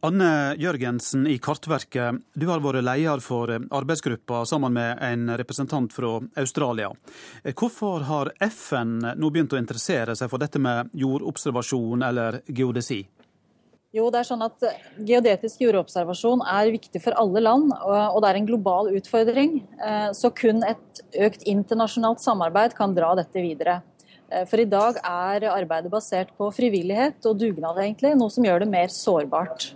Anne 0.00 0.56
Jørgensen 0.56 1.26
i 1.28 1.34
Kartverket, 1.36 2.22
du 2.32 2.46
har 2.48 2.62
vært 2.64 2.80
leder 2.80 3.20
for 3.20 3.50
arbeidsgruppa 3.52 4.46
sammen 4.48 4.72
med 4.72 4.96
en 5.04 5.26
representant 5.36 5.92
fra 5.92 6.14
Australia. 6.40 6.88
Hvorfor 7.52 8.06
har 8.08 8.30
FN 8.46 8.94
nå 9.04 9.28
begynt 9.28 9.52
å 9.52 9.60
interessere 9.60 10.16
seg 10.16 10.30
for 10.32 10.40
dette 10.40 10.56
med 10.56 10.88
jordobservasjon 10.96 12.06
eller 12.06 12.40
geodesi? 12.48 13.02
Jo, 13.92 14.06
det 14.08 14.22
er 14.22 14.28
sånn 14.28 14.44
at 14.46 14.64
eh, 14.64 14.82
Geodetisk 15.02 15.64
jordobservasjon 15.64 16.44
er 16.46 16.70
viktig 16.70 17.00
for 17.02 17.16
alle 17.18 17.42
land, 17.42 17.72
og 17.74 18.20
det 18.22 18.28
er 18.30 18.38
en 18.38 18.46
global 18.46 18.88
utfordring. 18.94 19.56
Eh, 19.82 20.12
så 20.14 20.30
kun 20.30 20.62
et 20.64 21.02
økt 21.26 21.42
internasjonalt 21.50 22.22
samarbeid 22.22 22.76
kan 22.78 22.94
dra 22.94 23.10
dette 23.18 23.42
videre. 23.42 23.80
Eh, 24.30 24.46
for 24.46 24.62
i 24.62 24.68
dag 24.70 25.02
er 25.02 25.48
arbeidet 25.50 25.90
basert 25.90 26.30
på 26.38 26.52
frivillighet 26.54 27.26
og 27.26 27.42
dugnad, 27.42 27.82
egentlig, 27.82 28.14
noe 28.16 28.30
som 28.30 28.46
gjør 28.46 28.62
det 28.62 28.70
mer 28.70 28.94
sårbart. 28.94 29.72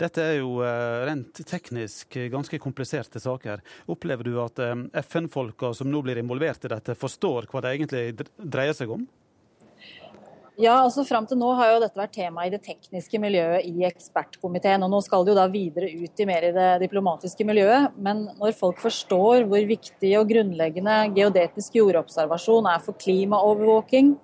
Dette 0.00 0.22
er 0.22 0.38
jo 0.40 0.58
eh, 0.66 1.04
rent 1.08 1.42
teknisk 1.46 2.16
ganske 2.32 2.58
kompliserte 2.62 3.22
saker. 3.22 3.62
Opplever 3.90 4.26
du 4.26 4.38
at 4.42 4.58
eh, 4.62 4.74
FN-folka 5.04 5.74
som 5.76 5.90
nå 5.90 6.02
blir 6.06 6.18
involvert 6.22 6.66
i 6.66 6.72
dette, 6.72 6.96
forstår 6.98 7.50
hva 7.50 7.62
det 7.64 7.76
egentlig 7.76 8.30
dreier 8.38 8.74
seg 8.76 8.94
om? 8.96 9.06
Ja, 10.54 10.76
altså 10.84 11.02
Fram 11.02 11.24
til 11.26 11.38
nå 11.40 11.48
har 11.58 11.72
jo 11.72 11.80
dette 11.82 11.98
vært 11.98 12.12
tema 12.14 12.44
i 12.46 12.50
det 12.52 12.60
tekniske 12.62 13.18
miljøet 13.18 13.66
i 13.66 13.82
ekspertkomiteen. 13.88 14.84
og 14.86 14.92
Nå 14.92 15.00
skal 15.02 15.24
det 15.26 15.32
jo 15.32 15.38
da 15.40 15.48
videre 15.50 15.88
ut 15.90 16.22
i 16.22 16.26
mer 16.30 16.46
i 16.46 16.52
det 16.54 16.68
diplomatiske 16.84 17.46
miljøet. 17.46 17.96
Men 17.98 18.28
når 18.38 18.54
folk 18.58 18.78
forstår 18.82 19.48
hvor 19.50 19.66
viktig 19.66 20.12
og 20.20 20.30
grunnleggende 20.30 21.00
geodetisk 21.16 21.80
jordobservasjon 21.80 22.70
er 22.70 22.84
for 22.86 22.94
klimaovervåking, 23.02 24.14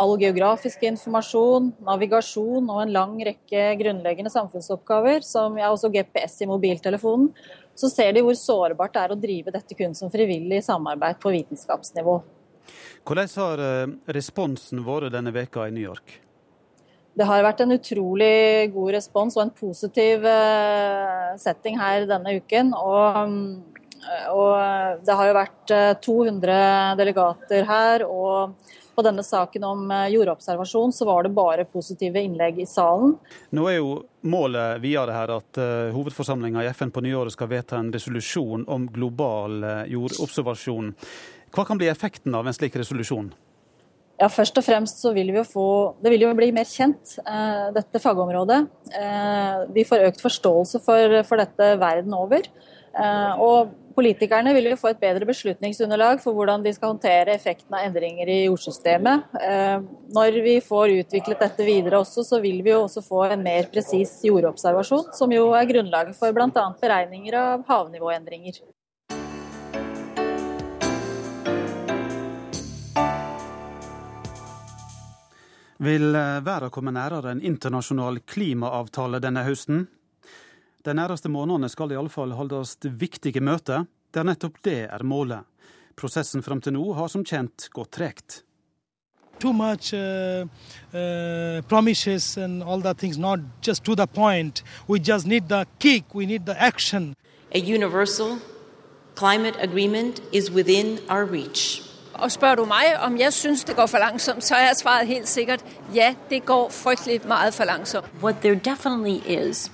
all 0.00 0.14
geografisk 0.20 0.82
informasjon, 0.88 1.72
navigasjon 1.84 2.68
og 2.70 2.82
en 2.84 2.92
lang 2.94 3.16
rekke 3.26 3.64
grunnleggende 3.80 4.32
samfunnsoppgaver, 4.32 5.24
som 5.26 5.58
ja, 5.60 5.70
også 5.72 5.90
GPS 5.92 6.42
i 6.44 6.48
mobiltelefonen, 6.50 7.30
så 7.78 7.88
ser 7.92 8.12
de 8.16 8.22
hvor 8.24 8.36
sårbart 8.36 8.94
det 8.94 9.02
er 9.02 9.14
å 9.14 9.20
drive 9.20 9.54
dette 9.54 9.76
kun 9.76 9.96
som 9.96 10.12
frivillig 10.12 10.62
samarbeid 10.66 11.20
på 11.22 11.32
vitenskapsnivå. 11.34 12.18
Hvordan 13.02 13.32
har 13.36 13.62
eh, 13.66 13.94
responsen 14.14 14.82
vært 14.86 15.12
denne 15.14 15.32
veka 15.34 15.66
i 15.68 15.74
New 15.74 15.84
York? 15.84 16.18
Det 17.12 17.26
har 17.28 17.44
vært 17.44 17.60
en 17.60 17.74
utrolig 17.74 18.72
god 18.72 18.94
respons 18.94 19.36
og 19.36 19.44
en 19.44 19.52
positiv 19.56 20.24
eh, 20.24 21.32
setting 21.40 21.76
her 21.80 22.06
denne 22.08 22.38
uken. 22.40 22.72
Og, 22.78 23.34
og 24.32 25.02
det 25.04 25.16
har 25.18 25.28
jo 25.28 25.36
vært 25.36 25.74
200 26.06 26.54
eh, 26.54 26.94
delegater 27.02 27.68
her. 27.68 28.06
og 28.08 28.54
på 28.94 29.04
denne 29.06 29.24
saken 29.26 29.64
om 29.66 29.92
jordobservasjon 30.12 30.92
så 30.94 31.06
var 31.08 31.26
det 31.26 31.34
bare 31.36 31.66
positive 31.68 32.20
innlegg 32.22 32.62
i 32.62 32.68
salen. 32.68 33.16
Nå 33.50 33.68
er 33.70 33.78
jo 33.78 33.94
målet 34.22 34.80
videre 34.82 35.14
her 35.16 35.34
at 35.38 35.60
uh, 35.60 35.92
hovedforsamlinga 35.94 36.62
i 36.62 36.70
FN 36.72 36.92
på 36.94 37.02
nyåret 37.04 37.34
skal 37.34 37.50
vedta 37.50 37.78
en 37.78 37.92
resolusjon 37.94 38.66
om 38.70 38.86
global 38.92 39.62
uh, 39.64 39.70
jordobservasjon. 39.90 40.92
Hva 41.52 41.64
kan 41.68 41.80
bli 41.80 41.90
effekten 41.92 42.34
av 42.34 42.46
en 42.46 42.56
slik 42.56 42.76
resolusjon? 42.78 43.32
Ja, 44.20 44.28
Først 44.30 44.58
og 44.60 44.64
fremst 44.64 45.00
så 45.02 45.10
vil 45.16 45.32
vi 45.32 45.40
jo 45.40 45.46
få 45.48 45.66
Det 46.02 46.12
vil 46.12 46.22
jo 46.22 46.34
bli 46.38 46.52
mer 46.54 46.68
kjent, 46.68 47.16
uh, 47.26 47.72
dette 47.74 48.02
fagområdet. 48.02 48.60
Uh, 48.94 49.64
vi 49.74 49.86
får 49.88 50.06
økt 50.10 50.22
forståelse 50.22 50.82
for, 50.84 51.18
for, 51.26 51.42
dette 51.42 51.74
verden 51.80 52.14
over. 52.16 52.46
Eh, 52.92 53.40
og 53.40 53.70
politikerne 53.94 54.52
vil 54.56 54.70
jo 54.70 54.78
få 54.80 54.90
et 54.92 55.00
bedre 55.02 55.26
beslutningsunderlag 55.28 56.20
for 56.22 56.36
hvordan 56.36 56.64
de 56.64 56.72
skal 56.74 56.94
håndtere 56.94 57.34
effekten 57.36 57.76
av 57.76 57.86
endringer 57.86 58.28
i 58.32 58.38
jordsystemet. 58.46 59.30
Eh, 59.40 59.78
når 60.16 60.38
vi 60.44 60.58
får 60.64 60.96
utviklet 61.02 61.42
dette 61.44 61.66
videre 61.66 62.02
også, 62.02 62.24
så 62.26 62.40
vil 62.42 62.60
vi 62.64 62.74
jo 62.74 62.82
også 62.84 63.04
få 63.06 63.24
en 63.30 63.44
mer 63.44 63.70
presis 63.72 64.18
jordobservasjon, 64.26 65.10
som 65.16 65.32
jo 65.34 65.50
er 65.58 65.68
grunnlaget 65.70 66.18
for 66.18 66.34
bl.a. 66.36 66.68
beregninger 66.82 67.38
av 67.38 67.66
havnivåendringer. 67.70 68.62
Vil 75.82 76.14
eh, 76.14 76.38
verden 76.46 76.70
komme 76.70 76.92
nærere 76.94 77.32
en 77.34 77.42
internasjonal 77.42 78.20
klimaavtale 78.28 79.18
denne 79.22 79.42
høsten? 79.48 79.88
De 80.82 80.94
nærmeste 80.94 81.30
månedene 81.30 81.68
skal 81.70 81.90
det 81.90 81.94
iallfall 81.94 82.32
holdes 82.34 82.74
viktige 82.82 83.40
møter, 83.40 83.84
der 84.14 84.24
nettopp 84.26 84.56
det 84.66 84.88
er 84.90 85.04
målet. 85.06 85.46
Prosessen 85.96 86.42
fram 86.42 86.60
til 86.60 86.74
nå 86.74 86.82
har 86.96 87.10
som 87.12 87.22
kjent 87.22 87.68
gått 87.70 87.92
tregt. 87.94 88.42
Too 89.38 89.52
much 89.52 89.92
uh, 89.94 90.46
uh, 90.94 91.62
promises 91.68 92.36
and 92.36 92.62
all 92.62 92.82
that 92.82 92.98
things, 92.98 93.18
not 93.18 93.38
just 93.66 93.84
to 93.84 93.94
the 93.94 94.06
point. 94.06 94.62
We 94.88 94.98
just 94.98 95.26
need 95.26 95.48
the 95.48 95.66
kick, 95.78 96.14
we 96.14 96.26
need 96.26 96.46
the 96.46 96.56
action. 96.58 97.14
A 97.54 97.58
universal 97.58 98.38
climate 99.14 99.56
agreement 99.60 100.20
is 100.32 100.50
within 100.50 100.98
our 101.08 101.24
reach. 101.24 101.82
Og 102.14 102.32
spør 102.32 102.54
du 102.54 102.64
meg 102.64 102.98
om 103.00 103.18
jeg 103.18 103.32
syns 103.32 103.64
det 103.64 103.76
går 103.76 103.86
for 103.86 103.98
langsomt, 103.98 104.44
så 104.44 104.54
er 104.54 104.74
svaret 104.74 105.06
helt 105.06 105.28
sikkert 105.28 105.64
ja, 105.94 106.14
det 106.30 106.44
går 106.46 106.70
fryktelig 106.70 107.20
meget 107.26 107.54
for 107.54 107.64
langsomt. 107.64 108.06
What 108.22 108.42
there 108.42 108.54
definitely 108.54 109.22
is 109.26 109.70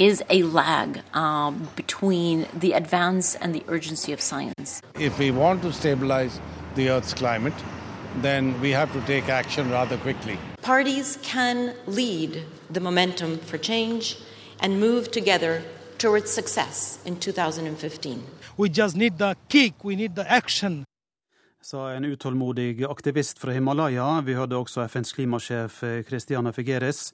is 0.00 0.24
a 0.30 0.42
lag 0.42 1.02
um, 1.14 1.68
between 1.76 2.46
the 2.54 2.72
advance 2.72 3.34
and 3.34 3.54
the 3.54 3.62
urgency 3.68 4.12
of 4.14 4.20
science. 4.20 4.80
If 4.98 5.18
we 5.18 5.30
want 5.30 5.60
to 5.62 5.72
stabilize 5.72 6.40
the 6.74 6.88
Earth's 6.88 7.12
climate, 7.12 7.52
then 8.16 8.58
we 8.62 8.70
have 8.70 8.90
to 8.94 9.00
take 9.02 9.28
action 9.28 9.70
rather 9.70 9.98
quickly. 9.98 10.38
Parties 10.62 11.18
can 11.22 11.74
lead 11.86 12.44
the 12.70 12.80
momentum 12.80 13.38
for 13.38 13.58
change 13.58 14.16
and 14.58 14.80
move 14.80 15.10
together 15.10 15.62
towards 15.98 16.30
success 16.30 16.98
in 17.04 17.20
2015. 17.20 18.24
We 18.56 18.70
just 18.70 18.96
need 18.96 19.18
the 19.18 19.36
kick, 19.50 19.84
we 19.84 19.96
need 19.96 20.14
the 20.14 20.30
action 20.30 20.86
sa 21.62 21.92
en 21.92 22.04
utålmodig 22.04 22.84
aktivist 22.84 23.38
fra 23.38 23.52
Himalaya. 23.52 24.20
Vi 24.24 24.34
hørte 24.34 24.56
også 24.56 24.84
FNs 24.88 25.12
klimasjef 25.12 25.82
eh, 25.84 26.02
Christiana 26.08 26.52
Figueres. 26.56 27.10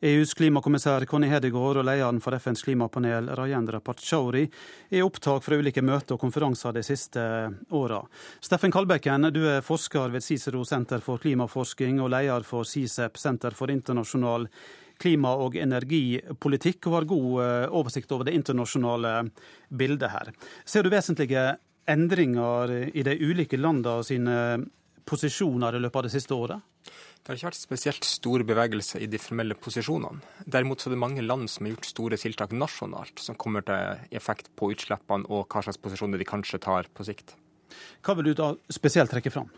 EUs 0.00 0.34
klimakommissær 0.38 1.02
Conny 1.10 1.26
Hedegaard 1.26 1.80
og 1.80 1.86
lederen 1.88 2.20
for 2.22 2.36
FNs 2.38 2.62
klimapanel 2.62 3.32
Rajendra 3.34 3.80
Pachauri 3.82 4.44
er 4.90 5.02
opptak 5.02 5.42
fra 5.42 5.58
ulike 5.58 5.82
møter 5.82 6.14
og 6.14 6.22
konferanser 6.22 6.76
de 6.76 6.84
siste 6.86 7.22
åra. 7.74 7.98
Steffen 8.38 8.70
Kalbekken, 8.70 9.32
du 9.34 9.42
er 9.50 9.64
forsker 9.66 10.14
ved 10.14 10.22
Cicero 10.22 10.62
senter 10.62 11.02
for 11.02 11.18
klimaforsking 11.18 11.98
og 11.98 12.12
leder 12.14 12.46
for 12.46 12.62
CICEP, 12.62 13.18
Senter 13.18 13.58
for 13.58 13.74
internasjonal 13.74 14.46
klima- 15.02 15.34
og 15.38 15.58
energipolitikk, 15.58 16.86
og 16.86 16.94
har 16.94 17.10
god 17.10 17.42
eh, 17.42 17.70
oversikt 17.74 18.12
over 18.14 18.30
det 18.30 18.38
internasjonale 18.38 19.14
bildet 19.68 20.14
her. 20.14 20.30
Ser 20.64 20.86
du 20.86 20.94
vesentlige 20.94 21.56
endringer 21.88 22.72
i 22.92 23.04
de 23.06 23.14
ulike 23.24 23.58
landene 23.60 24.04
sine 24.06 24.36
posisjoner 25.08 25.76
i 25.76 25.80
løpet 25.82 26.00
av 26.00 26.08
det 26.08 26.14
siste 26.14 26.36
året? 26.36 26.64
Det 27.18 27.32
har 27.32 27.38
ikke 27.38 27.48
vært 27.50 27.58
spesielt 27.58 28.06
stor 28.08 28.44
bevegelse 28.46 29.00
i 29.04 29.08
de 29.10 29.20
formelle 29.20 29.56
posisjonene. 29.58 30.22
Derimot 30.48 30.80
så 30.80 30.88
er 30.88 30.94
det 30.94 31.02
mange 31.02 31.24
land 31.24 31.50
som 31.52 31.66
har 31.66 31.74
gjort 31.74 31.88
store 31.90 32.18
tiltak 32.20 32.54
nasjonalt, 32.56 33.20
som 33.20 33.36
kommer 33.36 33.66
til 33.68 34.16
effekt 34.16 34.48
på 34.56 34.70
utslippene 34.72 35.28
og 35.28 35.48
hva 35.50 35.64
slags 35.66 35.80
posisjoner 35.82 36.20
de 36.20 36.28
kanskje 36.28 36.62
tar 36.64 36.88
på 36.94 37.04
sikt. 37.08 37.34
Hva 38.04 38.14
vil 38.16 38.30
du 38.30 38.38
da 38.38 38.52
spesielt 38.72 39.12
trekke 39.12 39.32
fram? 39.34 39.50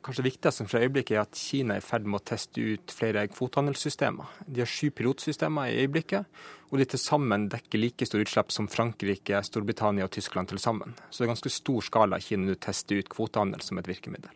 Kanskje 0.00 0.22
det 0.22 0.30
viktigste 0.30 0.64
for 0.64 0.80
øyeblikket 0.80 1.12
er 1.12 1.26
at 1.26 1.36
Kina 1.36 1.74
er 1.76 1.82
i 1.82 1.84
ferd 1.84 2.06
med 2.08 2.22
å 2.22 2.24
teste 2.30 2.62
ut 2.62 2.92
flere 2.96 3.26
kvotehandelssystemer. 3.28 4.30
De 4.46 4.62
har 4.62 4.70
sju 4.70 4.88
pilotsystemer 4.96 5.68
i 5.68 5.82
øyeblikket, 5.82 6.40
og 6.70 6.80
de 6.80 6.86
til 6.88 7.02
sammen 7.02 7.50
dekker 7.52 7.82
like 7.82 8.08
store 8.08 8.24
utslipp 8.24 8.54
som 8.54 8.68
Frankrike, 8.72 9.42
Storbritannia 9.44 10.06
og 10.08 10.14
Tyskland 10.16 10.48
til 10.48 10.62
sammen. 10.62 10.94
Så 11.10 11.20
det 11.20 11.26
er 11.26 11.34
ganske 11.34 11.52
stor 11.52 11.84
skala 11.84 12.20
Kina 12.24 12.48
nå 12.48 12.56
tester 12.56 13.02
ut 13.02 13.12
kvotehandel 13.12 13.60
som 13.66 13.82
et 13.82 13.90
virkemiddel. 13.92 14.32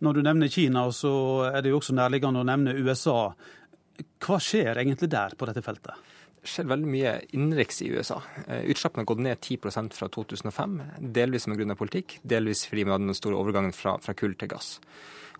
Når 0.00 0.16
du 0.16 0.24
nevner 0.24 0.48
Kina, 0.48 0.86
så 0.92 1.12
er 1.50 1.60
det 1.60 1.74
jo 1.74 1.82
også 1.82 1.98
nærliggende 2.00 2.40
å 2.40 2.48
nevne 2.48 2.76
USA. 2.80 3.18
Hva 4.24 4.40
skjer 4.40 4.80
egentlig 4.80 5.12
der 5.12 5.36
på 5.36 5.50
dette 5.50 5.62
feltet? 5.64 6.13
Skjedd 6.48 6.68
veldig 6.70 6.88
mye 6.90 7.12
innenriks 7.34 7.82
i 7.84 7.90
USA. 7.94 8.20
Eh, 8.46 8.66
utslippene 8.72 9.02
har 9.02 9.08
gått 9.10 9.22
ned 9.24 9.40
10% 9.40 9.96
fra 9.96 10.08
2005, 10.12 10.78
delvis 11.16 11.48
en 11.48 11.56
grunn 11.56 11.74
av 11.74 11.80
politikk, 11.80 12.18
delvis 12.22 12.66
fordi 12.68 12.84
man 12.84 12.96
hadde 12.96 13.10
den 13.10 13.18
store 13.18 13.38
overgangen 13.40 13.74
fra, 13.76 13.96
fra 14.04 14.14
kull 14.18 14.36
til 14.38 14.52
gass. 14.52 14.76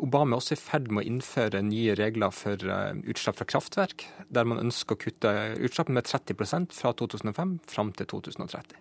Obama 0.02 0.34
er 0.34 0.40
også 0.40 0.56
i 0.56 0.58
ferd 0.58 0.88
med 0.90 1.04
å 1.04 1.06
innføre 1.06 1.60
nye 1.62 1.94
regler 1.98 2.32
for 2.34 2.58
uh, 2.66 2.96
utslipp 3.06 3.38
fra 3.38 3.46
kraftverk, 3.46 4.06
der 4.26 4.48
man 4.48 4.62
ønsker 4.64 4.96
å 4.96 5.02
kutte 5.04 5.34
utslippene 5.54 6.00
med 6.00 6.08
30% 6.08 6.74
fra 6.74 6.90
2005 6.98 7.52
fram 7.70 7.92
til 7.94 8.10
2030. 8.10 8.80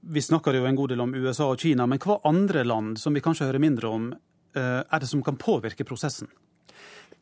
Vi 0.00 0.22
snakker 0.24 0.56
jo 0.56 0.64
en 0.64 0.78
god 0.78 0.94
del 0.94 1.04
om 1.04 1.12
USA 1.12 1.50
og 1.52 1.60
Kina, 1.60 1.84
men 1.90 2.00
hva 2.00 2.22
andre 2.30 2.64
land 2.64 2.96
som 3.02 3.12
vi 3.12 3.20
kanskje 3.24 3.50
hører 3.50 3.60
mindre 3.60 3.90
om, 3.92 4.08
uh, 4.56 4.80
er 4.80 5.02
det 5.02 5.10
som 5.10 5.24
kan 5.26 5.36
påvirke 5.40 5.84
prosessen? 5.84 6.30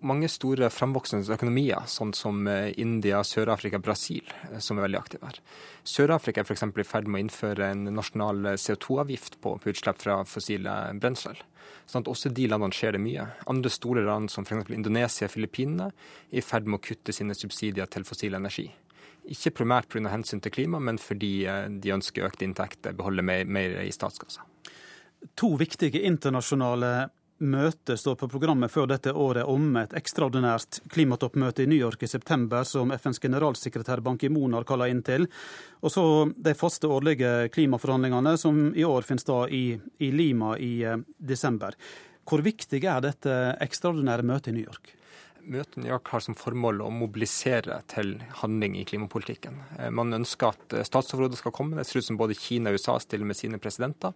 Mange 0.06 0.28
store 0.30 0.68
fremvoksende 0.70 1.34
økonomier, 1.34 1.86
sånn 1.90 2.12
som 2.14 2.46
eh, 2.50 2.70
India, 2.78 3.20
Sør-Afrika, 3.26 3.80
Brasil, 3.82 4.26
eh, 4.48 4.58
som 4.62 4.78
er 4.78 4.86
veldig 4.86 5.00
aktive 5.00 5.26
her. 5.26 5.40
Sør-Afrika 5.88 6.42
er 6.42 6.46
f.eks. 6.48 6.64
i 6.68 6.86
ferd 6.86 7.08
med 7.08 7.18
å 7.18 7.24
innføre 7.26 7.70
en 7.72 7.86
nasjonal 7.96 8.52
eh, 8.52 8.58
CO2-avgift 8.60 9.40
på, 9.42 9.56
på, 9.58 9.72
utslipp 9.72 10.02
fra 10.02 10.20
fossile 10.28 10.74
brensel. 11.02 11.40
Sånn 11.88 12.04
at 12.04 12.10
også 12.12 12.30
de 12.34 12.46
landene 12.50 12.76
skjer 12.76 12.94
det 12.94 13.02
mye. 13.02 13.26
Andre 13.50 13.72
store 13.74 14.04
land 14.06 14.30
som 14.32 14.46
f.eks. 14.46 14.70
Indonesia 14.76 15.28
og 15.28 15.34
Filippinene 15.34 15.90
er 15.90 16.38
i 16.42 16.44
ferd 16.44 16.68
med 16.68 16.80
å 16.80 16.84
kutte 16.90 17.14
sine 17.16 17.36
subsidier 17.36 17.90
til 17.90 18.06
fossil 18.08 18.38
energi. 18.38 18.68
Ikke 19.28 19.52
primært 19.58 19.90
pga. 19.92 20.08
hensyn 20.08 20.40
til 20.40 20.54
klima, 20.54 20.78
men 20.80 20.96
fordi 20.96 21.42
de 21.82 21.92
ønsker 21.92 22.24
økte 22.24 22.46
inntekter, 22.46 22.94
beholde 22.96 23.20
mer, 23.20 23.44
mer 23.44 23.82
i 23.82 23.92
statskassa. 23.92 24.46
To 25.36 25.50
viktige 25.60 26.00
internasjonale 26.06 27.10
møte 27.38 27.96
står 27.96 28.16
på 28.18 28.28
programmet 28.30 28.72
før 28.72 28.88
dette 28.90 29.12
året 29.14 29.46
om 29.48 29.76
et 29.80 29.94
ekstraordinært 29.96 30.80
klimatoppmøte 30.92 31.64
i 31.64 31.68
New 31.70 31.78
York 31.78 32.02
i 32.02 32.10
september, 32.10 32.66
som 32.66 32.92
FNs 32.94 33.22
generalsekretær 33.22 34.02
Ban 34.04 34.18
Ki-moon 34.18 34.56
har 34.58 34.66
kalla 34.68 34.88
inn 34.90 35.04
til. 35.06 35.28
Og 35.82 35.94
så 35.94 36.04
de 36.34 36.54
faste 36.58 36.90
årlige 36.90 37.48
klimaforhandlingene, 37.54 38.36
som 38.40 38.68
i 38.74 38.86
år 38.86 39.06
finner 39.06 39.24
sted 39.24 39.54
i, 39.54 39.64
i, 39.98 40.12
Lima 40.12 40.56
i 40.58 40.72
eh, 40.82 40.98
desember. 41.18 41.78
Hvor 42.28 42.42
viktig 42.44 42.82
er 42.84 43.02
dette 43.04 43.40
ekstraordinære 43.64 44.26
møtet 44.26 44.52
i 44.52 44.58
New 44.58 44.66
York? 44.66 44.97
Møtet 45.48 45.78
i 45.78 45.80
New 45.80 45.88
York 45.88 46.10
har 46.12 46.20
som 46.20 46.36
formål 46.36 46.82
å 46.84 46.90
mobilisere 46.92 47.78
til 47.88 48.18
handling 48.42 48.74
i 48.76 48.84
klimapolitikken. 48.88 49.56
Eh, 49.78 49.88
man 49.94 50.12
ønsker 50.12 50.52
at 50.52 50.76
eh, 50.76 50.84
statsoverhodet 50.84 51.40
skal 51.40 51.54
komme. 51.56 51.78
Det 51.78 51.86
ser 51.88 52.02
ut 52.02 52.08
som 52.10 52.20
både 52.20 52.36
Kina 52.36 52.68
og 52.68 52.76
USA 52.76 52.98
stiller 53.00 53.30
med 53.30 53.38
sine 53.38 53.60
presidenter. 53.62 54.12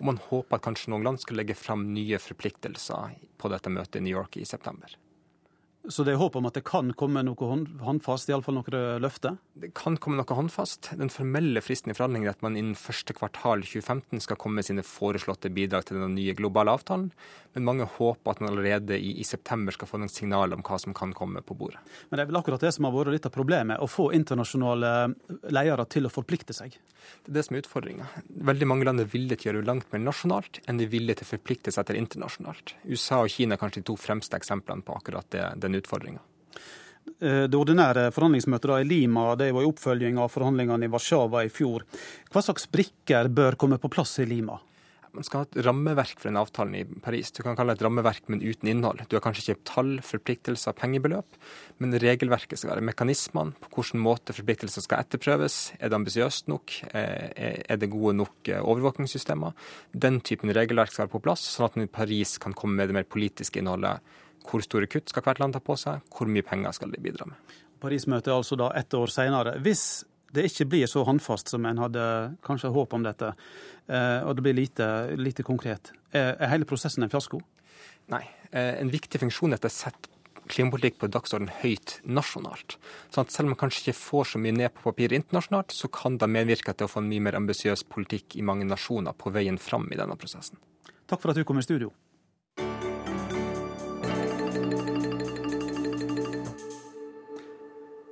Og 0.00 0.08
man 0.10 0.18
håper 0.26 0.58
at 0.58 0.66
kanskje 0.66 0.90
noen 0.90 1.06
land 1.06 1.22
skal 1.22 1.38
legge 1.38 1.58
fram 1.58 1.86
nye 1.94 2.18
forpliktelser 2.22 3.14
på 3.38 3.52
dette 3.52 3.70
møtet 3.70 4.00
i 4.00 4.06
New 4.08 4.16
York 4.16 4.40
i 4.42 4.48
september. 4.48 4.98
Så 5.90 6.04
det 6.06 6.12
er 6.12 6.20
håp 6.20 6.36
om 6.38 6.46
at 6.46 6.54
det 6.54 6.62
kan 6.66 6.92
komme 6.94 7.24
noe 7.26 7.46
håndfast, 7.82 8.28
iallfall 8.30 8.54
noe 8.60 8.82
løfte? 9.02 9.34
Det 9.58 9.72
kan 9.74 9.96
komme 9.98 10.20
noe 10.20 10.36
håndfast. 10.38 10.92
Den 10.98 11.10
formelle 11.10 11.62
fristen 11.64 11.90
i 11.90 11.96
forhandlingene 11.96 12.30
er 12.30 12.36
at 12.36 12.44
man 12.44 12.58
innen 12.58 12.78
første 12.78 13.16
kvartal 13.18 13.64
2015 13.66 14.22
skal 14.22 14.38
komme 14.38 14.60
med 14.60 14.68
sine 14.68 14.84
foreslåtte 14.86 15.50
bidrag 15.50 15.88
til 15.88 15.98
den 15.98 16.14
nye 16.14 16.36
globale 16.38 16.74
avtalen. 16.76 17.10
Men 17.56 17.66
mange 17.66 17.88
håper 17.98 18.32
at 18.32 18.40
man 18.40 18.52
allerede 18.52 18.96
i, 18.96 19.16
i 19.20 19.26
september 19.26 19.74
skal 19.74 19.90
få 19.90 19.98
noen 20.00 20.12
signaler 20.12 20.56
om 20.56 20.62
hva 20.64 20.78
som 20.80 20.94
kan 20.96 21.12
komme 21.16 21.42
på 21.42 21.56
bordet. 21.58 21.82
Men 22.08 22.20
det 22.20 22.24
er 22.24 22.30
vel 22.30 22.40
akkurat 22.40 22.62
det 22.62 22.72
som 22.76 22.86
har 22.86 22.94
vært 22.94 23.16
litt 23.16 23.28
av 23.28 23.34
problemet, 23.34 23.82
å 23.82 23.90
få 23.90 24.12
internasjonale 24.16 24.92
ledere 25.50 25.88
til 25.90 26.06
å 26.06 26.14
forplikte 26.14 26.54
seg? 26.56 26.78
Det 27.26 27.32
er 27.32 27.36
det 27.40 27.44
som 27.48 27.56
er 27.56 27.64
utfordringa. 27.64 28.06
Veldig 28.52 28.70
mange 28.70 28.86
land 28.86 29.02
er 29.02 29.10
villige 29.10 29.42
til 29.42 29.50
å 29.50 29.50
gjøre 29.50 29.66
langt 29.66 29.90
mer 29.92 30.04
nasjonalt 30.04 30.62
enn 30.70 30.78
de 30.78 30.86
er 30.86 30.94
villige 30.94 31.20
til 31.20 31.26
å 31.26 31.32
forplikte 31.32 31.74
seg 31.74 31.88
til 31.88 31.98
internasjonalt. 31.98 32.76
USA 32.86 33.20
og 33.24 33.34
Kina 33.34 33.56
er 33.56 33.60
kanskje 33.60 33.82
de 33.82 33.88
to 33.90 33.98
fremste 33.98 34.38
eksemplene 34.38 34.86
på 34.86 34.94
akkurat 34.94 35.26
det. 35.34 35.44
det 35.58 35.71
den 35.72 35.80
utfordringa. 35.80 36.22
Eh, 37.22 37.46
det 37.50 37.58
ordinære 37.58 38.10
forhandlingsmøtet 38.14 38.74
i 38.82 38.88
Lima 38.88 39.32
det 39.38 39.52
var 39.54 39.64
i 39.64 39.70
oppfølging 39.70 40.20
av 40.22 40.32
forhandlingene 40.34 40.86
i 40.86 40.92
Warszawa 40.92 41.46
i 41.46 41.52
fjor. 41.52 41.86
Hva 42.32 42.44
slags 42.44 42.68
brikker 42.70 43.30
bør 43.32 43.58
komme 43.58 43.80
på 43.82 43.90
plass 43.92 44.18
i 44.22 44.28
Lima? 44.28 44.58
Man 45.12 45.26
skal 45.26 45.42
ha 45.42 45.44
et 45.44 45.58
rammeverk 45.66 46.14
for 46.16 46.30
den 46.30 46.38
avtalen 46.40 46.76
i 46.78 46.86
Paris. 47.04 47.28
Du 47.36 47.42
kan 47.44 47.56
kalle 47.56 47.74
det 47.74 47.82
et 47.82 47.84
rammeverk, 47.84 48.30
men 48.32 48.40
uten 48.40 48.70
innhold. 48.70 49.02
Du 49.10 49.18
har 49.18 49.20
kanskje 49.20 49.52
ikke 49.52 49.66
tall, 49.68 49.90
forpliktelser, 50.08 50.72
pengebeløp, 50.78 51.36
men 51.84 51.92
regelverket 52.00 52.56
skal 52.56 52.72
være 52.72 52.86
mekanismene. 52.88 53.52
På 53.60 53.82
hvilken 53.82 54.00
måte 54.00 54.32
forpliktelser 54.32 54.86
skal 54.86 55.04
etterprøves. 55.04 55.58
Er 55.76 55.92
det 55.92 55.98
ambisiøst 55.98 56.48
nok? 56.48 56.78
Eh, 56.96 57.60
er 57.68 57.82
det 57.82 57.92
gode 57.92 58.16
nok 58.22 58.48
eh, 58.48 58.64
overvåkingssystemer? 58.64 59.52
Den 59.92 60.22
typen 60.24 60.54
regelverk 60.56 60.94
skal 60.94 61.04
være 61.04 61.16
på 61.18 61.24
plass, 61.28 61.44
sånn 61.58 61.68
at 61.68 61.76
man 61.76 61.90
i 61.90 61.92
Paris 61.92 62.38
kan 62.40 62.56
komme 62.56 62.80
med 62.80 62.88
det 62.88 62.96
mer 62.96 63.08
politiske 63.08 63.60
innholdet 63.60 64.00
hvor 64.46 64.64
store 64.64 64.88
kutt 64.90 65.12
skal 65.12 65.24
hvert 65.26 65.42
land 65.42 65.56
ta 65.56 65.62
på 65.64 65.76
seg? 65.80 66.02
Hvor 66.12 66.30
mye 66.30 66.46
penger 66.46 66.74
skal 66.76 66.92
de 66.92 67.02
bidra 67.02 67.28
med? 67.30 67.58
Paris-møtet 67.82 68.30
er 68.30 68.38
altså 68.38 68.58
da 68.58 68.70
ett 68.78 68.94
år 68.94 69.10
senere. 69.10 69.56
Hvis 69.62 70.04
det 70.32 70.46
ikke 70.48 70.68
blir 70.74 70.88
så 70.88 71.02
håndfast 71.04 71.50
som 71.52 71.66
en 71.68 71.80
hadde 71.82 72.04
kanskje 72.46 72.70
håp 72.72 72.94
om 72.96 73.04
dette, 73.04 73.32
eh, 73.88 74.20
og 74.24 74.36
det 74.36 74.46
blir 74.46 74.56
lite, 74.56 74.86
lite 75.18 75.44
konkret, 75.44 75.92
er 76.12 76.48
hele 76.52 76.68
prosessen 76.68 77.04
en 77.04 77.12
fiasko? 77.12 77.42
Nei. 78.12 78.22
Eh, 78.52 78.80
en 78.80 78.90
viktig 78.92 79.20
funksjon 79.20 79.52
er 79.52 79.60
at 79.60 79.66
det 79.66 79.74
setter 79.74 80.10
klimapolitikk 80.50 80.98
på 81.00 81.08
dagsorden 81.12 81.50
høyt 81.62 81.98
nasjonalt. 82.04 82.76
Sånn 83.12 83.26
at 83.26 83.34
selv 83.34 83.48
om 83.48 83.54
man 83.54 83.60
kanskje 83.62 83.86
ikke 83.86 83.98
får 84.00 84.32
så 84.32 84.42
mye 84.42 84.56
ned 84.56 84.74
på 84.74 84.84
papiret 84.88 85.16
internasjonalt, 85.20 85.74
så 85.74 85.90
kan 85.92 86.18
det 86.20 86.28
medvirke 86.32 86.74
til 86.74 86.88
å 86.88 86.92
få 86.92 87.02
en 87.02 87.10
mye 87.12 87.24
mer 87.28 87.38
ambisiøs 87.38 87.86
politikk 87.92 88.36
i 88.36 88.46
mange 88.46 88.66
nasjoner 88.68 89.16
på 89.16 89.32
veien 89.34 89.60
fram 89.62 89.88
i 89.92 90.00
denne 90.00 90.18
prosessen. 90.18 90.60
Takk 91.06 91.22
for 91.22 91.32
at 91.32 91.38
du 91.38 91.46
kom 91.48 91.60
i 91.60 91.64
studio. 91.64 91.92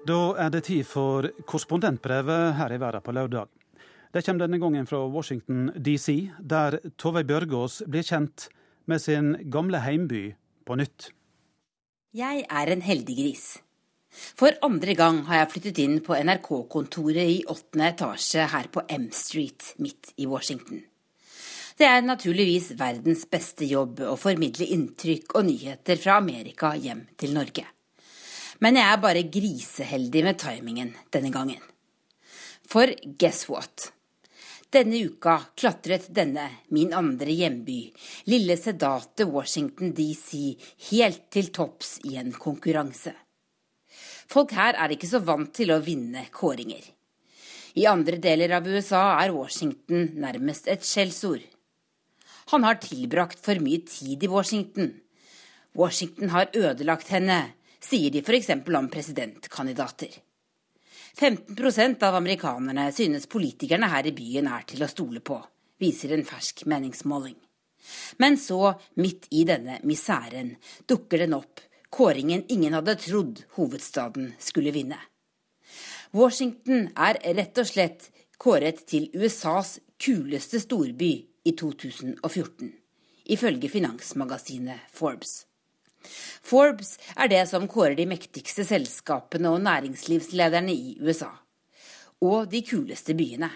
Da 0.09 0.19
er 0.41 0.49
det 0.49 0.65
tid 0.71 0.87
for 0.89 1.29
korrespondentbrevet 1.45 2.55
her 2.57 2.73
i 2.73 2.81
verden 2.81 3.05
på 3.05 3.13
lørdag. 3.13 3.49
Det 4.11 4.25
kommer 4.27 4.47
denne 4.47 4.59
gangen 4.59 4.87
fra 4.89 5.05
Washington 5.07 5.71
DC, 5.77 6.31
der 6.41 6.81
Tove 6.99 7.23
Bjørgaas 7.25 7.83
blir 7.87 8.03
kjent 8.03 8.49
med 8.89 9.03
sin 9.03 9.35
gamle 9.53 9.83
heimby 9.85 10.33
på 10.67 10.79
nytt. 10.81 11.11
Jeg 12.17 12.47
er 12.51 12.73
en 12.73 12.83
heldig 12.83 13.17
gris. 13.17 13.45
For 14.11 14.57
andre 14.67 14.97
gang 14.99 15.21
har 15.29 15.45
jeg 15.45 15.51
flyttet 15.53 15.81
inn 15.85 15.99
på 16.03 16.17
NRK-kontoret 16.19 17.35
i 17.37 17.43
åttende 17.47 17.93
etasje 17.93 18.49
her 18.51 18.71
på 18.73 18.83
M 18.91 19.11
Street 19.15 19.75
midt 19.79 20.11
i 20.19 20.27
Washington. 20.27 20.81
Det 21.79 21.87
er 21.87 22.03
naturligvis 22.03 22.73
verdens 22.81 23.23
beste 23.31 23.69
jobb 23.69 24.03
å 24.05 24.17
formidle 24.19 24.67
inntrykk 24.75 25.37
og 25.39 25.47
nyheter 25.47 26.01
fra 26.03 26.19
Amerika 26.19 26.75
hjem 26.75 27.07
til 27.21 27.37
Norge. 27.37 27.69
Men 28.61 28.77
jeg 28.77 28.93
er 28.93 29.01
bare 29.01 29.29
griseheldig 29.33 30.25
med 30.27 30.39
timingen 30.41 30.93
denne 31.13 31.33
gangen. 31.33 31.63
For 32.69 32.93
guess 33.19 33.49
what? 33.49 33.91
Denne 34.71 35.01
uka 35.03 35.39
klatret 35.59 36.07
denne, 36.15 36.45
min 36.71 36.93
andre 36.95 37.33
hjemby, 37.35 37.81
lille 38.31 38.55
sedate 38.61 39.27
Washington 39.27 39.91
DC, 39.97 40.55
helt 40.93 41.25
til 41.35 41.51
topps 41.51 41.97
i 42.07 42.15
en 42.21 42.31
konkurranse. 42.31 43.17
Folk 44.31 44.55
her 44.55 44.77
er 44.79 44.95
ikke 44.95 45.11
så 45.11 45.19
vant 45.27 45.51
til 45.57 45.73
å 45.75 45.81
vinne 45.83 46.29
kåringer. 46.31 46.85
I 47.81 47.89
andre 47.91 48.21
deler 48.23 48.55
av 48.61 48.69
USA 48.69 49.17
er 49.25 49.35
Washington 49.35 50.13
nærmest 50.23 50.69
et 50.71 50.87
skjellsord. 50.87 51.43
Han 52.55 52.67
har 52.67 52.79
tilbrakt 52.83 53.43
for 53.43 53.59
mye 53.63 53.83
tid 53.87 54.23
i 54.23 54.31
Washington. 54.31 54.93
Washington 55.75 56.31
har 56.31 56.51
ødelagt 56.55 57.11
henne, 57.15 57.41
sier 57.83 58.11
de 58.11 58.23
f.eks. 58.23 58.51
om 58.77 58.89
presidentkandidater. 58.89 60.11
15% 61.19 62.03
av 62.07 62.15
amerikanerne 62.15 62.93
synes 62.93 63.27
politikerne 63.27 63.89
her 63.91 64.07
i 64.07 64.15
byen 64.15 64.49
er 64.49 64.67
til 64.69 64.85
å 64.85 64.91
stole 64.91 65.21
på, 65.21 65.41
viser 65.81 66.15
en 66.15 66.25
fersk 66.25 66.65
meningsmåling. 66.71 67.37
Men 68.23 68.39
så, 68.39 68.75
midt 69.01 69.27
i 69.35 69.45
denne 69.49 69.81
misæren, 69.89 70.55
dukker 70.87 71.25
den 71.25 71.35
opp, 71.35 71.61
kåringen 71.91 72.45
ingen 72.49 72.77
hadde 72.77 72.97
trodd 73.01 73.43
hovedstaden 73.57 74.35
skulle 74.39 74.75
vinne. 74.77 75.01
Washington 76.15 76.89
er 76.99 77.19
rett 77.37 77.59
og 77.59 77.69
slett 77.71 78.11
kåret 78.41 78.85
til 78.87 79.09
USAs 79.15 79.79
kuleste 80.01 80.61
storby 80.63 81.13
i 81.45 81.53
2014, 81.57 82.73
ifølge 83.31 83.71
finansmagasinet 83.73 84.91
Forbes. 84.95 85.50
Forbes 86.03 86.97
er 87.17 87.31
det 87.33 87.43
som 87.51 87.69
kårer 87.71 87.97
de 87.99 88.07
mektigste 88.11 88.65
selskapene 88.67 89.53
og 89.53 89.63
næringslivslederne 89.67 90.75
i 90.75 90.97
USA. 91.01 91.31
Og 92.21 92.49
de 92.53 92.63
kuleste 92.67 93.17
byene. 93.17 93.51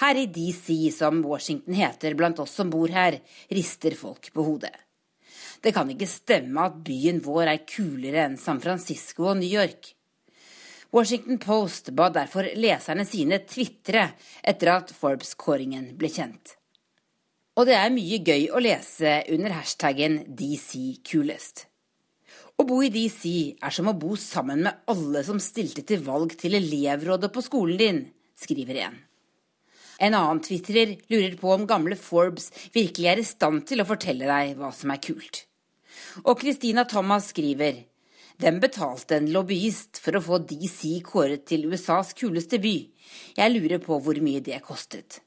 Her 0.00 0.18
i 0.18 0.26
DC, 0.26 0.90
som 0.94 1.22
Washington 1.26 1.74
heter 1.78 2.16
blant 2.18 2.40
oss 2.42 2.56
som 2.58 2.70
bor 2.70 2.90
her, 2.90 3.20
rister 3.50 3.94
folk 3.94 4.32
på 4.34 4.46
hodet. 4.46 4.74
Det 5.62 5.72
kan 5.72 5.88
ikke 5.90 6.08
stemme 6.10 6.66
at 6.66 6.80
byen 6.84 7.22
vår 7.24 7.48
er 7.52 7.62
kulere 7.68 8.26
enn 8.26 8.34
San 8.40 8.58
Francisco 8.60 9.30
og 9.30 9.38
New 9.38 9.48
York. 9.48 9.94
Washington 10.94 11.38
Post 11.42 11.90
ba 11.96 12.10
derfor 12.12 12.46
leserne 12.58 13.06
sine 13.08 13.40
tvitre 13.48 14.04
etter 14.42 14.70
at 14.74 14.92
Forbes-kåringen 14.94 15.94
ble 15.98 16.10
kjent. 16.12 16.54
Og 17.54 17.68
det 17.68 17.76
er 17.78 17.92
mye 17.94 18.18
gøy 18.18 18.48
å 18.50 18.60
lese 18.62 19.20
under 19.30 19.52
hashtaggen 19.54 20.24
DC 20.26 20.98
Å 22.58 22.64
bo 22.66 22.80
i 22.82 22.90
DC 22.90 23.24
er 23.62 23.74
som 23.74 23.90
å 23.90 23.94
bo 23.94 24.16
sammen 24.18 24.64
med 24.66 24.80
alle 24.90 25.22
som 25.26 25.38
stilte 25.38 25.84
til 25.86 26.02
valg 26.02 26.34
til 26.38 26.56
elevrådet 26.58 27.30
på 27.34 27.42
skolen 27.46 27.78
din, 27.78 28.00
skriver 28.34 28.80
en. 28.88 28.96
En 30.02 30.16
annen 30.18 30.40
tvitrer 30.42 30.96
lurer 31.06 31.36
på 31.38 31.52
om 31.54 31.66
gamle 31.70 31.94
Forbes 31.94 32.50
virkelig 32.74 33.10
er 33.12 33.22
i 33.22 33.26
stand 33.26 33.62
til 33.70 33.82
å 33.82 33.86
fortelle 33.86 34.26
deg 34.26 34.56
hva 34.58 34.72
som 34.74 34.90
er 34.90 35.02
kult. 35.02 35.44
Og 36.26 36.42
Christina 36.42 36.82
Thomas 36.90 37.30
skriver 37.30 37.84
den 38.42 38.58
betalte 38.58 39.20
en 39.20 39.30
lobbyist 39.30 40.00
for 40.02 40.18
å 40.18 40.24
få 40.24 40.40
DC 40.42 40.96
kåret 41.06 41.46
til 41.46 41.68
USAs 41.70 42.10
kuleste 42.18 42.58
by. 42.58 42.74
Jeg 43.38 43.54
lurer 43.54 43.78
på 43.78 44.00
hvor 44.02 44.18
mye 44.18 44.42
det 44.42 44.58
kostet. 44.66 45.20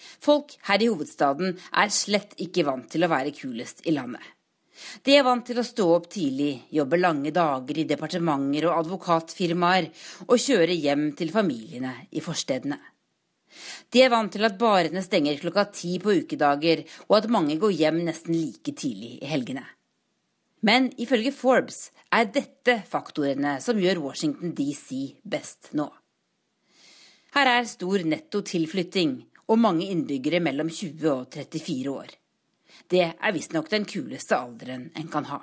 Folk 0.00 0.56
her 0.68 0.82
i 0.82 0.90
hovedstaden 0.90 1.56
er 1.56 1.94
slett 1.94 2.36
ikke 2.40 2.66
vant 2.68 2.88
til 2.92 3.04
å 3.04 3.10
være 3.12 3.34
kulest 3.36 3.84
i 3.86 3.94
landet. 3.96 4.22
De 5.04 5.12
er 5.12 5.26
vant 5.26 5.44
til 5.44 5.58
å 5.60 5.66
stå 5.66 5.86
opp 5.92 6.06
tidlig, 6.12 6.54
jobbe 6.72 7.00
lange 7.00 7.32
dager 7.36 7.82
i 7.82 7.86
departementer 7.88 8.68
og 8.70 8.78
advokatfirmaer 8.78 9.90
og 10.26 10.38
kjøre 10.40 10.76
hjem 10.76 11.10
til 11.18 11.32
familiene 11.34 11.92
i 12.16 12.22
forstedene. 12.24 12.78
De 13.90 14.02
er 14.04 14.12
vant 14.12 14.30
til 14.32 14.46
at 14.46 14.58
barene 14.58 15.02
stenger 15.02 15.40
klokka 15.42 15.66
ti 15.74 15.96
på 16.02 16.14
ukedager, 16.22 16.84
og 17.10 17.16
at 17.18 17.30
mange 17.34 17.58
går 17.60 17.74
hjem 17.74 18.04
nesten 18.06 18.36
like 18.36 18.74
tidlig 18.78 19.16
i 19.20 19.30
helgene. 19.30 19.64
Men 20.62 20.90
ifølge 21.00 21.32
Forbes 21.32 21.88
er 22.12 22.28
dette 22.30 22.82
faktorene 22.88 23.56
som 23.64 23.80
gjør 23.80 24.02
Washington 24.04 24.52
DC 24.54 25.16
best 25.24 25.72
nå. 25.76 25.88
Her 27.34 27.46
er 27.46 27.68
stor 27.70 28.02
netto 28.04 28.42
tilflytting, 28.42 29.20
og 29.50 29.58
mange 29.58 29.88
innbyggere 29.90 30.40
mellom 30.42 30.70
20 30.70 31.06
og 31.10 31.30
34 31.34 31.92
år. 31.92 32.12
Det 32.90 33.06
er 33.06 33.34
visstnok 33.34 33.70
den 33.70 33.86
kuleste 33.88 34.38
alderen 34.38 34.90
en 34.98 35.10
kan 35.10 35.26
ha. 35.30 35.40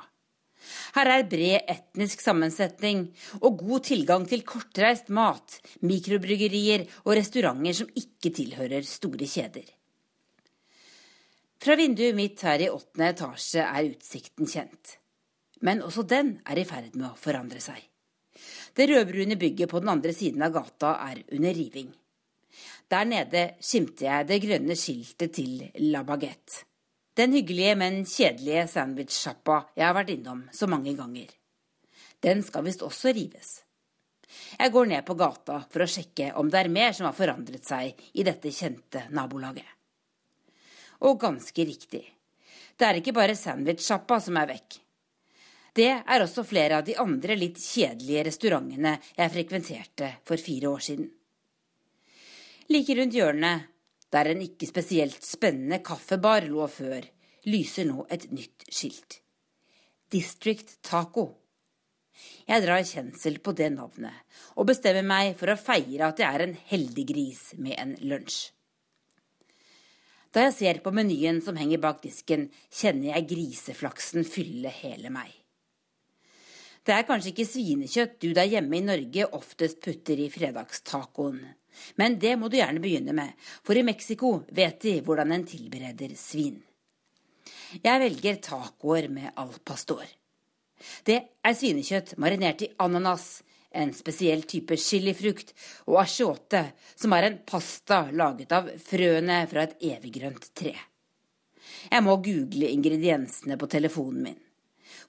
Her 0.98 1.10
er 1.14 1.26
bred 1.30 1.70
etnisk 1.70 2.24
sammensetning 2.24 3.06
og 3.40 3.60
god 3.62 3.86
tilgang 3.88 4.26
til 4.28 4.44
kortreist 4.48 5.12
mat, 5.14 5.60
mikrobryggerier 5.86 6.88
og 7.06 7.14
restauranter 7.20 7.78
som 7.82 7.92
ikke 8.02 8.34
tilhører 8.36 8.88
store 8.88 9.30
kjeder. 9.30 9.68
Fra 11.58 11.76
vinduet 11.78 12.16
mitt 12.18 12.42
her 12.46 12.64
i 12.64 12.72
åttende 12.72 13.12
etasje 13.14 13.64
er 13.64 13.92
utsikten 13.92 14.50
kjent. 14.50 14.98
Men 15.66 15.82
også 15.82 16.04
den 16.06 16.36
er 16.46 16.60
i 16.62 16.66
ferd 16.70 16.94
med 16.98 17.10
å 17.10 17.18
forandre 17.18 17.62
seg. 17.64 17.80
Det 18.78 18.86
rødbrune 18.92 19.40
bygget 19.42 19.72
på 19.72 19.82
den 19.82 19.90
andre 19.90 20.14
siden 20.14 20.44
av 20.46 20.54
gata 20.54 20.94
er 21.08 21.24
under 21.34 21.56
riving. 21.58 21.90
Der 22.88 23.04
nede 23.04 23.44
skimter 23.60 24.06
jeg 24.06 24.28
det 24.30 24.42
grønne 24.46 24.76
skiltet 24.80 25.34
til 25.36 25.64
La 25.92 26.06
Baguette. 26.08 26.64
Den 27.18 27.34
hyggelige, 27.34 27.74
men 27.76 28.04
kjedelige 28.06 28.68
sandwichsjappa 28.72 29.58
jeg 29.76 29.88
har 29.88 29.96
vært 29.98 30.14
innom 30.14 30.44
så 30.54 30.70
mange 30.72 30.94
ganger. 30.96 31.32
Den 32.24 32.44
skal 32.46 32.64
visst 32.68 32.86
også 32.86 33.12
rives. 33.18 33.58
Jeg 34.60 34.72
går 34.72 34.88
ned 34.92 35.06
på 35.08 35.18
gata 35.20 35.60
for 35.72 35.84
å 35.84 35.90
sjekke 35.90 36.30
om 36.40 36.52
det 36.52 36.62
er 36.62 36.72
mer 36.72 36.96
som 36.96 37.10
har 37.10 37.18
forandret 37.18 37.66
seg 37.68 38.00
i 38.14 38.26
dette 38.28 38.54
kjente 38.54 39.08
nabolaget. 39.12 39.68
Og 41.04 41.20
ganske 41.20 41.68
riktig. 41.68 42.06
Det 42.78 42.88
er 42.88 43.02
ikke 43.02 43.16
bare 43.18 43.36
sandwichsjappa 43.36 44.22
som 44.24 44.38
er 44.40 44.52
vekk. 44.54 44.80
Det 45.78 45.92
er 45.92 46.24
også 46.24 46.46
flere 46.48 46.80
av 46.80 46.88
de 46.88 46.96
andre 46.98 47.36
litt 47.38 47.60
kjedelige 47.62 48.24
restaurantene 48.32 48.96
jeg 49.18 49.34
frekventerte 49.34 50.16
for 50.26 50.42
fire 50.42 50.72
år 50.72 50.86
siden. 50.88 51.12
Like 52.68 52.98
rundt 52.98 53.16
hjørnet, 53.16 53.68
der 54.12 54.28
en 54.34 54.42
ikke 54.44 54.68
spesielt 54.68 55.24
spennende 55.24 55.80
kaffebar 55.84 56.44
lå 56.44 56.66
før, 56.68 57.06
lyser 57.48 57.88
nå 57.88 58.04
et 58.12 58.26
nytt 58.32 58.66
skilt. 58.68 59.22
District 60.12 60.74
Taco. 60.84 61.30
Jeg 62.48 62.64
drar 62.66 62.84
kjensel 62.88 63.38
på 63.44 63.54
det 63.56 63.70
navnet, 63.72 64.16
og 64.60 64.68
bestemmer 64.68 65.06
meg 65.08 65.38
for 65.40 65.54
å 65.54 65.60
feire 65.60 66.10
at 66.10 66.20
jeg 66.20 66.28
er 66.28 66.44
en 66.44 66.56
heldig 66.72 67.06
gris 67.08 67.42
med 67.56 67.76
en 67.80 67.94
lunsj. 68.04 68.50
Da 70.36 70.44
jeg 70.50 70.56
ser 70.58 70.80
på 70.84 70.92
menyen 70.92 71.40
som 71.44 71.56
henger 71.56 71.80
bak 71.82 72.02
disken, 72.04 72.50
kjenner 72.68 73.14
jeg 73.14 73.30
griseflaksen 73.30 74.28
fylle 74.28 74.74
hele 74.82 75.12
meg. 75.14 75.32
Det 76.84 76.96
er 76.96 77.08
kanskje 77.08 77.32
ikke 77.32 77.48
svinekjøtt 77.48 78.20
du 78.24 78.30
der 78.36 78.48
hjemme 78.48 78.78
i 78.78 78.84
Norge 78.84 79.30
oftest 79.36 79.80
putter 79.84 80.20
i 80.24 80.28
fredagstacoen. 80.32 81.42
Men 81.96 82.18
det 82.20 82.36
må 82.40 82.50
du 82.50 82.58
gjerne 82.60 82.82
begynne 82.84 83.16
med, 83.16 83.34
for 83.64 83.78
i 83.78 83.86
Mexico 83.86 84.42
vet 84.54 84.80
de 84.84 84.98
hvordan 85.06 85.34
en 85.36 85.46
tilbereder 85.48 86.16
svin. 86.20 86.60
Jeg 87.84 88.00
velger 88.00 88.40
tacoer 88.44 89.10
med 89.12 89.34
al 89.36 89.52
pastor. 89.66 90.06
Det 91.04 91.18
er 91.44 91.58
svinekjøtt 91.58 92.16
marinert 92.22 92.64
i 92.64 92.72
ananas, 92.84 93.42
en 93.78 93.92
spesiell 93.94 94.44
type 94.50 94.78
chilifrukt, 94.80 95.54
og 95.90 96.00
asciote, 96.02 96.64
som 96.96 97.14
er 97.14 97.28
en 97.28 97.40
pasta 97.46 98.06
laget 98.12 98.54
av 98.56 98.70
frøene 98.82 99.42
fra 99.52 99.68
et 99.68 99.76
eviggrønt 99.94 100.52
tre. 100.58 100.74
Jeg 101.92 102.04
må 102.04 102.18
google 102.24 102.70
ingrediensene 102.72 103.58
på 103.60 103.70
telefonen 103.72 104.24
min. 104.30 104.40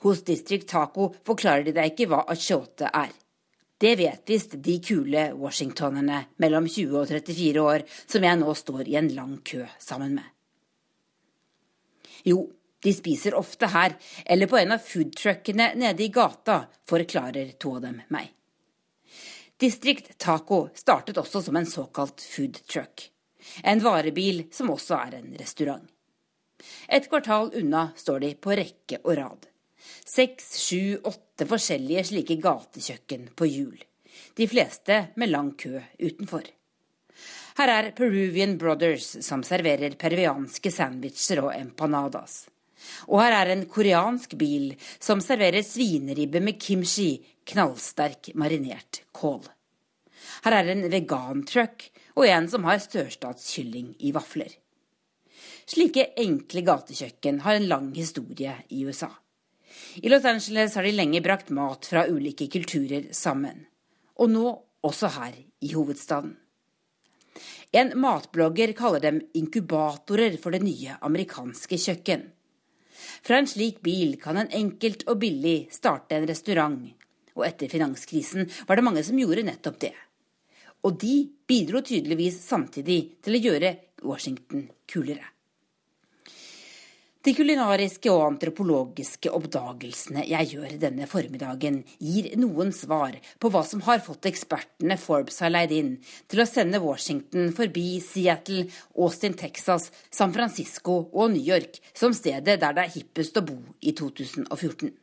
Hos 0.03 0.23
District 0.27 0.67
Taco 0.69 1.13
forklarer 1.27 1.69
de 1.69 1.75
deg 1.75 1.93
ikke 1.93 2.09
hva 2.11 2.25
asciote 2.31 2.91
er. 2.91 3.15
Det 3.79 3.95
vet 3.97 4.23
visst 4.27 4.57
de 4.59 4.79
kule 4.83 5.29
washingtonerne 5.39 6.25
mellom 6.43 6.67
20 6.67 6.97
og 6.99 7.11
34 7.11 7.63
år 7.63 7.85
som 8.11 8.25
jeg 8.27 8.39
nå 8.41 8.55
står 8.59 8.89
i 8.91 8.97
en 8.99 9.11
lang 9.15 9.37
kø 9.47 9.63
sammen 9.79 10.17
med. 10.19 10.25
Jo, 12.27 12.41
de 12.83 12.95
spiser 12.95 13.37
ofte 13.39 13.71
her, 13.71 13.95
eller 14.27 14.51
på 14.51 14.59
en 14.59 14.75
av 14.75 14.83
foodtruckene 14.83 15.73
nede 15.79 16.05
i 16.05 16.11
gata, 16.15 16.65
forklarer 16.91 17.55
to 17.59 17.77
av 17.79 17.87
dem 17.87 18.01
meg. 18.15 18.33
Distrikt 19.59 20.13
Taco 20.23 20.69
startet 20.79 21.19
også 21.19 21.43
som 21.47 21.57
en 21.59 21.67
såkalt 21.67 22.23
foodtruck. 22.23 23.09
En 23.63 23.83
varebil 23.83 24.45
som 24.55 24.71
også 24.75 24.99
er 24.99 25.17
en 25.19 25.33
restaurant. 25.39 25.87
Et 26.91 27.07
kvartal 27.11 27.51
unna 27.59 27.89
står 27.99 28.23
de 28.27 28.35
på 28.35 28.55
rekke 28.59 29.01
og 29.05 29.17
rad. 29.19 29.49
Seks, 30.07 30.57
sju, 30.63 30.99
åtte 31.03 31.28
forskjellige 31.47 32.05
slike 32.11 32.37
gatekjøkken 32.43 33.29
på 33.39 33.47
hjul. 33.47 33.79
De 34.35 34.47
fleste 34.51 35.13
med 35.17 35.31
lang 35.31 35.53
kø 35.59 35.79
utenfor. 36.01 36.43
Her 37.59 37.73
er 37.75 37.91
Peruvian 37.95 38.57
Brothers, 38.59 39.17
som 39.27 39.43
serverer 39.43 39.97
peruvianske 39.99 40.71
sandwicher 40.71 41.43
og 41.43 41.55
empanadas. 41.55 42.47
Og 43.11 43.23
her 43.23 43.35
er 43.35 43.53
en 43.53 43.65
koreansk 43.67 44.37
bil 44.39 44.73
som 45.03 45.23
serverer 45.23 45.67
svineribbe 45.67 46.43
med 46.43 46.61
kimchi, 46.63 47.17
knallsterk 47.49 48.31
marinert 48.39 49.03
kål. 49.13 49.43
Her 50.45 50.59
er 50.61 50.73
en 50.75 50.87
vegantruck 50.93 51.89
og 52.15 52.27
en 52.29 52.49
som 52.51 52.67
har 52.69 52.83
sørstatskylling 52.83 53.95
i 54.07 54.13
vafler. 54.15 54.51
Slike 55.69 56.13
enkle 56.23 56.63
gatekjøkken 56.65 57.43
har 57.45 57.59
en 57.59 57.67
lang 57.69 57.91
historie 57.97 58.55
i 58.71 58.85
USA. 58.87 59.11
I 60.03 60.09
Los 60.09 60.25
Angeles 60.25 60.75
har 60.75 60.87
de 60.87 60.93
lenge 60.95 61.23
brakt 61.25 61.51
mat 61.55 61.87
fra 61.87 62.07
ulike 62.09 62.49
kulturer 62.53 63.11
sammen. 63.13 63.67
Og 64.19 64.31
nå 64.31 64.47
også 64.87 65.11
her 65.19 65.35
i 65.39 65.73
hovedstaden. 65.73 66.37
En 67.73 67.93
matblogger 68.01 68.73
kaller 68.73 69.03
dem 69.05 69.21
inkubatorer 69.37 70.39
for 70.41 70.55
det 70.57 70.63
nye 70.65 70.97
amerikanske 71.05 71.79
kjøkken. 71.79 72.25
Fra 73.23 73.39
en 73.39 73.49
slik 73.51 73.83
bil 73.85 74.17
kan 74.21 74.41
en 74.41 74.51
enkelt 74.55 75.05
og 75.09 75.21
billig 75.23 75.69
starte 75.75 76.17
en 76.17 76.27
restaurant, 76.29 76.81
og 77.37 77.47
etter 77.47 77.71
finanskrisen 77.71 78.49
var 78.67 78.79
det 78.79 78.87
mange 78.87 79.05
som 79.07 79.19
gjorde 79.21 79.47
nettopp 79.47 79.81
det. 79.85 79.95
Og 80.87 80.97
de 81.03 81.17
bidro 81.47 81.83
tydeligvis 81.85 82.41
samtidig 82.47 83.01
til 83.23 83.37
å 83.37 83.43
gjøre 83.49 83.75
Washington 84.07 84.69
kulere. 84.89 85.38
De 87.27 87.33
kulinariske 87.35 88.13
og 88.15 88.21
antropologiske 88.29 89.31
oppdagelsene 89.35 90.23
jeg 90.29 90.53
gjør 90.53 90.77
denne 90.79 91.07
formiddagen, 91.11 91.81
gir 91.99 92.29
noen 92.39 92.71
svar 92.73 93.17
på 93.43 93.51
hva 93.51 93.65
som 93.67 93.83
har 93.89 93.99
fått 94.05 94.29
ekspertene 94.31 94.95
Forbes 95.03 95.41
har 95.43 95.51
leid 95.51 95.75
inn 95.75 95.91
til 96.31 96.45
å 96.45 96.47
sende 96.47 96.79
Washington 96.85 97.51
forbi 97.57 97.99
Seattle, 98.05 98.69
Austin, 98.95 99.35
Texas, 99.35 99.89
San 100.15 100.31
Francisco 100.37 101.01
og 101.11 101.35
New 101.35 101.43
York 101.43 101.81
som 101.91 102.15
stedet 102.15 102.61
der 102.63 102.79
det 102.79 102.87
er 102.87 102.95
hippest 102.95 103.43
å 103.43 103.47
bo 103.51 103.59
i 103.83 103.97
2014. 103.99 104.95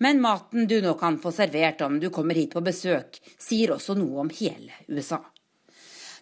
Men 0.00 0.22
maten 0.22 0.70
du 0.70 0.78
nå 0.80 0.94
kan 1.00 1.18
få 1.20 1.34
servert 1.34 1.82
om 1.84 1.98
du 2.00 2.06
kommer 2.14 2.38
hit 2.38 2.54
på 2.54 2.62
besøk, 2.64 3.18
sier 3.34 3.74
også 3.74 3.98
noe 3.98 4.22
om 4.22 4.30
hele 4.38 4.78
USA. 4.88 5.18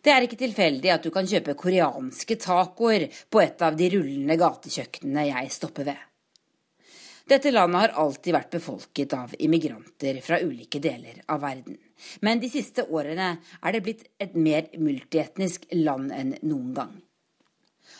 Det 0.03 0.13
er 0.13 0.25
ikke 0.25 0.39
tilfeldig 0.41 0.93
at 0.95 1.07
du 1.07 1.11
kan 1.15 1.27
kjøpe 1.29 1.57
koreanske 1.59 2.39
tacoer 2.41 3.09
på 3.31 3.43
et 3.43 3.65
av 3.65 3.77
de 3.79 3.91
rullende 3.97 4.39
gatekjøkkenene 4.39 5.27
jeg 5.31 5.51
stopper 5.55 5.91
ved. 5.91 6.05
Dette 7.29 7.51
landet 7.53 7.83
har 7.83 7.97
alltid 8.01 8.33
vært 8.33 8.55
befolket 8.55 9.13
av 9.13 9.35
immigranter 9.45 10.21
fra 10.25 10.39
ulike 10.41 10.81
deler 10.81 11.19
av 11.29 11.43
verden. 11.43 11.77
Men 12.25 12.41
de 12.41 12.49
siste 12.49 12.87
årene 12.89 13.35
er 13.37 13.75
det 13.75 13.83
blitt 13.85 14.07
et 14.23 14.39
mer 14.39 14.71
multietnisk 14.81 15.67
land 15.77 16.15
enn 16.15 16.33
noen 16.41 16.73
gang. 16.79 16.95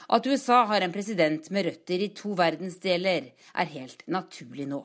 At 0.09 0.25
USA 0.25 0.63
har 0.71 0.81
en 0.81 0.95
president 0.95 1.51
med 1.53 1.67
røtter 1.67 2.01
i 2.01 2.13
to 2.17 2.33
verdensdeler, 2.39 3.29
er 3.53 3.75
helt 3.75 4.07
naturlig 4.09 4.65
nå. 4.71 4.81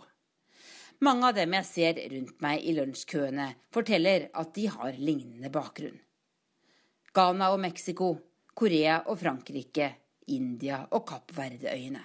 Mange 1.03 1.30
av 1.30 1.38
dem 1.39 1.55
jeg 1.55 1.70
ser 1.70 2.01
rundt 2.11 2.43
meg 2.43 2.68
i 2.68 2.76
lunsjkøene, 2.76 3.47
forteller 3.72 4.28
at 4.39 4.51
de 4.55 4.68
har 4.72 4.99
lignende 4.99 5.51
bakgrunn. 5.51 5.95
Ghana 7.14 7.51
og 7.53 7.59
Mexico, 7.61 8.07
Korea 8.53 9.03
og 9.05 9.20
Frankrike, 9.22 9.89
India 10.34 10.80
og 10.91 11.05
Kapp 11.05 11.34
Verde-øyene. 11.36 12.01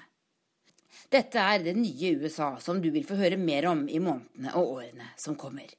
Dette 1.09 1.41
er 1.41 1.63
det 1.65 1.77
nye 1.79 2.11
USA 2.21 2.51
som 2.61 2.81
du 2.83 2.91
vil 2.93 3.07
få 3.09 3.17
høre 3.17 3.39
mer 3.41 3.71
om 3.71 3.87
i 3.89 4.01
månedene 4.03 4.53
og 4.59 4.75
årene 4.79 5.13
som 5.17 5.37
kommer. 5.41 5.71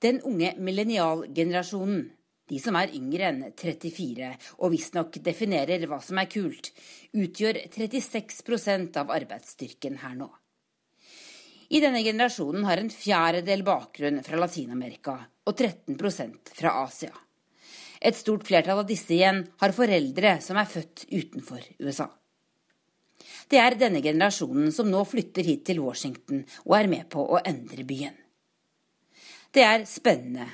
Den 0.00 0.22
unge 0.26 0.54
millennialgenerasjonen, 0.58 2.06
de 2.48 2.60
som 2.60 2.76
er 2.80 2.94
yngre 2.96 3.28
enn 3.28 3.42
34 3.52 4.30
og 4.58 4.72
visstnok 4.72 5.18
definerer 5.24 5.84
hva 5.88 6.00
som 6.02 6.20
er 6.20 6.30
kult, 6.32 6.70
utgjør 7.12 7.60
36% 7.74 8.96
av 9.02 9.12
arbeidsstyrken 9.14 10.00
her 10.02 10.16
nå. 10.18 10.30
I 11.72 11.80
denne 11.80 12.02
generasjonen 12.04 12.64
har 12.68 12.80
en 12.80 12.90
fjerdedel 12.92 13.62
bakgrunn 13.64 14.24
fra 14.24 14.40
Latin-Amerika 14.40 15.18
og 15.48 15.54
13% 15.54 16.56
fra 16.56 16.74
Asia. 16.82 17.12
Et 18.02 18.16
stort 18.18 18.42
flertall 18.46 18.82
av 18.82 18.88
disse 18.88 19.14
igjen 19.14 19.44
har 19.62 19.74
foreldre 19.76 20.34
som 20.42 20.58
er 20.58 20.66
født 20.66 21.04
utenfor 21.12 21.62
USA. 21.78 22.08
Det 23.46 23.60
er 23.60 23.76
denne 23.78 24.02
generasjonen 24.02 24.72
som 24.74 24.90
nå 24.90 25.04
flytter 25.06 25.46
hit 25.46 25.66
til 25.68 25.82
Washington 25.84 26.42
og 26.64 26.74
er 26.78 26.90
med 26.90 27.06
på 27.12 27.22
å 27.22 27.38
endre 27.46 27.84
byen. 27.86 28.16
Det 29.52 29.62
er 29.62 29.84
spennende 29.86 30.48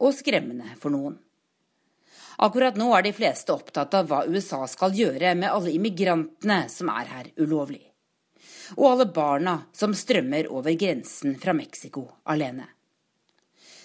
og 0.00 0.14
skremmende 0.16 0.76
for 0.80 0.94
noen. 0.94 1.18
Akkurat 2.40 2.78
nå 2.80 2.88
er 2.96 3.04
de 3.04 3.12
fleste 3.12 3.52
opptatt 3.52 3.92
av 3.98 4.08
hva 4.08 4.22
USA 4.30 4.62
skal 4.70 4.96
gjøre 4.96 5.34
med 5.36 5.50
alle 5.50 5.74
immigrantene 5.76 6.62
som 6.72 6.88
er 6.94 7.10
her 7.12 7.32
ulovlig. 7.42 7.82
Og 8.78 8.86
alle 8.94 9.10
barna 9.12 9.56
som 9.76 9.92
strømmer 9.92 10.48
over 10.48 10.72
grensen 10.78 11.34
fra 11.42 11.52
Mexico 11.52 12.06
alene. 12.24 12.64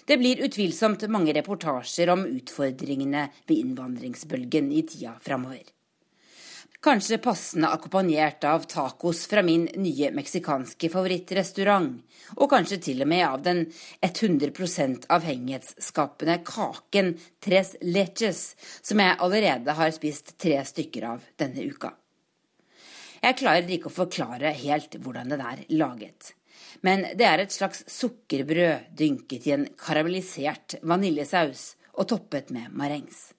Det 0.06 0.18
blir 0.18 0.44
utvilsomt 0.46 1.02
mange 1.10 1.32
reportasjer 1.34 2.10
om 2.12 2.20
utfordringene 2.30 3.24
ved 3.46 3.56
innvandringsbølgen 3.56 4.68
i 4.72 4.84
tida 4.86 5.16
framover. 5.22 5.64
Kanskje 6.86 7.18
passende 7.18 7.72
akkompagnert 7.74 8.44
av 8.46 8.68
tacos 8.70 9.24
fra 9.26 9.42
min 9.42 9.64
nye 9.74 10.12
meksikanske 10.14 10.92
favorittrestaurant, 10.92 11.96
og 12.36 12.52
kanskje 12.52 12.78
til 12.86 13.02
og 13.02 13.10
med 13.10 13.24
av 13.26 13.42
den 13.42 13.64
100% 14.06 15.08
avhengighetsskapende 15.10 16.38
kaken 16.46 17.16
Tres 17.42 17.74
Leches, 17.82 18.52
som 18.86 19.02
jeg 19.02 19.18
allerede 19.18 19.74
har 19.74 19.90
spist 19.96 20.36
tre 20.38 20.62
stykker 20.70 21.10
av 21.16 21.26
denne 21.34 21.66
uka. 21.66 21.90
Jeg 23.26 23.40
klarer 23.42 23.74
ikke 23.74 23.90
å 23.90 23.98
forklare 24.04 24.54
helt 24.54 25.00
hvordan 25.02 25.34
den 25.34 25.42
er 25.42 25.66
laget. 25.74 26.35
Men 26.84 27.06
det 27.16 27.26
er 27.28 27.42
et 27.42 27.54
slags 27.54 27.84
sukkerbrød 27.90 28.92
dynket 28.98 29.46
i 29.48 29.54
en 29.56 29.66
karamellisert 29.80 30.78
vaniljesaus 30.82 31.74
og 31.96 32.08
toppet 32.12 32.52
med 32.54 32.74
marengs. 32.76 33.30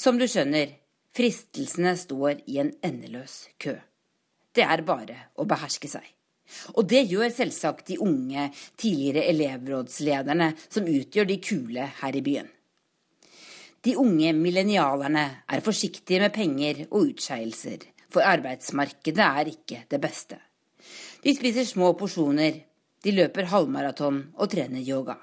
Som 0.00 0.18
du 0.20 0.26
skjønner, 0.30 0.76
Fristelsene 1.10 1.96
står 1.98 2.44
i 2.46 2.60
en 2.62 2.70
endeløs 2.86 3.48
kø. 3.58 3.74
Det 4.54 4.62
er 4.62 4.82
bare 4.86 5.16
å 5.38 5.46
beherske 5.48 5.90
seg. 5.90 6.04
Og 6.78 6.86
det 6.90 7.02
gjør 7.10 7.30
selvsagt 7.34 7.90
de 7.90 7.98
unge, 8.02 8.48
tidligere 8.78 9.26
elevrådslederne 9.30 10.52
som 10.66 10.88
utgjør 10.90 11.28
de 11.30 11.38
kule 11.42 11.86
her 12.00 12.18
i 12.18 12.22
byen. 12.26 12.48
De 13.80 13.94
unge 13.96 14.32
millennialerne 14.36 15.24
er 15.48 15.64
forsiktige 15.64 16.20
med 16.20 16.34
penger 16.34 16.84
og 16.90 17.12
utskeielser, 17.12 17.86
for 18.10 18.26
arbeidsmarkedet 18.26 19.26
er 19.26 19.52
ikke 19.54 19.84
det 19.90 20.00
beste. 20.02 20.36
De 21.20 21.34
spiser 21.36 21.66
små 21.68 21.92
porsjoner, 22.00 22.62
de 23.04 23.12
løper 23.12 23.48
halvmaraton 23.52 24.22
og 24.40 24.48
trener 24.52 24.80
yoga. 24.80 25.18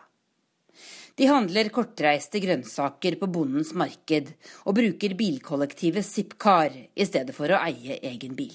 De 1.18 1.26
handler 1.26 1.72
kortreiste 1.74 2.38
grønnsaker 2.44 3.18
på 3.18 3.30
bondens 3.34 3.72
marked 3.74 4.30
og 4.70 4.78
bruker 4.78 5.16
bilkollektivet 5.18 6.06
Zipcar 6.06 6.76
i 6.78 7.08
stedet 7.10 7.34
for 7.34 7.50
å 7.50 7.62
eie 7.66 7.98
egen 8.12 8.38
bil. 8.38 8.54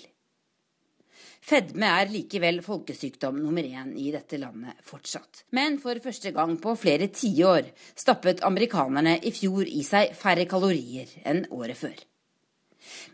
Fedme 1.43 1.88
er 1.90 2.12
likevel 2.12 2.61
folkesykdom 2.62 3.40
nummer 3.43 3.66
én 3.66 3.90
i 3.99 4.12
dette 4.14 4.38
landet 4.38 4.78
fortsatt. 4.86 5.43
Men 5.51 5.80
for 5.82 5.99
første 6.05 6.30
gang 6.30 6.55
på 6.62 6.76
flere 6.78 7.11
tiår 7.11 7.72
stappet 7.99 8.45
amerikanerne 8.47 9.16
i 9.18 9.34
fjor 9.34 9.66
i 9.66 9.82
seg 9.82 10.14
færre 10.14 10.47
kalorier 10.47 11.11
enn 11.26 11.43
året 11.51 11.82
før. 11.82 11.99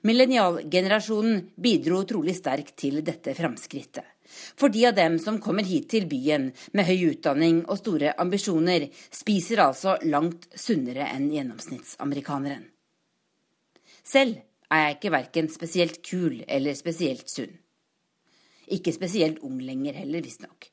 Millennialgenerasjonen 0.04 1.40
bidro 1.56 2.02
trolig 2.08 2.36
sterkt 2.36 2.76
til 2.84 3.00
dette 3.04 3.32
framskrittet. 3.36 4.17
For 4.28 4.72
de 4.72 4.86
av 4.88 4.96
dem 4.96 5.18
som 5.22 5.40
kommer 5.40 5.66
hit 5.66 5.88
til 5.92 6.08
byen 6.10 6.50
med 6.76 6.88
høy 6.88 7.12
utdanning 7.12 7.62
og 7.66 7.80
store 7.80 8.14
ambisjoner, 8.20 8.88
spiser 9.10 9.64
altså 9.64 9.96
langt 10.04 10.48
sunnere 10.54 11.08
enn 11.14 11.30
gjennomsnittsamerikaneren. 11.32 12.66
Selv 14.04 14.40
er 14.72 14.84
jeg 14.84 14.98
ikke 14.98 15.14
verken 15.14 15.52
spesielt 15.52 16.02
kul 16.04 16.42
eller 16.46 16.76
spesielt 16.76 17.28
sunn. 17.32 17.54
Ikke 18.68 18.92
spesielt 18.92 19.40
ung 19.44 19.60
lenger 19.64 19.96
heller, 19.96 20.24
visstnok. 20.24 20.68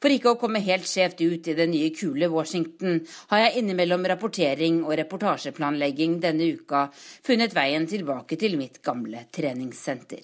For 0.00 0.12
ikke 0.12 0.32
å 0.32 0.38
komme 0.38 0.62
helt 0.62 0.86
skjevt 0.86 1.20
ut 1.22 1.48
i 1.50 1.56
det 1.58 1.66
nye 1.70 1.90
kule 1.94 2.28
Washington, 2.30 3.00
har 3.32 3.42
jeg 3.44 3.62
innimellom 3.62 4.06
rapportering 4.10 4.82
og 4.84 4.94
reportasjeplanlegging 5.00 6.20
denne 6.22 6.52
uka 6.54 6.86
funnet 7.26 7.54
veien 7.56 7.86
tilbake 7.90 8.38
til 8.40 8.56
mitt 8.60 8.80
gamle 8.86 9.26
treningssenter. 9.34 10.22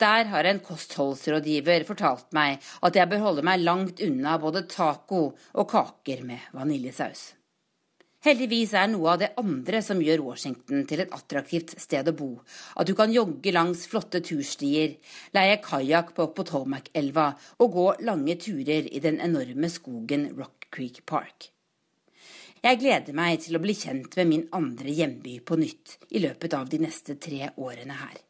Der 0.00 0.30
har 0.32 0.46
en 0.48 0.62
kostholdsrådgiver 0.64 1.84
fortalt 1.84 2.30
meg 2.32 2.62
at 2.86 2.96
jeg 2.96 3.08
bør 3.10 3.26
holde 3.26 3.44
meg 3.44 3.60
langt 3.60 4.00
unna 4.00 4.38
både 4.40 4.64
taco 4.70 5.26
og 5.34 5.66
kaker 5.68 6.22
med 6.24 6.46
vaniljesaus. 6.56 7.34
Heldigvis 8.24 8.74
er 8.76 8.88
noe 8.92 9.14
av 9.14 9.20
det 9.22 9.30
andre 9.40 9.80
som 9.84 10.00
gjør 10.04 10.22
Washington 10.26 10.82
til 10.88 11.00
et 11.00 11.12
attraktivt 11.16 11.72
sted 11.80 12.08
å 12.08 12.16
bo, 12.16 12.28
at 12.76 12.88
du 12.88 12.92
kan 12.96 13.12
jogge 13.12 13.52
langs 13.56 13.86
flotte 13.88 14.20
turstier, 14.24 14.98
leie 15.36 15.56
kajakk 15.64 16.12
på 16.16 16.28
Potomac-elva 16.36 17.30
og 17.64 17.76
gå 17.76 17.86
lange 18.04 18.36
turer 18.40 18.88
i 18.92 19.00
den 19.00 19.20
enorme 19.24 19.72
skogen 19.72 20.28
Rock 20.36 20.68
Creek 20.68 21.00
Park. 21.08 21.48
Jeg 22.60 22.80
gleder 22.82 23.16
meg 23.16 23.40
til 23.40 23.56
å 23.56 23.62
bli 23.64 23.76
kjent 23.76 24.16
med 24.20 24.32
min 24.32 24.48
andre 24.52 24.92
hjemby 24.92 25.38
på 25.40 25.56
nytt 25.60 25.96
i 26.12 26.20
løpet 26.20 26.56
av 26.60 26.68
de 26.68 26.84
neste 26.84 27.16
tre 27.16 27.54
årene 27.56 28.00
her. 28.02 28.20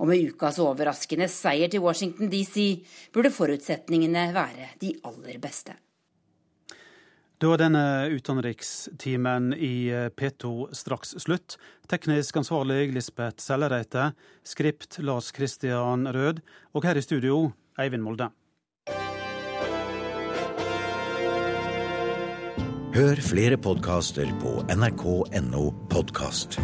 Og 0.00 0.08
med 0.08 0.32
ukas 0.32 0.58
overraskende 0.64 1.28
seier 1.28 1.68
til 1.68 1.84
Washington 1.84 2.32
DC 2.32 2.80
burde 3.12 3.32
forutsetningene 3.34 4.30
være 4.36 4.72
de 4.80 4.94
aller 5.04 5.38
beste. 5.42 5.76
Da 7.40 7.54
er 7.54 7.60
denne 7.62 7.84
utenrikstimen 8.12 9.54
i 9.56 9.88
P2 10.12 10.74
straks 10.76 11.14
slutt. 11.24 11.56
Teknisk 11.88 12.36
ansvarlig 12.36 12.90
Lisbeth 12.92 13.40
Sellereite. 13.40 14.10
Skript 14.44 15.00
Lars 15.00 15.32
Christian 15.32 16.04
Rød. 16.04 16.44
Og 16.76 16.84
her 16.84 17.00
i 17.00 17.04
studio 17.04 17.52
Eivind 17.80 18.04
Molde. 18.04 18.28
Hør 22.90 23.24
flere 23.24 23.56
podkaster 23.56 24.28
på 24.42 24.58
nrk.no 24.76 25.70
podkast. 25.88 26.60